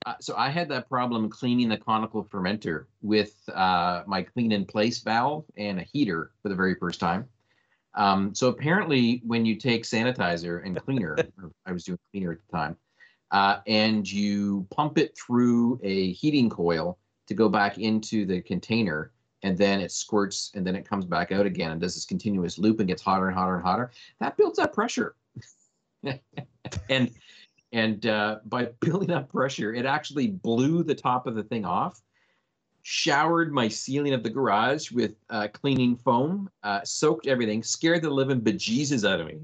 Uh, 0.07 0.15
so 0.21 0.35
I 0.35 0.49
had 0.49 0.69
that 0.71 0.89
problem 0.89 1.29
cleaning 1.29 1.69
the 1.69 1.77
conical 1.77 2.25
fermenter 2.25 2.87
with 3.03 3.35
uh, 3.53 4.03
my 4.07 4.23
clean 4.23 4.51
in 4.51 4.65
place 4.65 5.01
valve 5.01 5.45
and 5.59 5.79
a 5.79 5.83
heater 5.83 6.33
for 6.43 6.49
the 6.49 6.55
very 6.55 6.75
first 6.75 7.01
time. 7.01 7.27
Um, 7.95 8.35
so 8.35 8.49
apparently, 8.49 9.21
when 9.27 9.45
you 9.45 9.57
take 9.57 9.85
sanitizer 9.85 10.65
and 10.65 10.81
cleaner, 10.85 11.17
I 11.67 11.73
was 11.73 11.85
doing 11.85 11.99
cleaner 12.13 12.33
at 12.33 12.39
the 12.47 12.57
time, 12.57 12.77
uh, 13.31 13.59
and 13.67 14.11
you 14.11 14.67
pump 14.71 14.97
it 14.97 15.17
through 15.19 15.79
a 15.83 16.13
heating 16.13 16.49
coil 16.49 16.99
to 17.27 17.35
go 17.35 17.49
back 17.49 17.79
into 17.79 18.27
the 18.27 18.41
container 18.41 19.13
and 19.43 19.57
then 19.57 19.81
it 19.81 19.93
squirts 19.93 20.51
and 20.55 20.67
then 20.67 20.77
it 20.77 20.85
comes 20.85 21.05
back 21.05 21.33
out 21.33 21.47
again 21.47 21.71
and 21.71 21.81
does 21.81 21.95
this 21.95 22.05
continuous 22.05 22.59
loop 22.59 22.81
and 22.81 22.89
gets 22.89 23.03
hotter 23.03 23.29
and 23.29 23.37
hotter 23.37 23.55
and 23.55 23.65
hotter 23.65 23.91
that 24.19 24.37
builds 24.37 24.59
up 24.59 24.75
pressure 24.75 25.15
and 26.91 27.11
and 27.73 28.07
uh, 28.07 28.39
by 28.47 28.65
building 28.81 29.11
up 29.11 29.31
pressure 29.31 29.75
it 29.75 29.87
actually 29.87 30.29
blew 30.29 30.83
the 30.83 30.95
top 30.95 31.27
of 31.27 31.35
the 31.35 31.43
thing 31.43 31.65
off 31.65 32.01
showered 32.83 33.53
my 33.53 33.69
ceiling 33.69 34.15
of 34.15 34.23
the 34.23 34.31
garage 34.31 34.91
with 34.91 35.15
uh, 35.29 35.49
cleaning 35.53 35.97
foam 35.97 36.51
uh, 36.63 36.81
soaked 36.85 37.27
everything 37.27 37.63
scared 37.63 38.03
the 38.03 38.11
living 38.11 38.41
bejesus 38.41 39.09
out 39.09 39.21
of 39.21 39.27
me 39.27 39.39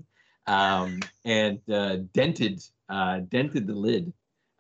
um, 0.47 1.01
and 1.25 1.61
uh, 1.71 1.97
dented 2.15 2.63
uh, 2.89 3.21
dented 3.29 3.67
the 3.67 3.75
lid 3.75 4.13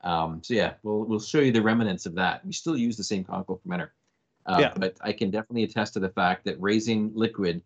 um, 0.06 0.40
so 0.42 0.54
yeah, 0.54 0.74
we'll 0.84 1.04
we'll 1.04 1.20
show 1.20 1.40
you 1.40 1.50
the 1.50 1.60
remnants 1.60 2.06
of 2.06 2.14
that. 2.14 2.44
We 2.46 2.52
still 2.52 2.76
use 2.76 2.96
the 2.96 3.02
same 3.02 3.24
conical 3.24 3.60
fermenter, 3.66 3.90
uh, 4.46 4.58
yeah. 4.60 4.72
but 4.76 4.96
I 5.00 5.12
can 5.12 5.32
definitely 5.32 5.64
attest 5.64 5.94
to 5.94 6.00
the 6.00 6.10
fact 6.10 6.44
that 6.44 6.60
raising 6.60 7.10
liquid 7.12 7.60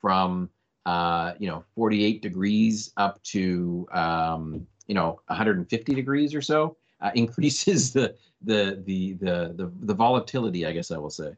from 0.00 0.50
uh, 0.86 1.34
you 1.38 1.48
know 1.48 1.64
48 1.74 2.22
degrees 2.22 2.92
up 2.96 3.22
to 3.24 3.86
um, 3.92 4.66
you 4.86 4.94
know 4.94 5.20
150 5.26 5.94
degrees 5.94 6.34
or 6.34 6.42
so 6.42 6.76
uh, 7.00 7.10
increases 7.14 7.92
the, 7.92 8.14
the 8.42 8.82
the 8.84 9.14
the 9.14 9.54
the 9.56 9.72
the 9.80 9.94
volatility. 9.94 10.66
I 10.66 10.72
guess 10.72 10.90
I 10.90 10.98
will 10.98 11.10
say. 11.10 11.32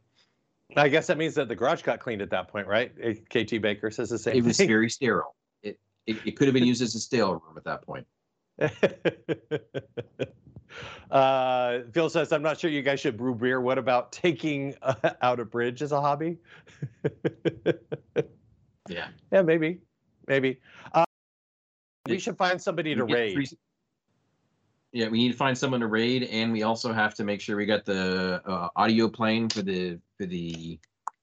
I 0.76 0.88
guess 0.88 1.06
that 1.06 1.16
means 1.16 1.34
that 1.36 1.48
the 1.48 1.54
garage 1.54 1.82
got 1.82 2.00
cleaned 2.00 2.22
at 2.22 2.30
that 2.30 2.48
point, 2.48 2.66
right? 2.66 2.92
KT 3.30 3.62
Baker 3.62 3.90
says 3.90 4.10
the 4.10 4.18
same. 4.18 4.36
It 4.36 4.44
was 4.44 4.58
very 4.58 4.90
sterile. 4.90 5.36
It, 5.62 5.78
it 6.06 6.16
it 6.24 6.32
could 6.32 6.48
have 6.48 6.54
been 6.54 6.66
used 6.66 6.82
as 6.82 6.94
a 6.94 7.00
stale 7.00 7.32
room 7.32 7.56
at 7.56 7.64
that 7.64 7.82
point. 7.82 8.06
uh, 11.10 11.80
Phil 11.92 12.10
says, 12.10 12.32
I'm 12.32 12.42
not 12.42 12.58
sure 12.58 12.70
you 12.70 12.82
guys 12.82 13.00
should 13.00 13.16
brew 13.16 13.34
beer. 13.34 13.60
What 13.60 13.78
about 13.78 14.12
taking 14.12 14.74
uh, 14.82 14.94
out 15.22 15.40
a 15.40 15.44
bridge 15.44 15.82
as 15.82 15.92
a 15.92 16.00
hobby? 16.00 16.38
Yeah. 18.88 19.08
Yeah, 19.32 19.42
maybe. 19.42 19.80
Maybe. 20.26 20.60
Uh, 20.92 21.04
we 22.08 22.18
should 22.18 22.36
find 22.36 22.60
somebody 22.60 22.94
to 22.94 23.04
raid. 23.04 23.48
Yeah, 24.92 25.08
we 25.08 25.18
need 25.18 25.32
to 25.32 25.36
find 25.36 25.56
someone 25.56 25.80
to 25.80 25.88
raid, 25.88 26.24
and 26.24 26.52
we 26.52 26.62
also 26.62 26.92
have 26.92 27.14
to 27.16 27.24
make 27.24 27.40
sure 27.40 27.56
we 27.56 27.66
got 27.66 27.84
the 27.84 28.40
uh, 28.46 28.68
audio 28.76 29.08
playing 29.08 29.50
for 29.50 29.62
the 29.62 29.98
for 30.18 30.26
the 30.26 30.78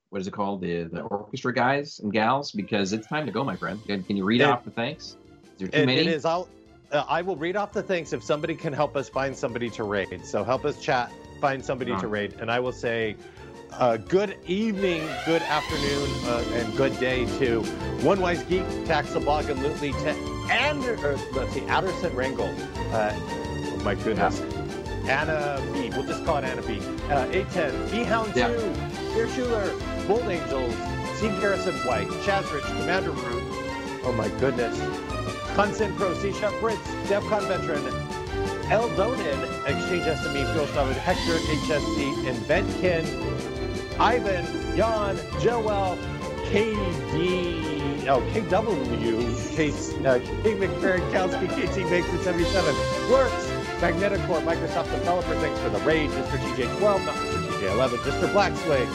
what 0.09 0.22
is 0.22 0.28
it 0.28 0.32
called 0.32 0.61
the 0.61 0.84
the 0.84 1.01
orchestra 1.01 1.53
guys 1.53 1.99
and 1.99 2.14
gals 2.14 2.51
because 2.51 2.93
it's 2.93 3.07
time 3.07 3.26
to 3.26 3.32
go, 3.32 3.43
my 3.43 3.55
friend. 3.55 3.84
Can, 3.88 4.03
can 4.03 4.16
you 4.16 4.26
read 4.26 4.41
it, 4.41 4.43
off 4.43 4.64
the 4.64 4.72
thanks? 4.72 5.03
Is 5.03 5.18
there 5.57 5.68
too 5.70 5.80
it, 5.80 5.86
many? 5.88 6.01
It 6.01 6.07
is. 6.07 6.24
I'll 6.24 6.47
uh, 6.91 7.03
I 7.07 7.24
will 7.24 7.36
read 7.36 7.55
off 7.55 7.74
the 7.74 7.82
thanks 7.82 8.14
if 8.14 8.24
somebody 8.24 8.53
can 8.53 8.74
help 8.74 8.95
us 8.95 9.09
find 9.09 9.36
somebody 9.36 9.70
to 9.72 9.84
raid. 9.84 10.24
So 10.24 10.43
help 10.43 10.66
us 10.66 10.80
chat, 10.80 11.11
find 11.41 11.66
somebody 11.66 11.97
to 11.97 12.07
raid, 12.07 12.36
and 12.39 12.51
I 12.51 12.59
will 12.59 12.72
say 12.72 13.16
uh, 13.80 13.97
good 13.97 14.38
evening, 14.47 15.07
good 15.26 15.41
afternoon, 15.43 16.09
uh, 16.26 16.43
and 16.53 16.76
good 16.78 16.97
day 16.99 17.26
to 17.39 17.61
One 18.01 18.19
Wise 18.19 18.43
Geek, 18.43 18.63
Taxabog 18.86 19.49
and 19.49 19.61
Lutely, 19.61 19.91
to 19.91 20.09
Ander, 20.51 20.95
or, 21.05 21.17
let's 21.34 21.53
see, 21.53 21.61
Adderson 21.65 22.11
Rangel. 22.11 22.49
Uh, 22.91 23.11
oh 23.13 23.82
my 23.84 23.95
goodness. 23.95 24.41
Anna 25.05 25.61
B. 25.74 25.89
We'll 25.89 26.03
just 26.03 26.24
call 26.26 26.38
it 26.38 26.45
Anna 26.45 26.61
B. 26.61 26.80
Uh, 27.09 27.28
810, 27.32 27.91
B 27.91 28.03
Hound 28.03 28.34
yeah. 28.36 28.47
2, 28.47 28.55
Dear 29.13 29.28
Schuler, 29.30 29.74
Bold 30.07 30.24
Angels, 30.24 30.74
Steve 31.17 31.32
Harrison 31.41 31.76
White, 31.86 32.07
Chazrich, 32.24 32.65
Commander 32.80 33.11
Root. 33.11 33.43
Oh 34.05 34.13
my 34.17 34.30
goodness. 34.39 34.80
Consent 35.55 35.95
Pro, 35.97 36.13
C 36.15 36.32
Sharp 36.34 36.53
Brits, 36.55 36.78
DEFCON 37.07 37.47
Veteran, 37.47 37.84
Eldonin, 38.69 39.67
Exchange 39.67 40.05
SME, 40.05 40.51
Fuel 40.53 40.67
Starwood, 40.67 40.95
Hector, 40.95 41.38
HSC, 41.38 42.28
and 42.28 42.38
Inventkin, 42.38 43.42
Ivan, 43.99 44.45
Jan, 44.75 45.17
Joel, 45.39 45.97
KD, 46.49 48.07
oh, 48.07 48.21
KW, 48.33 49.55
K, 49.55 49.69
uh, 49.69 50.19
K 50.43 50.55
McFerrin, 50.55 51.11
Kowski, 51.11 51.47
KT 51.47 51.89
Maker 51.89 52.17
77, 52.23 52.75
Works, 53.11 53.51
Magneticore, 53.81 54.41
Microsoft 54.43 54.91
Developer, 54.91 55.35
thanks 55.35 55.59
for 55.59 55.69
the 55.69 55.79
raid, 55.79 56.09
Mr. 56.11 56.37
TJ12, 56.37 57.05
not 57.05 57.15
Mr. 57.15 57.47
TJ11, 57.47 57.97
Mr. 57.97 58.33
Blackswing, 58.33 58.87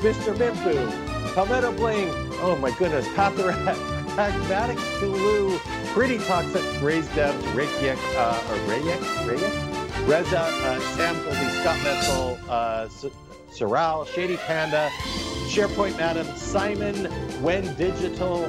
Mr. 0.00 0.34
Mimpu, 0.34 1.34
Palmetto 1.34 1.72
Bling, 1.72 2.08
oh 2.40 2.56
my 2.60 2.70
goodness, 2.72 3.06
Patharat, 3.08 3.76
Pragmatic 4.14 4.78
Tulu, 4.98 5.58
Pretty 5.92 6.18
Toxic, 6.18 6.64
Raised 6.82 7.10
Devs, 7.10 7.54
Reykjavik, 7.54 8.02
uh, 8.16 8.42
or 8.50 8.56
Reza, 10.06 10.40
uh, 10.40 10.80
Sam 10.96 11.14
Goldie, 11.22 11.48
Scott 11.60 11.78
Metzel, 11.78 12.38
uh, 12.48 12.88
Soral, 13.50 14.06
Shady 14.06 14.36
Panda, 14.36 14.88
SharePoint 15.48 15.96
Madam, 15.96 16.26
Simon, 16.36 17.06
When 17.42 17.74
Digital, 17.76 18.44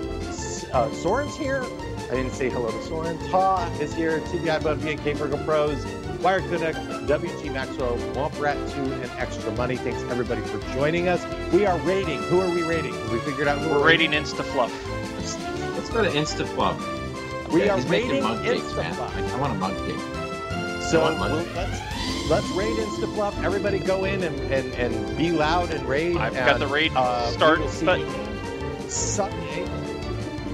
uh, 0.73 0.91
Soren's 0.91 1.35
here. 1.35 1.65
I 2.11 2.15
didn't 2.15 2.33
say 2.33 2.49
hello 2.49 2.71
to 2.71 2.83
Soren. 2.83 3.17
Ta 3.29 3.65
is 3.79 3.93
here. 3.93 4.19
TBI 4.19 4.57
above 4.57 4.79
VNK 4.79 5.15
Virgo 5.15 5.43
Pros, 5.45 5.85
Wired 6.21 6.43
Canuck, 6.43 6.75
WG 7.07 7.53
Maxwell, 7.53 7.97
Womp 8.13 8.39
Rat 8.39 8.57
2, 8.71 8.81
and 8.81 9.11
Extra 9.11 9.51
Money. 9.53 9.77
Thanks 9.77 10.01
everybody 10.11 10.41
for 10.41 10.59
joining 10.73 11.07
us. 11.07 11.23
We 11.53 11.65
are 11.65 11.77
raiding. 11.79 12.21
Who 12.23 12.39
are 12.41 12.49
we 12.49 12.63
raiding? 12.63 12.93
We 13.11 13.19
figured 13.19 13.47
out 13.47 13.59
who 13.59 13.69
we're, 13.69 13.79
we're 13.79 13.87
raiding. 13.87 14.11
InstaFluff. 14.11 14.71
Let's, 15.15 15.37
let's 15.77 15.89
go 15.89 16.03
to 16.03 16.09
InstaFluff. 16.09 17.51
We 17.51 17.69
are 17.69 17.79
raiding 17.81 18.23
InstaFluff. 18.23 19.33
I 19.33 19.39
want 19.39 19.53
a 19.53 19.55
mug 19.55 19.75
cake. 19.85 19.99
So 20.83 21.03
we'll, 21.03 21.17
let's 21.55 21.79
let's 22.31 22.49
raid 22.51 22.77
InstaFluff. 22.77 23.43
Everybody 23.43 23.77
go 23.77 24.05
in 24.05 24.23
and, 24.23 24.39
and, 24.53 24.73
and 24.75 25.17
be 25.17 25.33
loud 25.33 25.69
and 25.71 25.85
raid. 25.85 26.15
I've 26.15 26.33
and, 26.33 26.45
got 26.45 26.59
the 26.59 26.67
raid 26.67 26.93
uh, 26.95 27.29
start 27.29 27.59
button. 27.83 28.89
Sunday. 28.89 29.69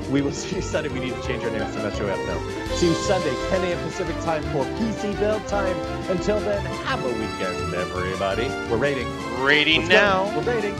We 0.09 0.23
will 0.23 0.31
see 0.43 0.59
Sunday. 0.59 0.89
We 0.89 0.99
need 0.99 1.13
to 1.13 1.21
change 1.21 1.43
our 1.43 1.51
name 1.51 1.59
to 1.59 1.83
Metro 1.83 2.07
F 2.07 2.17
now. 2.27 2.75
See 2.75 2.87
you 2.87 2.95
Sunday, 2.95 3.33
10 3.49 3.63
a.m. 3.63 3.83
Pacific 3.83 4.15
time 4.23 4.41
for 4.51 4.65
PC 4.79 5.17
build 5.19 5.47
time. 5.47 5.77
Until 6.09 6.39
then, 6.39 6.65
have 6.65 7.03
a 7.05 7.09
weekend, 7.09 7.75
everybody. 7.75 8.47
We're 8.71 8.77
raiding. 8.77 9.07
Raiding 9.43 9.81
Let's 9.81 9.89
now. 9.89 10.31
Go. 10.31 10.39
We're 10.39 10.55
raiding. 10.55 10.73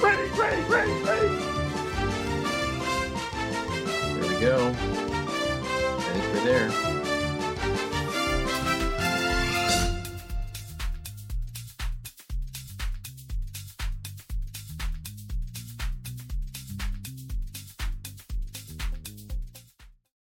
Raiding, 0.00 0.36
raiding, 0.36 0.68
raiding, 0.68 1.04
raiding. 1.04 1.38
There 4.20 4.32
we 4.32 4.40
go. 4.40 4.68
I 5.98 6.12
think 6.12 6.32
we're 6.32 6.44
there. 6.44 6.93